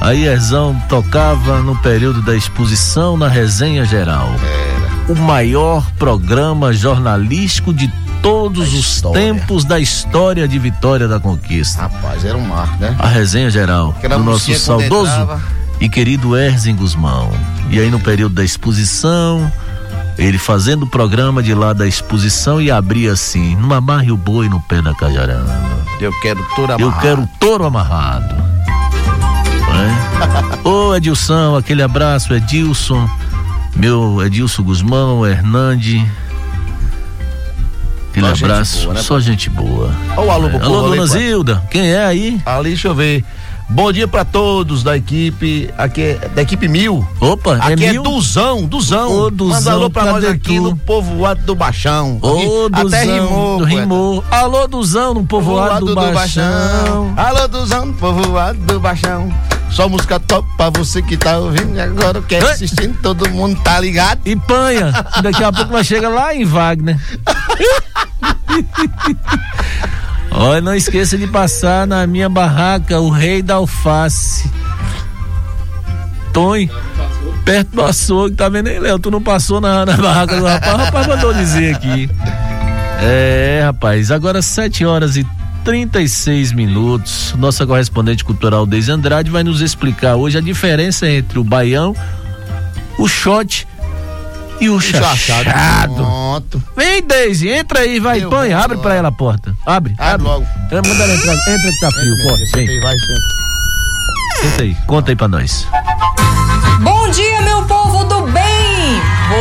Aí 0.00 0.26
Erzão 0.26 0.74
tocava 0.88 1.60
no 1.60 1.76
período 1.76 2.20
da 2.22 2.34
exposição 2.34 3.16
na 3.16 3.28
resenha 3.28 3.84
geral. 3.84 4.28
O 5.08 5.14
maior 5.14 5.88
programa 5.96 6.72
jornalístico 6.72 7.72
de 7.72 7.86
todos 8.20 8.74
os 8.74 9.00
tempos 9.12 9.64
da 9.64 9.78
história 9.78 10.48
de 10.48 10.58
Vitória 10.58 11.06
da 11.06 11.20
Conquista. 11.20 11.82
Rapaz, 11.82 12.24
era 12.24 12.36
um 12.36 12.44
marco, 12.44 12.78
né? 12.80 12.96
A 12.98 13.06
resenha 13.06 13.50
geral 13.50 13.94
Aquela 13.96 14.18
do 14.18 14.24
nosso 14.24 14.52
saudoso 14.56 15.08
entrava. 15.12 15.40
e 15.80 15.88
querido 15.88 16.36
Erzen 16.36 16.74
Guzmão. 16.74 17.30
E 17.70 17.78
aí 17.78 17.92
no 17.92 18.00
período 18.00 18.34
da 18.34 18.42
exposição, 18.42 19.52
ele 20.18 20.36
fazendo 20.38 20.82
o 20.82 20.86
programa 20.86 21.42
de 21.42 21.54
lá 21.54 21.72
da 21.72 21.86
exposição 21.86 22.60
e 22.60 22.70
abria 22.70 23.12
assim, 23.12 23.54
não 23.56 23.72
amarre 23.72 24.10
o 24.10 24.16
boi 24.16 24.48
no 24.48 24.60
pé 24.60 24.82
da 24.82 24.92
cajarana. 24.94 25.78
Eu 26.00 26.12
quero 26.20 26.44
touro 26.56 26.72
Eu 26.72 26.88
amarrado. 26.88 27.00
quero 27.02 27.22
o 27.22 27.26
touro 27.38 27.64
amarrado. 27.64 28.34
É? 29.70 30.58
Ô 30.68 30.94
Edilson, 30.94 31.56
aquele 31.56 31.82
abraço, 31.82 32.34
Edilson, 32.34 33.08
meu 33.76 34.20
Edilson 34.24 34.62
Guzmão, 34.62 35.24
Hernande. 35.26 36.04
Aquele 38.10 38.26
Só 38.26 38.34
gente 38.34 38.44
abraço, 38.44 38.82
boa, 38.82 38.94
né, 38.94 39.02
só 39.02 39.20
gente 39.20 39.50
boa. 39.50 39.92
Ó 40.16 40.24
o 40.24 40.30
alô 40.30 40.48
É. 40.48 40.56
Alô, 40.64 40.88
dona. 40.88 41.06
Zilda, 41.06 41.62
quem 41.70 41.92
é 41.92 42.04
aí? 42.04 42.40
Ali, 42.44 42.70
deixa 42.70 42.88
eu 42.88 42.94
ver. 42.94 43.24
Bom 43.70 43.92
dia 43.92 44.08
pra 44.08 44.24
todos 44.24 44.82
da 44.82 44.96
equipe, 44.96 45.68
aqui 45.76 46.00
é 46.00 46.28
da 46.34 46.40
equipe 46.40 46.66
Mil. 46.66 47.06
Opa, 47.20 47.56
Aqui 47.56 47.84
é 47.84 47.88
é, 47.88 47.92
mil? 47.92 48.02
Duzão, 48.02 48.64
Duzão. 48.64 49.12
Ô, 49.12 49.30
Duzão, 49.30 49.58
Manda 49.58 49.72
alô 49.72 49.90
pra 49.90 50.04
nós 50.06 50.24
aqui 50.24 50.56
tu? 50.56 50.62
no 50.62 50.76
povoado 50.76 51.42
do 51.42 51.54
Baixão. 51.54 52.18
Ô, 52.22 52.66
Aqui, 52.66 52.82
Duzão, 52.82 52.86
Até 53.00 53.04
rimou. 53.04 53.58
do 53.58 53.64
rimou. 53.64 54.24
Alô, 54.30 54.66
Duzão, 54.66 55.12
no 55.12 55.24
povoado 55.26 55.84
do, 55.84 55.94
Baixão. 55.94 57.12
Alô, 57.14 57.46
Duzão, 57.46 57.92
povoado 57.92 58.58
do 58.60 58.80
Baixão. 58.80 59.30
Só 59.70 59.86
música 59.86 60.18
top 60.18 60.48
pra 60.56 60.70
você 60.70 61.02
que 61.02 61.18
tá 61.18 61.36
ouvindo 61.38 61.76
e 61.76 61.80
agora 61.80 62.22
quer 62.22 62.42
Ei. 62.42 62.48
assistindo, 62.50 62.98
todo 63.02 63.28
mundo 63.28 63.60
tá 63.62 63.78
ligado. 63.78 64.20
E 64.24 64.34
panha, 64.34 64.92
daqui 65.22 65.44
a 65.44 65.52
pouco 65.52 65.70
nós 65.70 65.86
chega 65.86 66.08
lá 66.08 66.34
em 66.34 66.42
Wagner. 66.46 66.98
Olha, 70.30 70.60
não 70.60 70.74
esqueça 70.74 71.16
de 71.16 71.26
passar 71.26 71.86
na 71.86 72.06
minha 72.06 72.28
barraca, 72.28 73.00
o 73.00 73.10
rei 73.10 73.42
da 73.42 73.54
alface. 73.54 74.50
Tonho, 76.32 76.70
perto 77.44 77.74
do 77.74 77.84
açougue, 77.84 78.36
tá 78.36 78.48
vendo 78.48 78.68
aí, 78.68 78.78
Léo? 78.78 78.98
Tu 78.98 79.10
não 79.10 79.22
passou 79.22 79.60
na, 79.60 79.84
na 79.84 79.96
barraca 79.96 80.36
do 80.36 80.44
rapaz? 80.44 80.74
O 80.74 80.76
rapaz 80.76 81.06
mandou 81.06 81.34
dizer 81.34 81.74
aqui. 81.74 82.10
É, 83.00 83.62
rapaz, 83.64 84.10
agora 84.10 84.42
7 84.42 84.84
horas 84.84 85.16
e 85.16 85.26
36 85.64 86.52
minutos. 86.52 87.34
Nossa 87.38 87.66
correspondente 87.66 88.24
cultural 88.24 88.66
Deise 88.66 88.90
Andrade 88.90 89.30
vai 89.30 89.42
nos 89.42 89.60
explicar 89.60 90.16
hoje 90.16 90.38
a 90.38 90.40
diferença 90.40 91.08
entre 91.08 91.38
o 91.38 91.44
baião, 91.44 91.94
o 92.98 93.08
shot 93.08 93.66
e 94.60 94.68
o 94.68 94.80
chachado. 94.80 95.94
Pronto. 95.94 96.62
Vem, 96.76 97.02
Deise, 97.02 97.48
entra 97.48 97.80
aí, 97.80 97.98
vai, 98.00 98.22
Eu 98.22 98.28
põe, 98.30 98.50
vou 98.50 98.58
abre 98.58 98.76
pra 98.78 98.94
ela 98.94 99.08
a 99.08 99.12
porta. 99.12 99.54
Abre, 99.66 99.94
Abre 99.98 100.12
abre. 100.12 100.26
logo. 100.26 100.46
É, 100.70 100.74
Manda 100.76 101.04
ela 101.04 101.14
entrar, 101.14 101.32
entra 101.34 101.70
que 101.70 101.80
tá 101.80 101.90
frio, 101.90 102.14
porta. 102.24 102.44
Senta 102.46 102.56
Vem, 102.58 102.68
aí, 102.68 102.80
vai, 102.80 102.94
senta. 102.98 104.40
senta 104.50 104.62
aí, 104.62 104.76
conta 104.86 105.10
aí 105.12 105.16
pra 105.16 105.28
nós. 105.28 105.66
Bom 106.82 107.08
dia, 107.10 107.40
meu 107.42 107.62
povo 107.64 108.04
do 108.04 108.22
bem! 108.32 108.44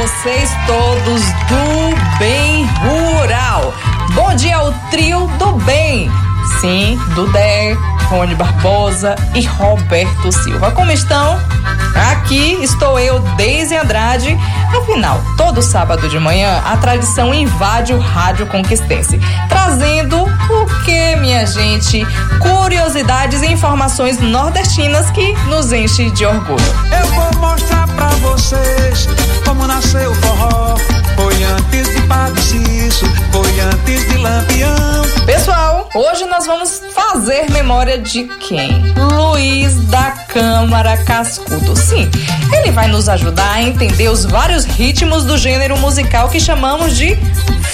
Vocês 0.01 0.49
todos 0.65 1.21
do 1.47 2.17
bem 2.19 2.65
rural. 2.81 3.73
Bom 4.13 4.35
dia 4.35 4.57
ao 4.57 4.71
trio 4.89 5.27
do 5.39 5.53
bem. 5.63 6.09
Sim, 6.61 6.99
DER, 7.31 7.77
Marrone 8.09 8.33
Barbosa 8.35 9.15
e 9.35 9.43
Roberto 9.45 10.31
Silva. 10.31 10.71
Como 10.71 10.91
estão? 10.91 11.39
Aqui 12.11 12.57
estou 12.63 12.97
eu, 12.99 13.19
Deise 13.35 13.75
Andrade. 13.75 14.37
Afinal, 14.75 15.21
todo 15.37 15.61
sábado 15.61 16.09
de 16.09 16.19
manhã 16.19 16.61
a 16.65 16.77
tradição 16.77 17.33
invade 17.33 17.93
o 17.93 17.99
Rádio 17.99 18.45
Conquistense, 18.47 19.19
trazendo 19.47 20.23
o 20.23 20.83
que, 20.83 21.15
minha 21.17 21.45
gente? 21.45 22.05
Curiosidades 22.39 23.41
e 23.41 23.47
informações 23.47 24.19
nordestinas 24.19 25.09
que 25.11 25.33
nos 25.47 25.71
enche 25.71 26.09
de 26.11 26.25
orgulho. 26.25 26.57
Eu 26.91 27.07
vou 27.07 27.41
mostrar 27.41 27.87
pra 27.87 28.09
vocês 28.09 29.07
como 29.45 29.65
nasceu 29.67 30.11
o 30.11 30.15
forró. 30.15 30.77
Foi 31.15 31.43
antes 31.43 31.95
de 31.95 32.01
Padre 32.03 32.41
Cício, 32.41 33.07
foi 33.31 33.59
antes 33.59 34.07
de 34.07 34.17
Lampião. 34.17 34.97
Pessoal, 35.25 35.89
hoje 35.93 36.25
nós 36.25 36.45
vamos 36.45 36.81
fazer 36.93 37.49
memória 37.51 37.97
de 37.97 38.25
quem? 38.39 38.93
Luiz 38.95 39.75
da 39.87 40.11
Câmara 40.11 40.95
Cascudo. 40.97 41.75
Sim, 41.75 42.09
ele 42.53 42.71
vai 42.71 42.87
nos 42.87 43.09
ajudar 43.09 43.51
a 43.51 43.61
entender 43.61 44.09
os 44.09 44.25
vários 44.25 44.56
ritmos 44.65 45.23
do 45.23 45.37
gênero 45.37 45.77
musical 45.77 46.29
que 46.29 46.39
chamamos 46.39 46.95
de 46.95 47.15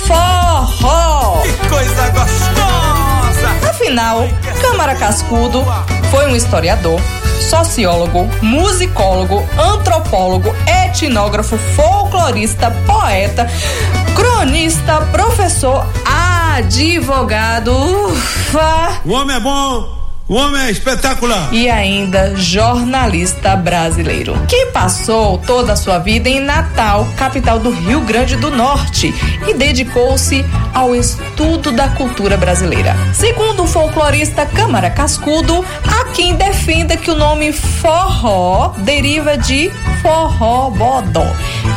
forró. 0.07 1.41
Que 1.41 1.69
coisa 1.69 2.09
gostosa! 2.09 3.69
Afinal, 3.69 4.27
Câmara 4.61 4.95
Cascudo 4.95 5.63
foi 6.11 6.27
um 6.27 6.35
historiador, 6.35 6.99
sociólogo, 7.39 8.29
musicólogo, 8.41 9.43
antropólogo, 9.57 10.53
etnógrafo, 10.67 11.57
folclorista, 11.75 12.71
poeta, 12.85 13.49
cronista, 14.15 15.01
professor, 15.11 15.85
advogado, 16.55 17.73
ufa, 17.73 19.01
O 19.05 19.13
homem 19.13 19.35
é 19.35 19.39
bom, 19.39 20.02
o 20.33 20.35
homem 20.35 20.63
é 20.63 20.71
espetacular. 20.71 21.53
e 21.53 21.69
ainda 21.69 22.35
jornalista 22.35 23.55
brasileiro, 23.55 24.35
que 24.47 24.65
passou 24.67 25.37
toda 25.37 25.73
a 25.73 25.75
sua 25.75 25.99
vida 25.99 26.27
em 26.27 26.39
Natal, 26.39 27.07
capital 27.15 27.59
do 27.59 27.69
Rio 27.69 28.01
Grande 28.01 28.35
do 28.37 28.49
Norte, 28.49 29.13
e 29.47 29.53
dedicou-se 29.53 30.43
ao 30.73 30.95
estudo 30.95 31.71
da 31.71 31.89
cultura 31.89 32.35
brasileira. 32.35 32.95
Segundo 33.13 33.61
o 33.61 33.67
folclorista 33.67 34.43
Câmara 34.43 34.89
Cascudo, 34.89 35.63
há 35.87 36.05
quem 36.05 36.33
defenda 36.33 36.97
que 36.97 37.11
o 37.11 37.15
nome 37.15 37.53
forró 37.53 38.73
deriva 38.79 39.37
de 39.37 39.71
forró 40.01 40.71
bodó, 40.71 41.27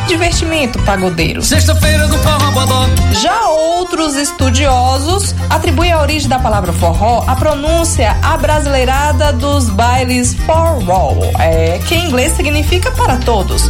divertimento 0.09 0.79
pagodeiro. 0.79 1.43
Sexta-feira 1.43 2.09
do 2.09 2.17
forró 2.17 2.51
bodó. 2.53 2.87
Já 3.21 3.49
outros 3.49 4.17
estudiosos 4.17 5.35
atribuem 5.51 5.93
a 5.93 6.01
origem 6.01 6.29
da 6.29 6.39
palavra 6.39 6.73
forró 6.73 7.23
à 7.27 7.37
pronúncia 7.37 8.17
abrasileirada 8.47 9.33
dos 9.33 9.69
bailes 9.71 10.35
forró, 10.47 11.17
é, 11.41 11.81
que 11.89 11.97
em 11.97 12.07
inglês 12.07 12.33
significa 12.37 12.93
para 12.93 13.17
todos. 13.17 13.69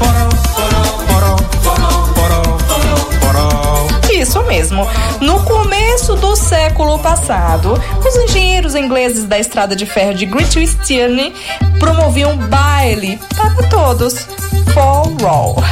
Isso 4.12 4.43
mesmo. 4.43 4.87
No 5.22 5.41
começo 5.45 6.14
do 6.16 6.37
século 6.37 6.99
passado, 6.99 7.72
os 8.07 8.16
engenheiros 8.16 8.74
ingleses 8.74 9.24
da 9.24 9.39
estrada 9.39 9.74
de 9.74 9.87
ferro 9.87 10.12
de 10.12 10.27
Great 10.27 10.59
Eastern 10.59 11.33
promoviam 11.79 12.37
baile 12.37 13.18
para 13.35 13.68
todos. 13.68 14.27
Forró. 14.74 15.57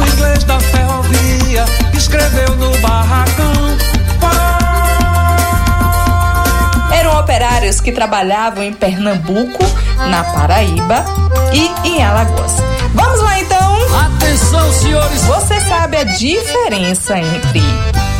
O 0.00 0.16
inglês 0.16 0.44
da 0.44 0.58
ferrovia 0.58 1.64
escreveu 1.92 2.56
no 2.56 2.70
barracão. 2.78 4.01
Operários 7.22 7.80
que 7.80 7.92
trabalhavam 7.92 8.64
em 8.64 8.72
Pernambuco, 8.72 9.64
na 10.10 10.24
Paraíba 10.24 11.04
e 11.52 11.88
em 11.88 12.02
Alagoas. 12.02 12.56
Vamos 12.94 13.22
lá 13.22 13.40
então? 13.40 13.76
Atenção, 14.16 14.72
senhores! 14.72 15.22
Você 15.24 15.60
sabe 15.60 15.98
a 15.98 16.04
diferença 16.04 17.18
entre 17.18 17.62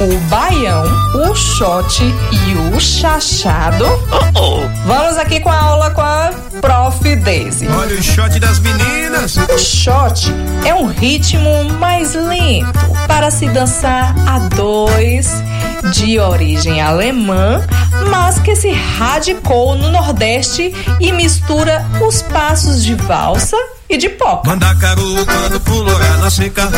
o 0.01 0.19
baião, 0.29 0.85
o 1.15 1.35
shot 1.35 2.03
e 2.03 2.75
o 2.75 2.81
chachado? 2.81 3.85
Vamos 4.87 5.19
aqui 5.19 5.41
com 5.41 5.51
a 5.51 5.59
aula 5.59 5.91
com 5.91 6.01
a 6.01 6.31
Prof. 6.61 7.17
Daisy. 7.17 7.69
Olha 7.69 7.97
o 7.97 8.03
shot 8.03 8.39
das 8.39 8.59
meninas. 8.61 9.37
O 9.37 9.59
shot 9.59 10.33
é 10.65 10.75
um 10.75 10.87
ritmo 10.87 11.65
mais 11.79 12.15
lento 12.15 12.79
para 13.07 13.31
se 13.31 13.47
dançar 13.49 14.15
a 14.27 14.39
dois, 14.39 15.43
de 15.91 16.19
origem 16.19 16.81
alemã, 16.81 17.67
mas 18.11 18.39
que 18.39 18.55
se 18.55 18.71
radicou 18.71 19.75
no 19.75 19.91
Nordeste 19.91 20.75
e 21.01 21.13
mistura 21.13 21.85
os 22.07 22.23
passos 22.23 22.85
de 22.85 22.95
valsa 22.95 23.57
e 23.89 23.97
de 23.97 24.09
pop. 24.09 24.47
Mandacaru 24.47 25.27
quando 25.27 25.61
na 26.23 26.31
seca. 26.31 26.71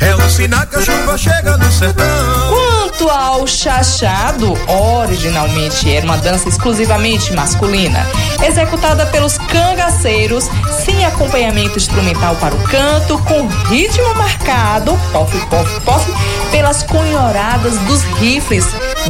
É 0.00 0.14
o 0.14 0.30
sinal 0.30 0.66
que 0.66 0.76
a 0.76 0.80
chuva 0.80 1.18
chega 1.18 1.56
no 1.58 1.70
sertão. 1.70 2.06
Quanto 2.48 3.10
ao 3.10 3.46
chachado, 3.46 4.54
originalmente 4.66 5.92
era 5.92 6.06
uma 6.06 6.16
dança 6.16 6.48
exclusivamente 6.48 7.32
masculina, 7.34 8.06
executada 8.42 9.04
pelos 9.06 9.36
cangaceiros, 9.36 10.48
sem 10.86 11.04
acompanhamento 11.04 11.76
instrumental 11.76 12.36
para 12.36 12.54
o 12.54 12.58
canto, 12.62 13.18
com 13.24 13.48
ritmo 13.68 14.14
marcado, 14.14 14.96
pof, 15.10 15.36
pof, 15.46 15.80
pof, 15.80 16.12
pelas 16.52 16.84
cunhoradas 16.84 17.76
dos 17.80 18.04
rifles 18.20 18.64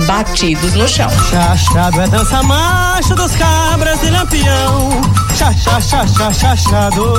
batidos 0.06 0.72
no 0.72 0.88
chão. 0.88 1.10
Chachado 1.30 2.00
é 2.00 2.08
dança 2.08 2.42
macho 2.42 3.14
dos 3.14 3.36
cabras 3.36 4.00
de 4.00 4.10
lampião. 4.10 5.02
Chachá, 5.36 5.78
chachá, 5.78 6.32
chachado, 6.32 7.12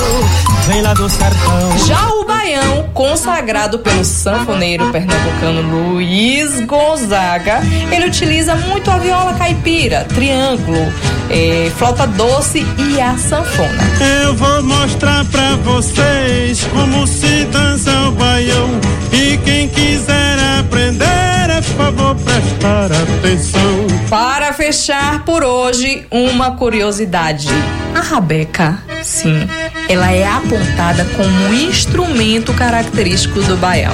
vem 0.66 0.82
lá 0.82 0.96
do 0.96 1.08
sertão. 1.08 1.78
Já 1.86 2.10
o 2.10 2.26
baião, 2.26 2.90
consagrado 2.96 3.78
pelo 3.78 4.04
sanfoneiro 4.04 4.92
pernambucano 4.92 5.62
Luiz 5.62 6.60
Gonzaga, 6.62 7.62
ele 7.92 8.08
utiliza 8.08 8.56
muito 8.56 8.90
a 8.90 8.98
viola 8.98 9.36
caipira, 9.36 10.04
triângulo, 10.06 10.92
eh, 11.30 11.72
flauta 11.78 12.08
doce 12.08 12.66
e 12.80 13.00
a 13.00 13.16
sanfona. 13.20 13.84
Eu 14.24 14.34
vou 14.34 14.47
mostrar 14.64 15.26
pra 15.26 15.56
vocês 15.58 16.64
como 16.74 17.06
se 17.08 17.46
dança 17.46 17.92
o 18.08 18.12
baião. 18.12 18.70
E 19.12 19.38
quem 19.38 19.68
quiser 19.70 20.38
aprender, 20.60 21.27
favor 21.62 22.16
prestar 22.16 22.92
atenção. 22.92 23.88
Para 24.10 24.54
fechar 24.54 25.24
por 25.26 25.44
hoje, 25.44 26.06
uma 26.12 26.52
curiosidade. 26.52 27.48
A 27.96 28.02
rabeca, 28.02 28.78
sim, 29.02 29.48
ela 29.90 30.12
é 30.12 30.28
apontada 30.28 31.06
como 31.16 31.30
um 31.30 31.54
instrumento 31.54 32.54
característico 32.54 33.42
do 33.42 33.58
baião. 33.58 33.94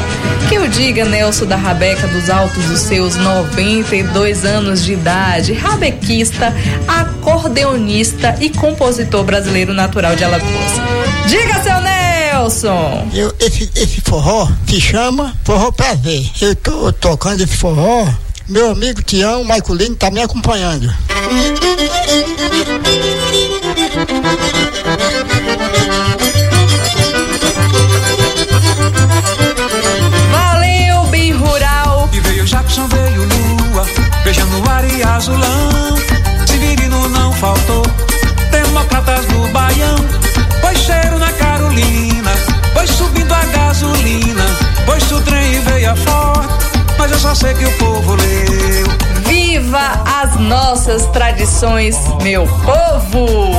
Que 0.49 0.59
o 0.59 0.67
diga 0.67 1.05
Nelson 1.05 1.45
da 1.45 1.55
Rabeca 1.55 2.07
dos 2.07 2.29
altos 2.29 2.65
dos 2.65 2.81
seus 2.81 3.15
92 3.15 4.45
anos 4.45 4.83
de 4.83 4.93
idade, 4.93 5.53
rabequista, 5.53 6.53
acordeonista 6.87 8.35
e 8.41 8.49
compositor 8.49 9.23
brasileiro 9.23 9.73
natural 9.73 10.15
de 10.15 10.23
Alagoas. 10.23 10.73
Diga, 11.27 11.63
seu 11.63 11.82
Nelson! 12.33 13.09
Eu, 13.13 13.31
esse, 13.39 13.69
esse 13.75 14.01
forró 14.01 14.47
se 14.67 14.81
chama 14.81 15.35
Forró 15.43 15.71
Prazer. 15.71 16.27
Eu 16.41 16.55
tô 16.55 16.91
tocando 16.91 17.41
esse 17.41 17.55
forró, 17.55 18.07
meu 18.49 18.71
amigo 18.71 19.03
Tião 19.03 19.43
Maiculino 19.43 19.95
tá 19.95 20.09
me 20.09 20.19
acompanhando. 20.19 20.91
Valeu, 30.31 31.05
bem 31.11 31.33
rural! 31.33 32.09
E 32.11 32.19
veio 32.19 32.45
Jackson, 32.45 32.87
veio 32.87 33.21
Lua, 33.21 33.85
beijando 34.23 34.59
o 34.59 34.69
ar 34.71 34.83
e 34.91 35.03
azulão. 35.03 35.82
Só 47.23 47.33
sei 47.33 47.53
que 47.53 47.63
o 47.63 47.71
povo 47.77 48.15
leu. 48.15 48.85
Viva 49.25 50.03
as 50.21 50.35
nossas 50.35 51.05
tradições, 51.07 51.95
meu 52.21 52.45
povo! 52.45 53.49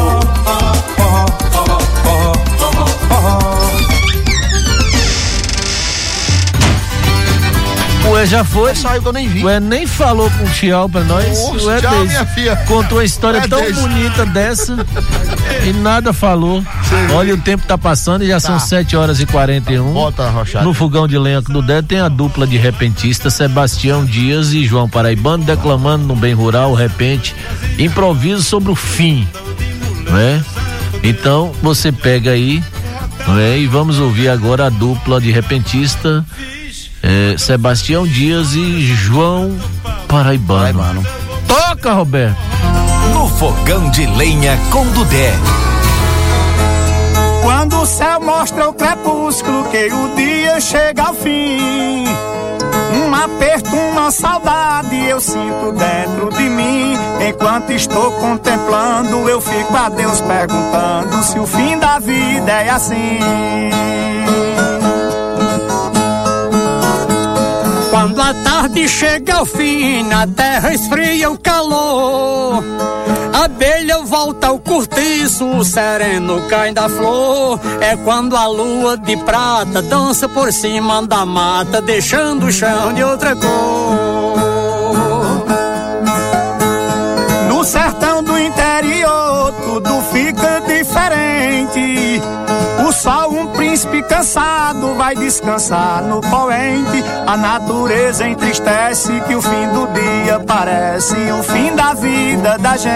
Ué, 8.06 8.26
já 8.26 8.44
foi. 8.44 8.74
Saiu 8.74 9.00
que 9.00 9.08
eu 9.08 9.12
nem 9.14 9.28
vi. 9.28 9.42
Ué, 9.42 9.58
nem 9.58 9.86
falou 9.86 10.30
com 10.30 10.44
o 10.44 10.50
Tchau 10.50 10.86
pra 10.86 11.02
nós. 11.02 11.26
Nossa, 11.26 11.66
Ué, 11.66 11.80
tchau, 11.80 11.90
Deise, 11.90 12.06
minha 12.08 12.26
filha. 12.26 12.56
Contou 12.66 12.98
uma 12.98 13.04
história 13.04 13.40
Ué, 13.40 13.48
tão 13.48 13.60
Deise. 13.62 13.80
bonita 13.80 14.26
dessa 14.26 14.76
e 15.64 15.72
nada 15.72 16.12
falou. 16.12 16.62
Olha, 17.12 17.34
o 17.34 17.38
tempo 17.38 17.66
tá 17.66 17.76
passando 17.78 18.22
e 18.22 18.28
já 18.28 18.38
são 18.38 18.58
7 18.58 18.96
horas 18.96 19.20
e 19.20 19.26
41. 19.26 19.92
Bota, 19.92 20.28
Rochado. 20.28 20.64
No 20.64 20.74
fogão 20.74 21.08
de 21.08 21.18
lenha 21.18 21.40
do 21.40 21.62
Dé 21.62 21.80
tem 21.82 22.00
a 22.00 22.08
dupla 22.08 22.46
de 22.46 22.56
repentistas 22.56 23.34
Sebastião 23.34 24.04
Dias 24.04 24.52
e 24.52 24.64
João 24.64 24.88
Paraibano 24.88 25.44
declamando 25.44 26.04
no 26.06 26.16
bem 26.16 26.34
rural, 26.34 26.74
repente, 26.74 27.34
improviso 27.78 28.42
sobre 28.42 28.70
o 28.70 28.74
fim, 28.74 29.26
né? 30.10 30.44
Então 31.02 31.52
você 31.62 31.92
pega 31.92 32.30
aí, 32.30 32.62
não 33.26 33.38
é? 33.38 33.58
E 33.58 33.66
vamos 33.66 33.98
ouvir 33.98 34.28
agora 34.28 34.66
a 34.66 34.70
dupla 34.70 35.20
de 35.20 35.30
repentista 35.30 36.24
eh, 37.02 37.34
Sebastião 37.36 38.06
Dias 38.06 38.54
e 38.54 38.86
João 38.94 39.56
Paraibano. 40.08 41.04
Toca, 41.46 41.92
Roberto. 41.92 42.63
Fogão 43.38 43.90
de 43.90 44.06
lenha 44.06 44.58
com 44.70 44.86
Dudé. 44.92 45.32
Quando 47.42 47.80
o 47.80 47.86
céu 47.86 48.20
mostra 48.20 48.68
o 48.68 48.72
crepúsculo, 48.72 49.64
que 49.64 49.92
o 49.92 50.14
dia 50.14 50.60
chega 50.60 51.02
ao 51.02 51.14
fim. 51.14 52.04
Um 52.94 53.14
aperto, 53.14 53.74
uma 53.74 54.10
saudade 54.10 54.96
eu 55.08 55.20
sinto 55.20 55.72
dentro 55.72 56.30
de 56.36 56.48
mim. 56.48 56.94
Enquanto 57.28 57.70
estou 57.72 58.12
contemplando, 58.12 59.28
eu 59.28 59.40
fico 59.40 59.76
a 59.76 59.88
Deus 59.88 60.20
perguntando 60.20 61.22
se 61.22 61.38
o 61.38 61.46
fim 61.46 61.78
da 61.78 61.98
vida 61.98 62.52
é 62.52 62.70
assim. 62.70 63.18
Quando 67.94 68.20
a 68.20 68.34
tarde 68.34 68.88
chega 68.88 69.36
ao 69.36 69.46
fim, 69.46 70.02
na 70.02 70.26
terra 70.26 70.74
esfria 70.74 71.30
o 71.30 71.38
calor. 71.38 72.64
A 73.32 73.44
abelha 73.44 73.98
volta 73.98 74.48
ao 74.48 74.58
cortiço, 74.58 75.48
o 75.48 75.64
sereno 75.64 76.42
cai 76.48 76.72
da 76.72 76.88
flor. 76.88 77.60
É 77.80 77.94
quando 77.98 78.36
a 78.36 78.48
lua 78.48 78.98
de 78.98 79.16
prata 79.18 79.80
dança 79.80 80.28
por 80.28 80.52
cima 80.52 81.06
da 81.06 81.24
mata, 81.24 81.80
deixando 81.80 82.46
o 82.46 82.52
chão 82.52 82.92
de 82.92 83.04
outra 83.04 83.36
cor. 83.36 85.46
No 87.48 87.62
sertão 87.62 88.24
do 88.24 88.36
interior, 88.36 89.54
tudo 89.62 90.02
fica 90.12 90.60
diferente. 90.66 92.20
O 92.86 92.92
sol, 92.92 93.32
um 93.32 93.46
príncipe 93.48 94.02
cansado, 94.02 94.94
vai 94.94 95.14
descansar 95.14 96.02
no 96.02 96.20
poente. 96.20 97.04
A 97.26 97.36
natureza 97.36 98.26
entristece 98.26 99.20
que 99.22 99.34
o 99.34 99.42
fim 99.42 99.68
do 99.68 99.86
dia 99.92 100.40
parece 100.40 101.14
o 101.32 101.42
fim 101.42 101.74
da 101.74 101.94
vida 101.94 102.58
da 102.58 102.76
gente. 102.76 102.94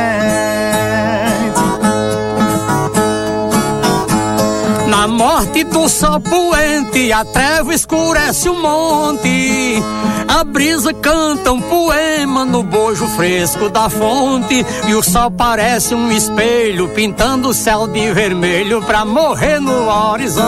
Na 5.08 5.14
morte 5.14 5.64
do 5.64 5.88
sol 5.88 6.20
poente, 6.20 7.10
a 7.10 7.24
treva 7.24 7.74
escurece 7.74 8.50
o 8.50 8.54
monte. 8.54 9.82
A 10.28 10.44
brisa 10.44 10.92
canta 10.92 11.50
um 11.50 11.62
poema 11.62 12.44
no 12.44 12.62
bojo 12.62 13.06
fresco 13.08 13.70
da 13.70 13.88
fonte. 13.88 14.66
E 14.86 14.94
o 14.94 15.02
sol 15.02 15.30
parece 15.30 15.94
um 15.94 16.12
espelho, 16.12 16.88
pintando 16.90 17.48
o 17.48 17.54
céu 17.54 17.88
de 17.88 18.12
vermelho 18.12 18.82
pra 18.82 19.06
morrer 19.06 19.58
no 19.58 19.88
horizonte. 19.88 20.44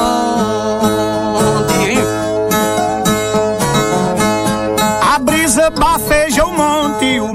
A 5.10 5.18
brisa 5.20 5.70
bafeja 5.70 6.44
o 6.44 6.52
monte, 6.52 7.18
o 7.18 7.32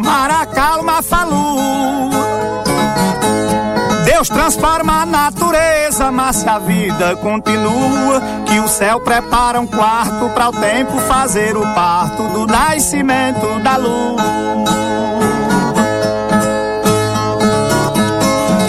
se 6.33 6.47
a 6.49 6.59
vida 6.59 7.15
continua, 7.17 8.21
que 8.45 8.59
o 8.59 8.67
céu 8.67 8.99
prepara 8.99 9.59
um 9.59 9.67
quarto 9.67 10.29
para 10.29 10.49
o 10.49 10.51
tempo 10.51 10.97
fazer 11.01 11.55
o 11.55 11.61
parto 11.73 12.23
do 12.29 12.47
nascimento 12.47 13.59
da 13.59 13.77
luz. 13.77 14.21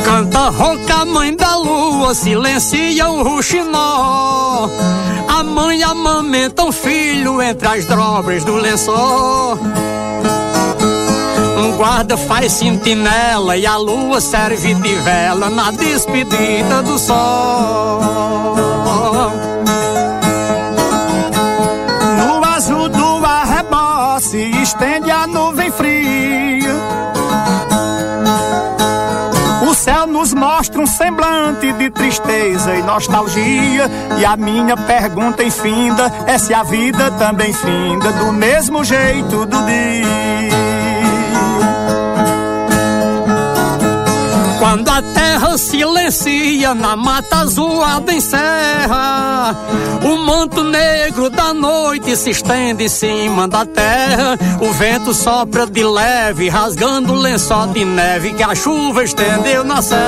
Canta 0.04 0.50
ronca 0.50 1.04
mãe 1.04 1.34
da 1.34 1.56
lua, 1.56 2.14
silencia 2.14 3.08
o 3.08 3.22
ruxinó. 3.22 4.68
A 5.28 5.42
mãe 5.42 5.82
amamenta 5.82 6.64
um 6.64 6.72
filho 6.72 7.42
entre 7.42 7.68
as 7.68 7.84
dobras 7.84 8.44
do 8.44 8.56
lençol. 8.56 9.58
Um 11.56 11.72
guarda 11.78 12.18
faz 12.18 12.52
sentinela 12.52 13.56
e 13.56 13.66
a 13.66 13.78
lua 13.78 14.20
serve 14.20 14.74
de 14.74 14.94
vela 14.96 15.48
na 15.48 15.70
despedida 15.70 16.82
do 16.82 16.98
sol. 16.98 18.00
No 22.18 22.44
azul 22.44 22.90
do 22.90 23.24
arrebosse 23.24 24.38
estende 24.62 25.10
a 25.10 25.26
nuvem 25.26 25.70
fria. 25.70 26.76
O 29.66 29.74
céu 29.74 30.06
nos 30.06 30.34
mostra 30.34 30.80
um 30.80 30.86
semblante 30.86 31.72
de 31.72 31.90
tristeza 31.90 32.74
e 32.74 32.82
nostalgia. 32.82 33.90
E 34.18 34.24
a 34.24 34.36
minha 34.36 34.76
pergunta 34.76 35.42
infinda 35.42 36.12
é 36.26 36.36
se 36.36 36.52
a 36.52 36.62
vida 36.62 37.10
também 37.12 37.52
finda 37.52 38.12
do 38.12 38.32
mesmo 38.32 38.84
jeito 38.84 39.46
do 39.46 39.66
dia. 39.66 40.25
Quando 44.58 44.88
a 44.88 45.02
terra 45.02 45.58
silencia 45.58 46.74
na 46.74 46.96
mata 46.96 47.36
azulada 47.40 48.12
encerra, 48.12 49.54
o 50.02 50.16
manto 50.24 50.64
negro 50.64 51.28
da 51.30 51.52
noite 51.52 52.16
se 52.16 52.30
estende 52.30 52.84
em 52.84 52.88
cima 52.88 53.46
da 53.46 53.64
terra. 53.66 54.38
O 54.60 54.72
vento 54.72 55.12
sopra 55.12 55.66
de 55.66 55.84
leve, 55.84 56.48
rasgando 56.48 57.12
o 57.12 57.16
lençol 57.16 57.66
de 57.68 57.84
neve 57.84 58.32
que 58.32 58.42
a 58.42 58.54
chuva 58.54 59.04
estendeu 59.04 59.62
na 59.64 59.82
serra. 59.82 60.06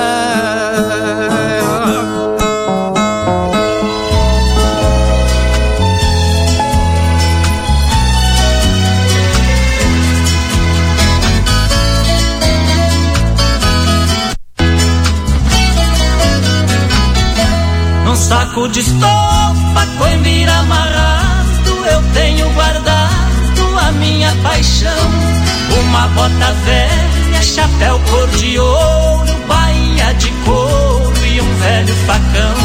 Saco 18.59 18.67
de 18.67 18.79
estopa, 18.81 19.85
coimbira 19.97 20.51
amarrado, 20.59 21.85
eu 21.91 22.01
tenho 22.13 22.49
guardado 22.51 23.79
a 23.87 23.91
minha 23.93 24.35
paixão. 24.43 24.89
Uma 25.79 26.07
bota 26.09 26.53
velha, 26.65 27.41
chapéu 27.41 27.99
cor 28.09 28.27
de 28.29 28.59
ouro, 28.59 29.33
bainha 29.47 30.13
de 30.15 30.29
couro 30.43 31.25
e 31.25 31.41
um 31.41 31.55
velho 31.55 31.95
facão. 32.05 32.55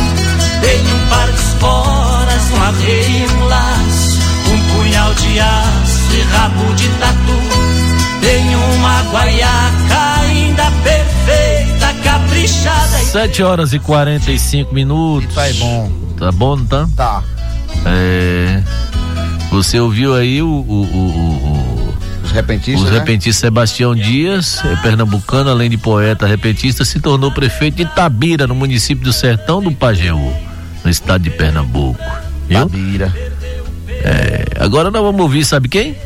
Tenho 0.61 0.97
um 0.97 1.09
par 1.09 1.31
de 1.31 1.41
esporas, 1.41 2.51
um 2.51 2.63
arreio, 2.63 3.31
um 3.31 3.45
laço, 3.45 4.19
um 4.53 4.75
punhal 4.75 5.15
de 5.15 5.41
aço 5.41 6.13
e 6.13 6.23
rabo 6.23 6.75
de 6.75 6.89
tatu. 6.89 7.41
Tenho 8.21 8.59
uma 8.59 9.03
guaiaca 9.13 10.14
caprichada 12.35 13.01
e 13.03 13.07
7 13.07 13.43
horas 13.43 13.73
e 13.73 13.79
45 13.79 14.75
minutos. 14.75 15.33
Tá 15.35 15.43
bom. 15.59 15.93
Tá 16.19 16.33
bom, 16.33 16.57
não 16.57 16.67
tá? 16.67 16.89
Tá. 16.97 17.23
É, 17.87 18.63
você 19.51 19.79
ouviu 19.79 20.15
aí 20.15 20.43
o, 20.43 20.47
o- 20.47 20.49
o- 20.49 21.89
o- 21.89 21.95
Os 22.25 22.33
repentistas. 22.33 22.83
os 22.85 22.91
né? 22.91 22.99
repentistas 22.99 23.37
Sebastião 23.41 23.95
Dias, 23.95 24.61
é 24.65 24.77
pernambucano, 24.77 25.51
além 25.51 25.71
de 25.71 25.77
poeta 25.77 26.27
repentista, 26.27 26.85
se 26.85 26.99
tornou 27.01 27.31
prefeito 27.31 27.77
de 27.77 27.83
Itabira, 27.83 28.47
no 28.47 28.55
município 28.55 29.05
do 29.05 29.13
Sertão 29.13 29.63
do 29.63 29.71
Pajeú, 29.73 30.33
no 30.85 30.91
estado 30.91 31.23
de 31.23 31.31
Pernambuco. 31.31 32.01
Viu? 32.49 32.59
Tabira. 32.61 33.15
É, 33.89 34.45
agora 34.61 34.91
nós 34.91 35.03
vamos 35.03 35.21
ouvir, 35.21 35.45
sabe 35.45 35.69
quem? 35.69 35.97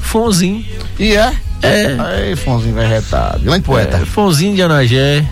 Fonzinho. 0.00 0.64
E 0.98 1.12
é? 1.16 1.32
É. 1.62 1.96
Aí, 1.98 2.36
Fonzinho 2.36 2.74
vai 2.74 2.86
retado. 2.86 3.40
Grande 3.40 3.62
poeta. 3.62 3.96
É, 3.98 4.04
Fonzinho 4.04 4.54
de 4.54 4.62
Anagé. 4.62 5.24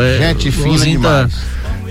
É, 0.00 0.18
Gente 0.18 0.50
fina 0.50 0.78
tá, 0.78 0.84
demais. 0.84 1.32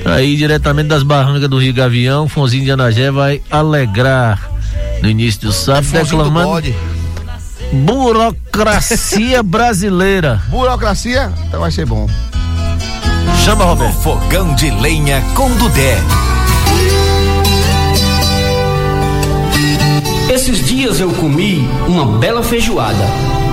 tá 0.03 0.13
aí 0.13 0.35
diretamente 0.35 0.89
das 0.89 1.03
barrancas 1.03 1.49
do 1.49 1.57
Rio 1.59 1.73
Gavião. 1.73 2.27
Fonzinho 2.27 2.63
de 2.63 2.71
Anagé 2.71 3.11
vai 3.11 3.41
alegrar 3.49 4.49
no 5.01 5.09
início 5.09 5.41
do 5.41 5.51
sábado, 5.51 5.85
Fonzinho 5.85 6.23
do 6.23 6.29
declamando 6.29 6.73
burocracia 7.71 9.41
brasileira. 9.43 10.41
Burocracia, 10.47 11.31
então 11.47 11.59
vai 11.59 11.71
ser 11.71 11.85
bom. 11.85 12.07
Chama, 13.43 13.65
Roberto. 13.65 13.93
No 13.95 14.01
fogão 14.01 14.55
de 14.55 14.69
lenha 14.71 15.21
com 15.35 15.49
Dudé. 15.57 15.97
Nesses 20.27 20.65
dias 20.65 20.99
eu 20.99 21.11
comi 21.13 21.67
uma 21.87 22.17
bela 22.17 22.43
feijoada, 22.43 23.03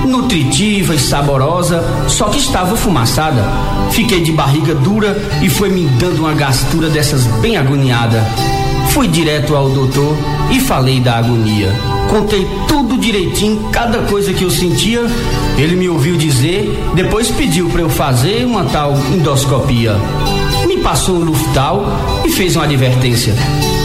nutritiva 0.06 0.94
e 0.94 0.98
saborosa, 0.98 1.82
só 2.08 2.28
que 2.28 2.38
estava 2.38 2.76
fumaçada. 2.76 3.42
Fiquei 3.90 4.20
de 4.20 4.32
barriga 4.32 4.74
dura 4.74 5.16
e 5.42 5.48
foi 5.48 5.70
me 5.70 5.86
dando 5.98 6.20
uma 6.20 6.34
gastura 6.34 6.88
dessas 6.88 7.24
bem 7.40 7.56
agoniada. 7.56 8.24
Fui 8.90 9.08
direto 9.08 9.56
ao 9.56 9.70
doutor 9.70 10.16
e 10.50 10.60
falei 10.60 11.00
da 11.00 11.16
agonia. 11.16 11.72
Contei 12.08 12.46
tudo 12.68 12.96
direitinho, 12.98 13.68
cada 13.72 13.98
coisa 14.02 14.32
que 14.32 14.44
eu 14.44 14.50
sentia. 14.50 15.02
Ele 15.58 15.76
me 15.76 15.88
ouviu 15.88 16.16
dizer, 16.16 16.78
depois 16.94 17.30
pediu 17.30 17.68
para 17.68 17.80
eu 17.80 17.90
fazer 17.90 18.44
uma 18.44 18.64
tal 18.64 18.94
endoscopia. 19.12 19.96
Me 20.66 20.78
passou 20.78 21.16
um 21.16 21.24
luftal 21.24 21.84
e 22.24 22.30
fez 22.30 22.56
uma 22.56 22.64
advertência 22.64 23.34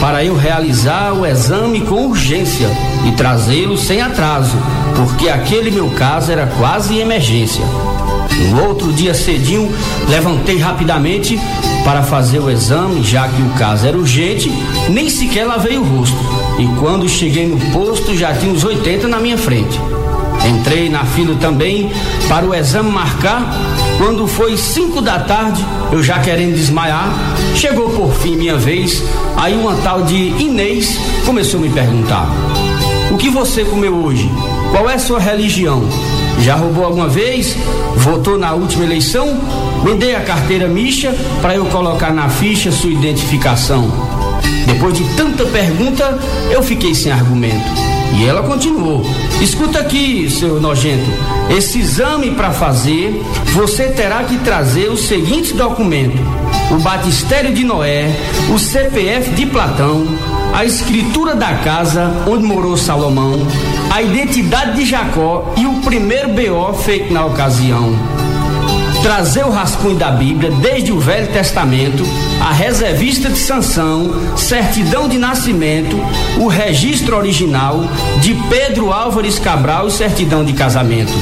para 0.00 0.24
eu 0.24 0.34
realizar 0.34 1.12
o 1.12 1.26
exame 1.26 1.82
com 1.82 2.06
urgência 2.06 2.68
e 3.06 3.12
trazê-lo 3.12 3.76
sem 3.76 4.00
atraso, 4.00 4.56
porque 4.96 5.28
aquele 5.28 5.70
meu 5.70 5.90
caso 5.90 6.32
era 6.32 6.46
quase 6.58 6.98
emergência. 6.98 7.64
No 8.50 8.68
outro 8.68 8.92
dia 8.92 9.12
cedinho, 9.12 9.70
levantei 10.08 10.56
rapidamente 10.56 11.38
para 11.84 12.02
fazer 12.02 12.38
o 12.38 12.50
exame, 12.50 13.02
já 13.02 13.28
que 13.28 13.42
o 13.42 13.50
caso 13.50 13.86
era 13.86 13.98
urgente, 13.98 14.50
nem 14.88 15.10
sequer 15.10 15.44
lavei 15.44 15.76
o 15.76 15.84
rosto. 15.84 16.16
E 16.58 16.66
quando 16.78 17.08
cheguei 17.08 17.46
no 17.46 17.58
posto, 17.70 18.16
já 18.16 18.32
tinha 18.34 18.52
uns 18.52 18.64
80 18.64 19.06
na 19.06 19.20
minha 19.20 19.36
frente. 19.36 19.78
Entrei 20.48 20.88
na 20.88 21.04
fila 21.04 21.34
também 21.36 21.90
para 22.28 22.46
o 22.46 22.54
exame 22.54 22.90
marcar. 22.90 23.42
Quando 24.00 24.26
foi 24.26 24.56
5 24.56 25.02
da 25.02 25.18
tarde, 25.18 25.62
eu 25.92 26.02
já 26.02 26.20
querendo 26.20 26.54
desmaiar, 26.54 27.12
chegou 27.54 27.90
por 27.90 28.10
fim 28.14 28.34
minha 28.34 28.56
vez. 28.56 29.02
Aí 29.36 29.54
uma 29.54 29.74
tal 29.74 30.00
de 30.04 30.14
Inês 30.16 30.98
começou 31.26 31.60
a 31.60 31.62
me 31.64 31.68
perguntar: 31.68 32.26
O 33.12 33.18
que 33.18 33.28
você 33.28 33.62
comeu 33.62 33.94
hoje? 33.94 34.26
Qual 34.70 34.88
é 34.88 34.96
sua 34.96 35.20
religião? 35.20 35.82
Já 36.40 36.54
roubou 36.54 36.86
alguma 36.86 37.08
vez? 37.08 37.54
Votou 37.94 38.38
na 38.38 38.54
última 38.54 38.84
eleição? 38.84 39.38
Dê 39.98 40.14
a 40.14 40.22
carteira 40.22 40.66
micha 40.66 41.14
para 41.42 41.54
eu 41.54 41.66
colocar 41.66 42.10
na 42.10 42.30
ficha 42.30 42.72
sua 42.72 42.90
identificação. 42.90 43.92
Depois 44.64 44.94
de 44.94 45.04
tanta 45.14 45.44
pergunta, 45.44 46.18
eu 46.50 46.62
fiquei 46.62 46.94
sem 46.94 47.12
argumento. 47.12 47.99
E 48.20 48.26
ela 48.26 48.42
continuou: 48.42 49.02
Escuta 49.40 49.80
aqui, 49.80 50.28
seu 50.28 50.60
nojento. 50.60 51.10
Esse 51.48 51.80
exame 51.80 52.32
para 52.32 52.50
fazer, 52.50 53.18
você 53.54 53.88
terá 53.88 54.22
que 54.24 54.36
trazer 54.40 54.90
o 54.90 54.96
seguinte 54.96 55.54
documento: 55.54 56.18
o 56.70 56.78
batistério 56.80 57.54
de 57.54 57.64
Noé, 57.64 58.14
o 58.54 58.58
CPF 58.58 59.30
de 59.30 59.46
Platão, 59.46 60.06
a 60.52 60.66
escritura 60.66 61.34
da 61.34 61.54
casa 61.54 62.12
onde 62.28 62.44
morou 62.44 62.76
Salomão, 62.76 63.38
a 63.90 64.02
identidade 64.02 64.76
de 64.76 64.84
Jacó 64.84 65.54
e 65.56 65.64
o 65.64 65.80
primeiro 65.80 66.28
BO 66.28 66.74
feito 66.74 67.10
na 67.10 67.24
ocasião 67.24 68.19
trazer 69.02 69.44
o 69.44 69.50
rascunho 69.50 69.96
da 69.96 70.10
Bíblia 70.10 70.50
desde 70.50 70.92
o 70.92 71.00
Velho 71.00 71.28
Testamento, 71.32 72.02
a 72.40 72.52
reservista 72.52 73.28
de 73.28 73.38
sanção, 73.38 74.36
certidão 74.36 75.08
de 75.08 75.18
nascimento, 75.18 75.96
o 76.38 76.46
registro 76.46 77.16
original 77.16 77.80
de 78.20 78.34
Pedro 78.48 78.92
Álvares 78.92 79.38
Cabral 79.38 79.88
e 79.88 79.90
certidão 79.90 80.44
de 80.44 80.52
casamento. 80.52 81.12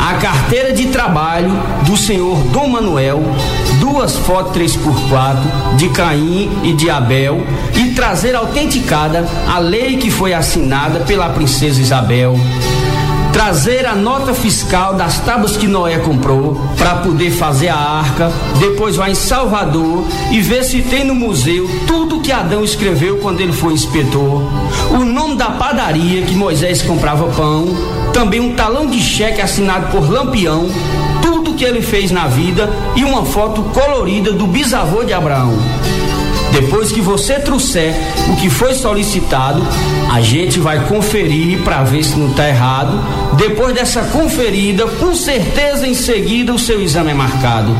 A 0.00 0.14
carteira 0.14 0.72
de 0.72 0.86
trabalho 0.86 1.52
do 1.86 1.96
senhor 1.96 2.36
Dom 2.48 2.68
Manuel, 2.68 3.22
duas 3.78 4.16
fotos 4.16 4.56
3x4 4.56 5.76
de 5.76 5.88
Caim 5.90 6.50
e 6.64 6.72
de 6.72 6.90
Abel 6.90 7.46
e 7.76 7.90
trazer 7.90 8.34
autenticada 8.34 9.28
a 9.48 9.58
lei 9.58 9.96
que 9.96 10.10
foi 10.10 10.34
assinada 10.34 11.00
pela 11.00 11.28
princesa 11.28 11.80
Isabel 11.80 12.36
trazer 13.42 13.84
a 13.86 13.96
nota 13.96 14.32
fiscal 14.32 14.94
das 14.94 15.18
tábuas 15.18 15.56
que 15.56 15.66
Noé 15.66 15.98
comprou 15.98 16.60
para 16.78 16.94
poder 16.98 17.32
fazer 17.32 17.70
a 17.70 17.76
arca, 17.76 18.30
depois 18.60 18.94
vai 18.94 19.10
em 19.10 19.16
Salvador 19.16 20.04
e 20.30 20.40
ver 20.40 20.62
se 20.62 20.80
tem 20.80 21.02
no 21.02 21.12
museu 21.12 21.68
tudo 21.84 22.20
que 22.20 22.30
Adão 22.30 22.62
escreveu 22.62 23.18
quando 23.18 23.40
ele 23.40 23.52
foi 23.52 23.72
inspetor, 23.72 24.44
o 24.92 25.04
nome 25.04 25.34
da 25.34 25.46
padaria 25.46 26.22
que 26.22 26.36
Moisés 26.36 26.82
comprava 26.82 27.26
pão, 27.32 27.66
também 28.12 28.38
um 28.38 28.54
talão 28.54 28.86
de 28.86 29.00
cheque 29.00 29.40
assinado 29.40 29.90
por 29.90 30.08
Lampião, 30.08 30.68
tudo 31.20 31.54
que 31.54 31.64
ele 31.64 31.82
fez 31.82 32.12
na 32.12 32.28
vida 32.28 32.70
e 32.94 33.02
uma 33.02 33.24
foto 33.24 33.60
colorida 33.74 34.30
do 34.32 34.46
bisavô 34.46 35.02
de 35.02 35.12
Abraão. 35.12 35.58
Depois 36.52 36.92
que 36.92 37.00
você 37.00 37.40
trouxer 37.40 37.94
o 38.30 38.36
que 38.36 38.50
foi 38.50 38.74
solicitado, 38.74 39.62
a 40.12 40.20
gente 40.20 40.60
vai 40.60 40.86
conferir 40.86 41.62
para 41.62 41.82
ver 41.82 42.04
se 42.04 42.16
não 42.16 42.28
está 42.28 42.48
errado. 42.48 42.98
Depois 43.36 43.74
dessa 43.74 44.02
conferida, 44.02 44.86
com 44.86 45.14
certeza 45.14 45.86
em 45.86 45.94
seguida 45.94 46.52
o 46.52 46.58
seu 46.58 46.80
exame 46.80 47.10
é 47.10 47.14
marcado. 47.14 47.74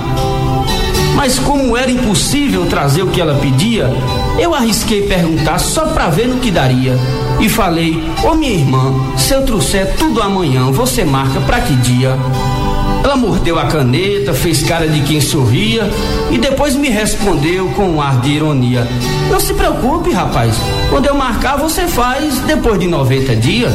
Mas 1.14 1.38
como 1.38 1.76
era 1.76 1.90
impossível 1.90 2.66
trazer 2.66 3.02
o 3.02 3.08
que 3.08 3.20
ela 3.20 3.34
pedia, 3.34 3.88
eu 4.38 4.54
arrisquei 4.54 5.02
perguntar 5.02 5.58
só 5.58 5.86
para 5.86 6.08
ver 6.08 6.26
no 6.26 6.40
que 6.40 6.50
daria. 6.50 6.98
E 7.38 7.48
falei: 7.48 8.02
Ô 8.24 8.28
oh, 8.28 8.34
minha 8.34 8.52
irmã, 8.52 8.94
se 9.16 9.34
eu 9.34 9.44
trouxer 9.44 9.94
tudo 9.96 10.22
amanhã, 10.22 10.70
você 10.72 11.04
marca 11.04 11.40
para 11.42 11.60
que 11.60 11.74
dia? 11.76 12.16
Ela 13.04 13.16
mordeu 13.16 13.58
a 13.58 13.66
caneta, 13.66 14.32
fez 14.32 14.62
cara 14.62 14.86
de 14.86 15.00
quem 15.00 15.20
sorria 15.20 15.90
e 16.30 16.38
depois 16.38 16.76
me 16.76 16.88
respondeu 16.88 17.68
com 17.70 17.84
um 17.84 18.00
ar 18.00 18.20
de 18.20 18.30
ironia: 18.30 18.86
Não 19.30 19.40
se 19.40 19.52
preocupe, 19.54 20.12
rapaz. 20.12 20.54
Quando 20.88 21.06
eu 21.06 21.14
marcar, 21.14 21.56
você 21.56 21.86
faz 21.86 22.38
depois 22.40 22.78
de 22.78 22.86
90 22.86 23.34
dias. 23.36 23.72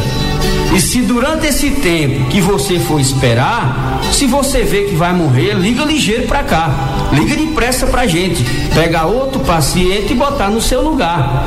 E 0.76 0.80
se 0.80 1.02
durante 1.02 1.48
esse 1.48 1.72
tempo 1.72 2.26
que 2.30 2.40
você 2.40 2.80
for 2.80 3.00
esperar, 3.00 4.00
se 4.12 4.26
você 4.26 4.64
vê 4.64 4.84
que 4.84 4.96
vai 4.96 5.14
morrer, 5.14 5.54
liga 5.54 5.84
ligeiro 5.84 6.28
pra 6.28 6.44
cá. 6.44 6.70
Liga 7.12 7.36
depressa 7.36 7.88
pra 7.88 8.06
gente. 8.06 8.44
Pega 8.74 9.06
outro 9.06 9.40
paciente 9.42 10.14
e 10.14 10.16
botar 10.16 10.50
no 10.50 10.62
seu 10.62 10.82
lugar. 10.82 11.46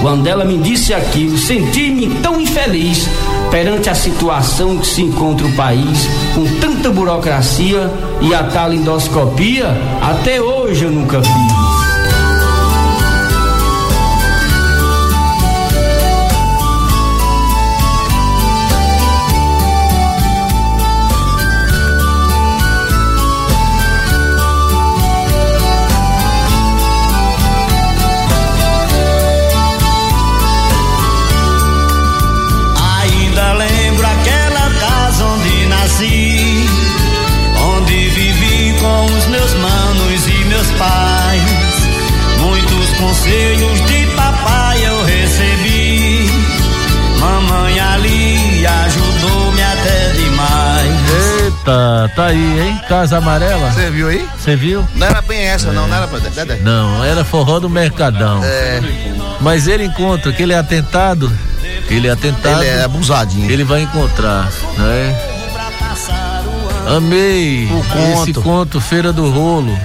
Quando 0.00 0.26
ela 0.26 0.44
me 0.44 0.58
disse 0.58 0.92
aquilo, 0.92 1.38
senti-me 1.38 2.08
tão 2.20 2.40
infeliz 2.40 3.08
perante 3.52 3.90
a 3.90 3.94
situação 3.94 4.78
que 4.78 4.86
se 4.86 5.02
encontra 5.02 5.46
o 5.46 5.54
país, 5.54 6.08
com 6.34 6.42
tanta 6.58 6.88
burocracia 6.88 7.92
e 8.22 8.34
a 8.34 8.44
tal 8.44 8.72
endoscopia, 8.72 9.76
até 10.00 10.40
hoje 10.40 10.86
eu 10.86 10.90
nunca 10.90 11.22
fiz. 11.22 11.81
Tá 52.14 52.26
aí, 52.26 52.60
hein? 52.60 52.80
Casa 52.88 53.18
Amarela. 53.18 53.70
Você 53.70 53.90
viu 53.90 54.08
aí? 54.08 54.28
Você 54.38 54.56
viu? 54.56 54.86
Não 54.94 55.06
era 55.06 55.22
bem 55.22 55.40
essa, 55.40 55.68
é. 55.68 55.72
não, 55.72 55.86
não 55.86 55.96
era 55.96 56.06
pra 56.06 56.18
Dedé. 56.18 56.56
Não, 56.56 57.04
era 57.04 57.24
forró 57.24 57.58
do 57.58 57.68
Mercadão. 57.68 58.42
É. 58.44 58.80
Mas 59.40 59.66
ele 59.66 59.84
encontra 59.84 60.30
aquele 60.30 60.54
atentado. 60.54 61.30
Ele 61.88 62.08
é 62.08 62.10
atentado. 62.10 62.62
Ele 62.62 62.70
é 62.70 62.84
abusadinho. 62.84 63.50
Ele 63.50 63.64
vai 63.64 63.82
encontrar, 63.82 64.50
né? 64.78 65.32
Amei 66.86 67.66
o 67.66 67.84
conto. 67.84 68.22
esse 68.22 68.32
conto 68.34 68.80
Feira 68.80 69.12
do 69.12 69.30
Rolo. 69.30 69.76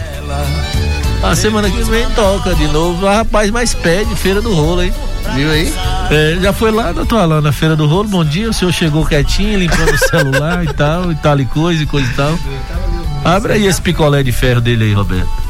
A 1.24 1.36
semana 1.36 1.70
que 1.70 1.84
vem 1.84 2.08
toca 2.12 2.54
de 2.56 2.68
novo. 2.68 3.06
O 3.06 3.10
rapaz 3.10 3.50
mais 3.52 3.74
pede 3.74 4.16
Feira 4.16 4.42
do 4.42 4.54
Rolo, 4.54 4.84
hein? 4.84 4.94
Viu 5.34 5.52
aí? 5.52 5.74
É, 6.10 6.38
já 6.42 6.54
foi 6.54 6.72
lá, 6.72 6.92
doutor 6.94 7.20
Alain, 7.20 7.42
na 7.42 7.52
Feira 7.52 7.76
do 7.76 7.86
Rolo. 7.86 8.08
Bom 8.08 8.24
dia, 8.24 8.50
o 8.50 8.54
senhor 8.54 8.72
chegou 8.72 9.06
quietinho, 9.06 9.60
limpando 9.60 9.92
o 9.92 9.98
celular 9.98 10.64
e 10.64 10.74
tal, 10.74 11.12
e 11.12 11.16
tal 11.16 11.40
e 11.40 11.46
coisa 11.46 11.84
e 11.84 11.86
coisa 11.86 12.10
e 12.10 12.14
tal. 12.14 12.40
Abre 13.26 13.54
aí 13.54 13.66
esse 13.66 13.82
picolé 13.82 14.24
de 14.24 14.32
ferro 14.32 14.62
dele 14.62 14.86
aí, 14.86 14.94
Roberto. 14.94 15.48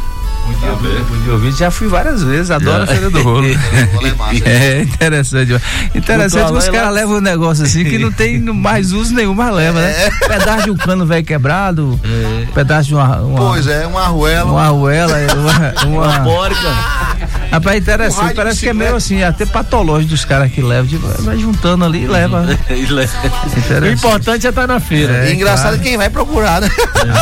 Bom 0.47 1.17
dia, 1.23 1.33
ouvinte. 1.33 1.59
Já 1.59 1.69
fui 1.69 1.87
várias 1.87 2.23
vezes, 2.23 2.49
adoro 2.49 2.83
a 2.83 2.87
Feira 2.87 3.09
do 3.09 3.21
Rolo. 3.21 3.45
é 4.45 4.81
interessante. 4.81 5.61
Interessante 5.93 6.51
que 6.51 6.57
os 6.57 6.69
caras 6.69 6.93
levam 6.93 7.17
um 7.17 7.21
negócio 7.21 7.65
assim 7.65 7.83
que 7.83 7.97
não 7.97 8.11
tem 8.11 8.39
mais 8.53 8.93
uso 8.93 9.13
nenhum, 9.13 9.33
mas 9.33 9.53
leva, 9.53 9.79
né? 9.79 9.91
É. 9.91 10.09
Pedaço 10.27 10.63
de 10.63 10.71
um 10.71 10.77
cano 10.77 11.05
velho 11.05 11.25
quebrado, 11.25 11.99
é. 12.03 12.47
pedaço 12.53 12.87
de 12.87 12.95
uma, 12.95 13.17
uma, 13.17 13.39
Pois 13.39 13.67
é, 13.67 13.85
uma 13.85 14.03
arruela. 14.03 14.51
Uma 14.51 14.63
arruela, 14.63 15.17
uma, 15.35 15.85
uma, 15.85 16.07
uma 16.07 16.19
porca. 16.21 17.26
Rapaz, 17.51 17.75
Um 17.75 17.79
interessante, 17.79 18.29
de 18.29 18.33
parece 18.35 18.59
que 18.59 18.69
é 18.69 18.73
meio 18.73 18.95
assim, 18.95 19.23
até 19.23 19.45
patológico 19.45 20.11
dos 20.11 20.25
caras 20.25 20.51
que 20.51 20.61
levam, 20.61 20.87
tipo, 20.87 21.07
vai 21.23 21.37
juntando 21.37 21.85
ali 21.85 22.03
e 22.03 22.07
leva. 22.07 22.45
o 23.81 23.87
importante 23.87 24.45
é 24.45 24.49
estar 24.49 24.67
na 24.67 24.79
feira. 24.79 25.29
E 25.29 25.33
engraçado 25.33 25.75
é 25.75 25.79
quem 25.79 25.97
vai 25.97 26.09
procurar, 26.09 26.61
né? 26.61 26.69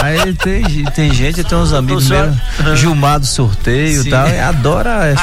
Aí 0.03 0.33
tem, 0.33 0.63
tem 0.95 1.13
gente, 1.13 1.43
tem 1.43 1.57
uns 1.57 1.73
amigos 1.73 2.09
meus, 2.09 2.35
Gilmar 2.75 3.19
do 3.19 3.25
sorteio 3.25 4.01
Sim. 4.01 4.07
e 4.07 4.11
tal, 4.11 4.27
e 4.27 4.39
adora 4.39 5.05
essa. 5.07 5.21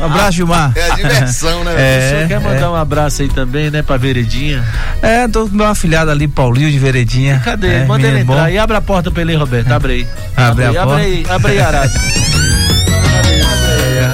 Um 0.00 0.04
abraço, 0.04 0.32
Gilmar. 0.32 0.72
É 0.76 0.90
a 0.90 0.94
diversão, 0.94 1.64
né? 1.64 1.72
o 1.74 1.78
É, 1.78 2.10
senhor 2.10 2.28
quer 2.28 2.40
mandar 2.40 2.66
é. 2.66 2.68
um 2.68 2.76
abraço 2.76 3.22
aí 3.22 3.28
também, 3.28 3.70
né, 3.70 3.82
pra 3.82 3.96
Veredinha? 3.96 4.62
É, 5.02 5.26
tô 5.26 5.48
com 5.48 5.56
meu 5.56 5.66
afilhado 5.66 6.10
ali, 6.10 6.28
Paulinho 6.28 6.70
de 6.70 6.78
Veredinha. 6.78 7.40
Cadê? 7.44 7.74
É, 7.74 7.84
Manda 7.84 8.06
ele 8.06 8.20
entrar 8.20 8.34
bom. 8.36 8.42
aí, 8.42 8.58
abre 8.58 8.76
a 8.76 8.80
porta 8.80 9.10
pra 9.10 9.22
ele, 9.22 9.34
Roberto. 9.36 9.70
Abre 9.72 9.92
aí. 9.92 10.06
Abre 10.36 10.64
a 10.64 10.68
aí, 10.68 10.74
porta. 10.74 10.92
Abre 10.92 11.02
aí, 11.04 11.26
abre 11.28 11.52
aí, 11.52 11.60
Arado. 11.60 11.90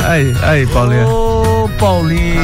Aí, 0.09 0.33
aí, 0.43 0.67
Paulinho. 0.69 1.09
Ô, 1.09 1.69
Paulinho. 1.79 2.41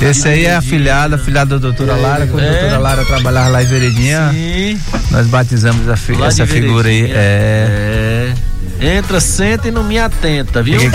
Esse 0.00 0.28
aí 0.28 0.46
é 0.46 0.54
afilhado, 0.56 1.14
afilhado 1.16 1.50
da 1.50 1.58
doutora 1.58 1.94
Lara, 1.96 2.26
quando 2.26 2.42
a 2.44 2.46
É. 2.46 2.50
doutora 2.60 2.78
Lara 2.78 3.04
trabalhava 3.04 3.48
lá 3.50 3.62
em 3.62 3.66
Veredinha. 3.66 4.30
Sim. 4.32 4.80
Nós 5.10 5.26
batizamos 5.26 5.86
fi- 6.00 6.20
essa 6.22 6.46
figura 6.46 6.88
aí. 6.88 7.02
Veredinha. 7.02 7.18
É. 7.20 8.32
Entra, 8.80 9.20
senta 9.20 9.66
e 9.68 9.70
não 9.70 9.82
me 9.82 9.98
atenta, 9.98 10.62
viu? 10.62 10.78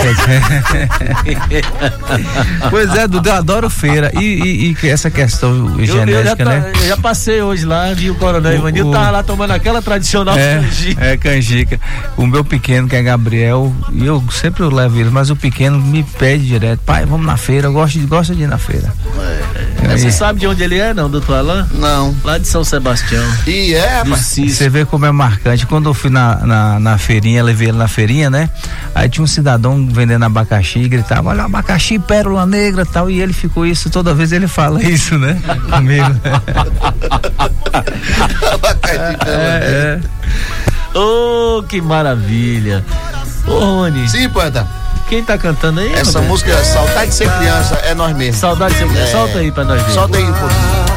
pois 2.70 2.94
é, 2.94 3.06
Dudu, 3.06 3.28
eu 3.28 3.34
adoro 3.34 3.68
feira. 3.70 4.10
E, 4.14 4.24
e- 4.72 4.76
e 4.82 4.88
essa 4.88 5.10
questão 5.10 5.74
Eu, 5.78 5.80
eu 5.80 5.86
genética, 5.86 6.36
tá- 6.44 6.50
né? 6.50 6.72
eu 6.80 6.88
já 6.88 6.96
passei 6.96 7.42
hoje 7.42 7.64
lá, 7.66 7.92
vi 7.92 8.10
o 8.10 8.14
Coronel 8.14 8.52
O- 8.52 8.54
Ivanildo, 8.56 8.90
o- 8.90 8.92
tava 8.92 9.10
lá 9.10 9.22
tomando 9.22 9.50
aquela 9.52 9.82
tradicional 9.82 10.36
É, 10.38 10.56
canjica. 10.60 11.04
é 11.04 11.16
canjica. 11.16 11.80
O 12.16 12.26
meu 12.26 12.44
pequeno, 12.44 12.88
que 12.88 12.96
é 12.96 13.02
Gabriel, 13.02 13.72
e 13.92 14.04
eu 14.06 14.22
sempre 14.30 14.62
eu 14.62 14.70
levo 14.70 14.98
ele, 14.98 15.10
mas 15.10 15.30
o 15.30 15.36
pequeno 15.36 15.78
me 15.78 16.02
pede 16.02 16.46
direto, 16.46 16.80
pai, 16.86 17.04
vamos 17.04 17.26
na 17.26 17.36
feira, 17.36 17.66
eu 17.68 17.72
gosto 17.72 17.98
de, 17.98 18.06
gosto 18.06 18.34
de 18.34 18.42
ir 18.44 18.48
na 18.48 18.58
feira. 18.58 18.92
É, 19.18 19.73
Você 19.90 20.06
Aí- 20.06 20.12
sabe 20.12 20.40
de 20.40 20.46
onde 20.46 20.62
ele 20.62 20.78
é, 20.78 20.94
não, 20.94 21.08
doutor 21.10 21.36
Alain? 21.38 21.64
Não. 21.72 22.14
Lá 22.24 22.38
de 22.38 22.46
São 22.48 22.64
Sebastião. 22.64 23.22
E 23.46 23.74
é. 23.74 24.02
Cis. 24.16 24.56
Você 24.56 24.68
vê 24.68 24.84
como 24.84 25.06
é 25.06 25.12
marcante. 25.12 25.66
Quando 25.66 25.88
eu 25.88 25.94
fui 25.94 26.10
na, 26.10 26.36
na, 26.46 26.80
na 26.80 26.98
feirinha, 26.98 27.42
levei 27.42 27.68
ele 27.68 27.78
na 27.78 27.88
feirinha, 27.88 28.30
né? 28.30 28.48
Aí 28.94 29.08
tinha 29.08 29.22
um 29.22 29.26
cidadão 29.26 29.86
vendendo 29.90 30.24
abacaxi 30.24 30.80
e 30.80 30.88
gritava: 30.88 31.30
Olha, 31.30 31.44
abacaxi, 31.44 31.98
pérola 31.98 32.46
negra 32.46 32.82
e 32.82 32.86
tal. 32.86 33.10
E 33.10 33.20
ele 33.20 33.32
ficou 33.32 33.66
isso, 33.66 33.90
toda 33.90 34.14
vez 34.14 34.32
ele 34.32 34.46
fala 34.48 34.82
isso, 34.86 35.18
né? 35.18 35.38
Comigo. 35.70 36.04
é, 39.26 40.00
é. 40.94 40.98
Ô, 40.98 41.62
que 41.64 41.80
maravilha. 41.80 42.84
Ô, 43.46 43.58
Rony. 43.58 44.08
Sim, 44.08 44.28
poeta. 44.28 44.66
Quem 45.08 45.22
tá 45.24 45.36
cantando 45.38 45.80
aí? 45.80 45.92
Essa 45.92 46.20
música, 46.20 46.56
Saudade 46.64 47.10
de 47.10 47.14
Ser 47.14 47.30
Criança, 47.30 47.74
é 47.84 47.94
nós 47.94 48.16
mesmos. 48.16 48.40
Saudade 48.40 48.74
de 48.74 48.80
ser 48.80 48.88
criança. 48.88 49.08
É. 49.08 49.12
Solta 49.12 49.38
aí 49.38 49.52
pra 49.52 49.64
nós 49.64 49.82
ver. 49.82 49.92
Solta 49.92 50.16
aí 50.16 50.24
um 50.24 50.32
pouquinho. 50.32 50.93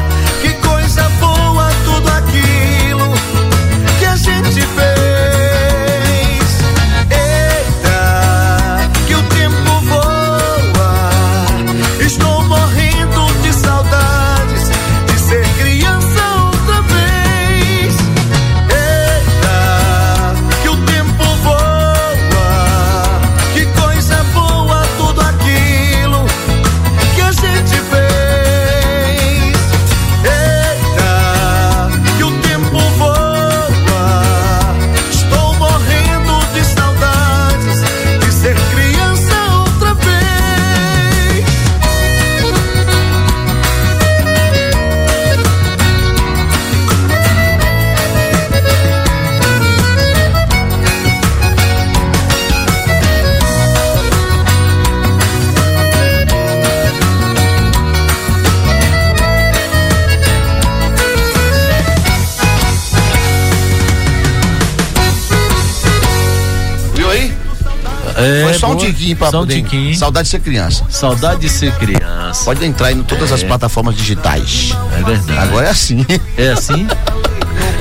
Tiquinho 69.08 69.16
pra 69.16 69.30
Só 69.30 69.36
um 69.38 69.40
poder- 69.40 69.62
tiquinho. 69.62 69.94
Saudade 69.96 70.24
de 70.26 70.30
ser 70.30 70.40
criança. 70.40 70.84
Saudade 70.90 71.40
de 71.40 71.48
ser 71.48 71.72
criança. 71.76 72.44
Pode 72.44 72.64
entrar 72.64 72.88
aí 72.88 72.94
em 72.94 73.02
todas 73.02 73.32
as 73.32 73.42
É. 73.42 73.46
plataformas 73.46 73.96
digitais. 73.96 74.72
É 74.98 75.02
verdade. 75.02 75.38
Agora 75.38 75.66
é 75.66 75.70
assim. 75.70 76.04
É 76.36 76.48
assim? 76.48 76.86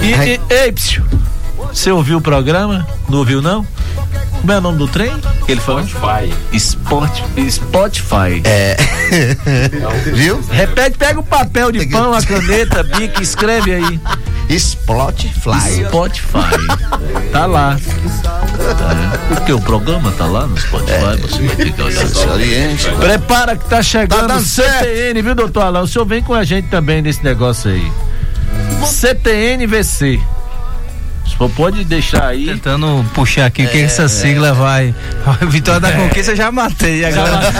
E, 0.01 0.11
e, 0.11 0.39
ei, 0.49 0.71
psiu, 0.71 1.03
você 1.73 1.91
ouviu 1.91 2.17
o 2.17 2.21
programa? 2.21 2.87
Não 3.09 3.19
ouviu, 3.19 3.41
não? 3.41 3.65
Como 4.39 4.51
é 4.53 4.57
o 4.59 4.61
nome 4.61 4.77
do 4.77 4.87
trem? 4.87 5.11
Que 5.45 5.51
ele 5.53 5.61
falou? 5.61 5.83
Spotify. 5.85 6.33
Spot, 6.53 7.21
Spotify. 7.49 8.41
É. 8.43 8.77
Viu? 10.13 10.39
Repete, 10.51 10.97
pega 10.97 11.19
o 11.19 11.23
papel 11.23 11.71
de 11.71 11.85
pão, 11.87 12.13
a 12.13 12.21
caneta, 12.23 12.83
bica, 12.83 13.21
escreve 13.21 13.73
aí. 13.73 13.99
Spotify. 14.59 15.85
Spotify. 15.87 16.67
Tá 17.31 17.45
lá. 17.47 17.77
É, 18.69 19.35
porque 19.35 19.53
o 19.53 19.61
programa 19.61 20.11
tá 20.11 20.25
lá 20.25 20.45
no 20.45 20.57
Spotify, 20.57 21.21
você 21.21 21.41
vai 21.47 21.55
ter 21.55 21.71
que 21.73 21.81
olhar 21.81 22.07
só. 22.07 22.29
Oriente. 22.33 22.89
Prepara 22.99 23.55
que 23.55 23.65
tá 23.69 23.81
chegando 23.81 24.19
Tá 24.19 24.25
o 24.25 24.27
dando 24.27 24.43
certo. 24.45 24.85
CTN, 24.85 25.21
viu, 25.21 25.35
doutor 25.35 25.61
Alain? 25.63 25.83
O 25.83 25.87
senhor 25.87 26.05
vem 26.05 26.21
com 26.21 26.33
a 26.33 26.43
gente 26.43 26.67
também 26.67 27.01
nesse 27.01 27.23
negócio 27.23 27.71
aí. 27.71 27.91
CTNVC. 28.85 30.19
O 31.25 31.29
senhor 31.29 31.49
pode 31.51 31.83
deixar 31.83 32.27
aí. 32.27 32.45
Tentando 32.47 33.05
puxar 33.13 33.45
aqui 33.47 33.65
o 33.65 33.69
que 33.69 33.81
essa 33.81 34.07
sigla 34.07 34.53
vai. 34.53 34.93
Vitória 35.49 35.79
da 35.79 35.91
Conquista 35.91 36.31
eu 36.31 36.35
já 36.35 36.51
matei 36.51 37.03
agora. 37.05 37.51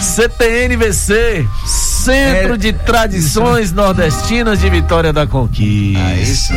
CTNVC, 0.00 1.46
Centro 1.66 2.54
É, 2.54 2.56
de 2.56 2.72
Tradições 2.72 3.72
Nordestinas 3.72 4.58
de 4.60 4.68
Vitória 4.68 5.12
da 5.12 5.26
Conquista. 5.26 6.54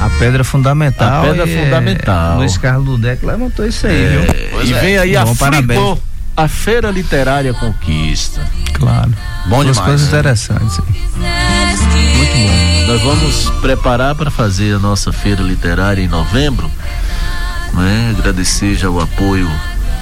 A 0.00 0.10
pedra 0.18 0.44
fundamental. 0.44 1.24
A 1.24 1.26
pedra 1.26 1.48
é, 1.48 1.64
fundamental. 1.64 2.36
Luiz 2.38 2.58
Carlos 2.58 2.86
Dudek 2.86 3.24
levantou 3.24 3.66
isso 3.66 3.86
aí, 3.86 4.08
viu? 4.08 4.62
e 4.64 4.72
vem 4.74 4.98
aí 4.98 5.16
a 5.16 5.24
Bom, 5.24 5.34
parabéns. 5.34 5.80
FLICO, 5.80 6.02
a 6.36 6.48
Feira 6.48 6.90
Literária 6.90 7.54
Conquista. 7.54 8.42
Claro. 8.74 9.12
Bom 9.46 9.62
Duas 9.62 9.76
demais. 9.76 9.90
coisas 9.90 10.08
interessantes. 10.08 10.78
Muito 10.78 12.32
bom. 12.36 12.86
Nós 12.86 13.02
vamos 13.02 13.50
preparar 13.60 14.14
para 14.14 14.30
fazer 14.30 14.74
a 14.74 14.78
nossa 14.78 15.12
feira 15.12 15.42
literária 15.42 16.02
em 16.02 16.08
novembro. 16.08 16.70
Né? 17.72 18.14
Agradecer 18.16 18.74
já 18.74 18.88
o 18.88 19.00
apoio 19.00 19.50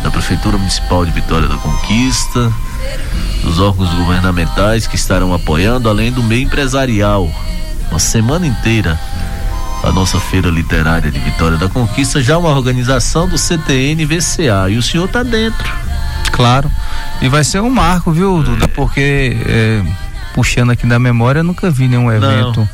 da 0.03 0.11
Prefeitura 0.11 0.59
Municipal 0.59 1.05
de 1.07 1.12
Vitória 1.12 1.49
da 1.49 1.57
Conquista, 1.57 2.53
dos 3.42 3.59
órgãos 3.59 3.88
governamentais 3.95 4.86
que 4.86 4.97
estarão 4.97 5.32
apoiando, 5.32 5.88
além 5.88 6.12
do 6.12 6.22
meio 6.22 6.42
empresarial. 6.42 7.30
Uma 7.90 7.99
semana 7.99 8.47
inteira 8.47 8.99
a 9.85 9.93
nossa 9.93 10.18
feira 10.18 10.49
literária 10.49 11.11
de 11.11 11.18
Vitória 11.18 11.59
da 11.59 11.68
Conquista, 11.68 12.22
já 12.22 12.39
uma 12.39 12.49
organização 12.51 13.28
do 13.28 13.37
CTN 13.37 14.05
VCA. 14.07 14.70
E 14.70 14.78
o 14.78 14.82
senhor 14.82 15.05
está 15.05 15.22
dentro. 15.22 15.70
Claro. 16.32 16.70
E 17.20 17.28
vai 17.28 17.45
ser 17.45 17.61
um 17.61 17.70
marco, 17.70 18.11
viu, 18.11 18.43
Duda? 18.43 18.66
Porque, 18.68 19.37
é, 19.47 19.82
puxando 20.35 20.70
aqui 20.70 20.87
da 20.87 20.99
memória, 20.99 21.41
eu 21.41 21.45
nunca 21.45 21.70
vi 21.70 21.87
nenhum 21.87 22.11
evento. 22.11 22.66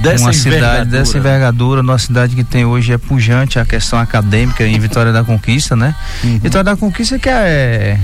Dessa 0.00 0.24
uma 0.24 0.32
cidade 0.32 0.90
dessa 0.90 1.18
envergadura, 1.18 1.82
numa 1.82 1.98
cidade 1.98 2.36
que 2.36 2.44
tem 2.44 2.64
hoje 2.64 2.92
é 2.92 2.98
pujante 2.98 3.58
a 3.58 3.64
questão 3.64 3.98
acadêmica 3.98 4.66
em 4.66 4.78
Vitória 4.78 5.12
da 5.12 5.24
Conquista, 5.24 5.74
né? 5.74 5.94
Uhum. 6.22 6.38
Vitória 6.38 6.64
da 6.64 6.76
Conquista 6.76 7.18
que 7.18 7.28
é, 7.28 7.98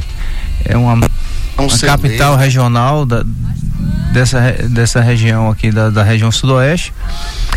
é 0.64 0.76
uma, 0.76 0.94
um 0.94 1.66
uma 1.66 1.78
capital 1.78 2.36
regional 2.36 3.04
da, 3.04 3.24
dessa, 4.12 4.40
dessa 4.68 5.00
região 5.00 5.50
aqui, 5.50 5.70
da, 5.70 5.90
da 5.90 6.02
região 6.02 6.30
sudoeste 6.30 6.92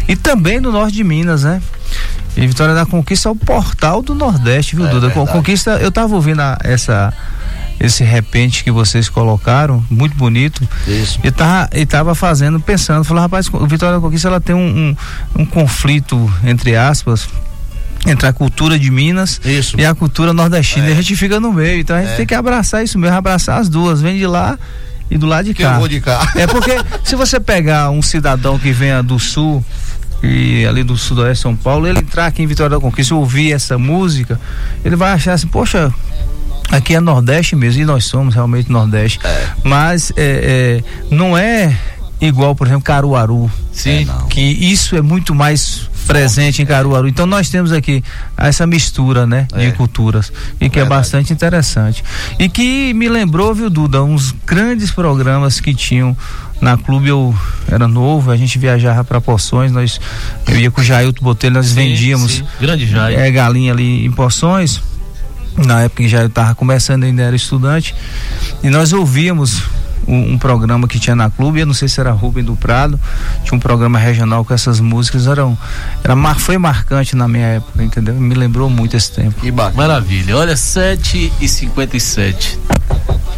e 0.07 0.15
também 0.15 0.61
do 0.61 0.71
norte 0.71 0.93
de 0.95 1.03
Minas, 1.03 1.43
né? 1.43 1.61
E 2.37 2.45
Vitória 2.47 2.73
da 2.75 2.85
Conquista 2.85 3.29
é 3.29 3.31
o 3.31 3.35
portal 3.35 4.01
do 4.01 4.13
Nordeste, 4.13 4.75
viu, 4.75 4.85
É 4.85 4.89
Duda? 4.89 5.07
verdade. 5.07 5.31
Conquista, 5.31 5.71
eu 5.81 5.91
tava 5.91 6.15
ouvindo 6.15 6.41
a- 6.41 6.57
essa 6.63 7.13
esse 7.77 8.05
repente 8.05 8.63
que 8.63 8.71
vocês 8.71 9.09
colocaram, 9.09 9.83
muito 9.89 10.15
bonito. 10.15 10.65
Isso. 10.87 11.19
E 11.21 11.29
tava, 11.29 11.69
e 11.73 11.85
tava 11.85 12.15
fazendo, 12.15 12.57
pensando, 12.57 13.03
falou, 13.03 13.21
rapaz, 13.23 13.49
o 13.51 13.67
Vitória 13.67 13.95
da 13.95 14.01
Conquista 14.01 14.29
ela 14.29 14.39
tem 14.39 14.55
um, 14.55 14.95
um, 15.35 15.41
um 15.41 15.45
conflito, 15.45 16.31
entre 16.45 16.73
aspas, 16.77 17.27
entre 18.07 18.27
a 18.27 18.31
cultura 18.33 18.79
de 18.79 18.89
Minas 18.89 19.41
isso. 19.43 19.77
e 19.77 19.85
a 19.85 19.93
cultura 19.93 20.31
nordestina. 20.31 20.85
É. 20.85 20.89
E 20.89 20.91
a 20.93 20.95
gente 20.95 21.15
fica 21.17 21.37
no 21.39 21.51
meio, 21.51 21.81
então 21.81 21.97
a 21.97 22.01
gente 22.01 22.13
é. 22.13 22.15
tem 22.15 22.25
que 22.25 22.33
abraçar 22.33 22.81
isso 22.81 22.97
mesmo, 22.97 23.17
abraçar 23.17 23.59
as 23.59 23.67
duas, 23.67 24.01
vem 24.01 24.17
de 24.17 24.25
lá 24.25 24.57
e 25.09 25.17
do 25.17 25.25
lado 25.25 25.45
de 25.45 25.53
que 25.53 25.63
cá. 25.63 25.73
Eu 25.73 25.79
vou 25.79 25.87
de 25.87 26.01
cá. 26.01 26.31
É 26.35 26.47
porque 26.47 26.77
se 27.03 27.15
você 27.15 27.39
pegar 27.39 27.89
um 27.89 28.01
cidadão 28.01 28.57
que 28.57 28.71
venha 28.71 29.01
do 29.01 29.19
sul 29.19 29.63
e 30.23 30.65
ali 30.65 30.83
do 30.83 30.97
sudoeste 30.97 31.35
de 31.35 31.41
São 31.41 31.55
Paulo, 31.55 31.87
ele 31.87 31.99
entrar 31.99 32.25
aqui 32.25 32.41
em 32.41 32.47
Vitória 32.47 32.75
da 32.75 32.81
Conquista 32.81 33.13
e 33.13 33.17
ouvir 33.17 33.53
essa 33.53 33.77
música, 33.77 34.39
ele 34.83 34.95
vai 34.95 35.11
achar 35.11 35.33
assim, 35.33 35.47
poxa, 35.47 35.93
aqui 36.71 36.95
é 36.95 36.99
Nordeste 36.99 37.55
mesmo, 37.55 37.81
e 37.81 37.85
nós 37.85 38.05
somos 38.05 38.33
realmente 38.33 38.71
Nordeste. 38.71 39.19
É. 39.23 39.47
Mas 39.63 40.11
é, 40.15 40.81
é, 40.81 41.15
não 41.15 41.37
é 41.37 41.77
igual, 42.19 42.55
por 42.55 42.67
exemplo, 42.67 42.83
Caruaru. 42.83 43.51
Sim. 43.71 44.07
Que 44.29 44.41
isso 44.41 44.95
é 44.95 45.01
muito 45.01 45.35
mais 45.35 45.89
presente 46.05 46.61
em 46.61 46.65
Caruaru. 46.65 47.07
Então 47.07 47.25
nós 47.25 47.49
temos 47.49 47.71
aqui 47.71 48.03
essa 48.37 48.65
mistura, 48.65 49.25
né, 49.25 49.47
de 49.55 49.71
culturas 49.73 50.31
e 50.59 50.69
que 50.69 50.79
é 50.79 50.85
bastante 50.85 51.33
interessante. 51.33 52.03
E 52.39 52.47
que 52.47 52.93
me 52.93 53.09
lembrou, 53.09 53.53
viu, 53.53 53.69
Duda, 53.69 54.03
uns 54.03 54.33
grandes 54.45 54.91
programas 54.91 55.59
que 55.59 55.73
tinham 55.73 56.15
na 56.61 56.77
clube 56.77 57.09
eu 57.09 57.35
era 57.69 57.87
novo, 57.87 58.31
a 58.31 58.37
gente 58.37 58.57
viajava 58.57 59.03
para 59.03 59.19
Poções, 59.19 59.71
nós 59.71 59.99
eu 60.47 60.57
ia 60.57 60.71
com 60.71 60.81
o 60.81 60.83
Jailton 60.83 61.23
Botelho, 61.23 61.55
nós 61.55 61.67
sim, 61.67 61.75
vendíamos 61.75 62.35
sim. 62.35 62.43
grande 62.59 62.87
Jair. 62.87 63.19
É, 63.19 63.29
galinha 63.31 63.73
ali 63.73 64.05
em 64.05 64.11
Poções. 64.11 64.81
Na 65.57 65.83
época 65.83 66.03
que 66.03 66.09
já 66.09 66.19
eu 66.19 66.27
estava 66.27 66.53
começando, 66.53 67.05
ainda 67.05 67.21
era 67.21 67.35
estudante, 67.35 67.95
e 68.61 68.69
nós 68.69 68.91
ouvíamos 68.91 69.63
um, 70.07 70.33
um, 70.33 70.37
programa 70.37 70.87
que 70.87 70.99
tinha 70.99 71.15
na 71.15 71.29
clube, 71.29 71.59
eu 71.59 71.65
não 71.65 71.73
sei 71.73 71.87
se 71.87 71.99
era 71.99 72.11
Rubem 72.11 72.43
do 72.43 72.55
Prado, 72.55 72.99
tinha 73.43 73.55
um 73.55 73.59
programa 73.59 73.97
regional 73.97 74.43
com 74.43 74.53
essas 74.53 74.79
músicas, 74.79 75.27
eram, 75.27 75.57
era, 76.03 76.15
foi 76.35 76.57
marcante 76.57 77.15
na 77.15 77.27
minha 77.27 77.47
época, 77.47 77.83
entendeu? 77.83 78.15
Me 78.15 78.35
lembrou 78.35 78.69
muito 78.69 78.95
esse 78.95 79.11
tempo. 79.11 79.39
Que 79.41 79.51
bacana. 79.51 79.87
Maravilha. 79.87 80.37
Olha, 80.37 80.55
7 80.55 81.31
e 81.39 81.47
57 81.47 82.59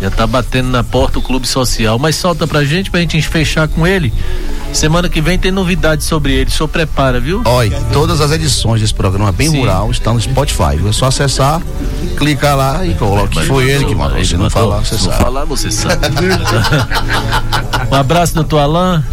já 0.02 0.10
tá 0.10 0.28
batendo 0.28 0.70
na 0.70 0.84
porta 0.84 1.20
o 1.20 1.22
clube 1.22 1.48
social, 1.48 1.98
mas 1.98 2.16
solta 2.16 2.46
pra 2.46 2.64
gente 2.64 2.92
pra 2.92 3.00
gente 3.00 3.22
fechar 3.22 3.68
com 3.68 3.86
ele. 3.86 4.14
Semana 4.74 5.10
que 5.10 5.22
vem 5.22 5.40
tem 5.40 5.52
novidades 5.52 6.06
sobre 6.06 6.34
ele, 6.34 6.50
o 6.50 6.54
senhor 6.54 6.68
prepara, 6.68 7.20
viu? 7.20 7.42
Olha, 7.46 7.82
todas 7.92 8.22
as 8.22 8.32
edições 8.32 8.82
desse 8.82 8.94
programa 8.94 9.32
bem 9.32 9.50
Sim. 9.50 9.60
rural 9.60 9.90
estão 9.90 10.14
no 10.14 10.22
Spotify. 10.22 10.78
É 10.88 10.92
só 10.92 11.08
acessar, 11.08 11.62
clicar 12.18 12.56
lá 12.56 12.86
e 12.86 12.94
coloca. 12.94 13.42
Foi 13.44 13.70
ele 13.70 13.86
que 13.86 13.96
mandou. 13.96 14.24
Se 14.24 14.38
não 14.38 14.50
falar, 14.50 14.80
você 14.80 14.98
sabe. 14.98 15.24
falar, 15.24 15.46
você 15.46 15.72
sabe. 15.72 16.08
um 17.90 17.96
abraço, 17.96 18.36
doutor 18.36 18.60
Alain. 18.60 19.04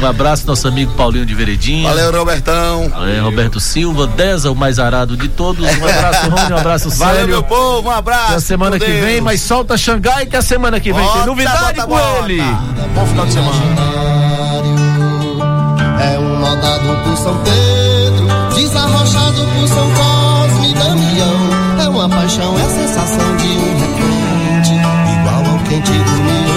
Um 0.00 0.06
abraço, 0.06 0.46
nosso 0.46 0.68
amigo 0.68 0.92
Paulinho 0.92 1.24
de 1.24 1.34
Veredinha. 1.34 1.88
Valeu, 1.88 2.12
Robertão. 2.12 2.92
É, 3.08 3.18
Roberto 3.20 3.58
Silva, 3.58 4.06
Deza, 4.06 4.50
o 4.50 4.54
mais 4.54 4.78
arado 4.78 5.16
de 5.16 5.28
todos. 5.28 5.64
Um 5.64 5.88
abraço, 5.88 6.28
Rony, 6.28 6.52
um 6.52 6.56
abraço, 6.56 6.90
Célio. 6.90 7.06
Valeu, 7.06 7.28
meu 7.28 7.42
povo, 7.42 7.88
um 7.88 7.90
abraço. 7.90 8.32
Na 8.32 8.40
semana 8.40 8.78
que 8.78 8.84
Deus. 8.84 9.04
vem, 9.04 9.20
mas 9.22 9.40
solta 9.40 9.76
Xangai 9.76 10.15
que 10.24 10.36
a 10.36 10.42
semana 10.42 10.80
que 10.80 10.92
vem 10.92 11.04
bota, 11.04 11.18
tem 11.18 11.26
novidade 11.26 11.74
bota, 11.74 11.82
com 11.82 11.88
bota. 11.88 12.32
ele. 12.32 12.42
Bom 12.94 13.06
final 13.06 13.26
de 13.26 13.32
semana. 13.32 13.56
É 16.00 16.18
um 16.18 16.40
rodado 16.42 16.96
por 17.04 17.16
São 17.18 17.36
Pedro, 17.42 18.54
desarrochado 18.54 19.44
por 19.54 19.68
São 19.68 19.90
Cosme 19.90 20.70
e 20.70 20.74
Damião. 20.74 21.84
É 21.84 21.88
uma 21.88 22.08
paixão, 22.08 22.58
é 22.58 22.62
a 22.62 22.68
sensação 22.70 23.36
de 23.36 23.46
um 23.48 23.78
repente, 23.80 24.74
igual 24.74 25.52
ao 25.52 25.58
quente 25.64 25.92
do 25.92 26.55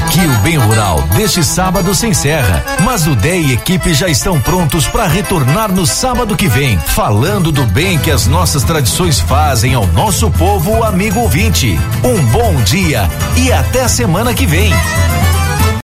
Aqui 0.00 0.26
o 0.26 0.32
Bem 0.38 0.56
Rural 0.56 1.02
deste 1.14 1.44
sábado 1.44 1.94
se 1.94 2.06
encerra, 2.06 2.64
mas 2.82 3.06
o 3.06 3.14
DEI 3.14 3.42
e 3.42 3.52
equipe 3.52 3.92
já 3.92 4.08
estão 4.08 4.40
prontos 4.40 4.86
para 4.86 5.06
retornar 5.06 5.70
no 5.70 5.86
sábado 5.86 6.36
que 6.36 6.48
vem, 6.48 6.78
falando 6.78 7.52
do 7.52 7.64
bem 7.66 7.98
que 7.98 8.10
as 8.10 8.26
nossas 8.26 8.64
tradições 8.64 9.20
fazem 9.20 9.74
ao 9.74 9.86
nosso 9.88 10.30
povo 10.30 10.82
amigo 10.82 11.20
ouvinte. 11.20 11.78
Um 12.02 12.24
bom 12.30 12.54
dia 12.62 13.08
e 13.36 13.52
até 13.52 13.86
semana 13.88 14.32
que 14.32 14.46
vem. 14.46 14.72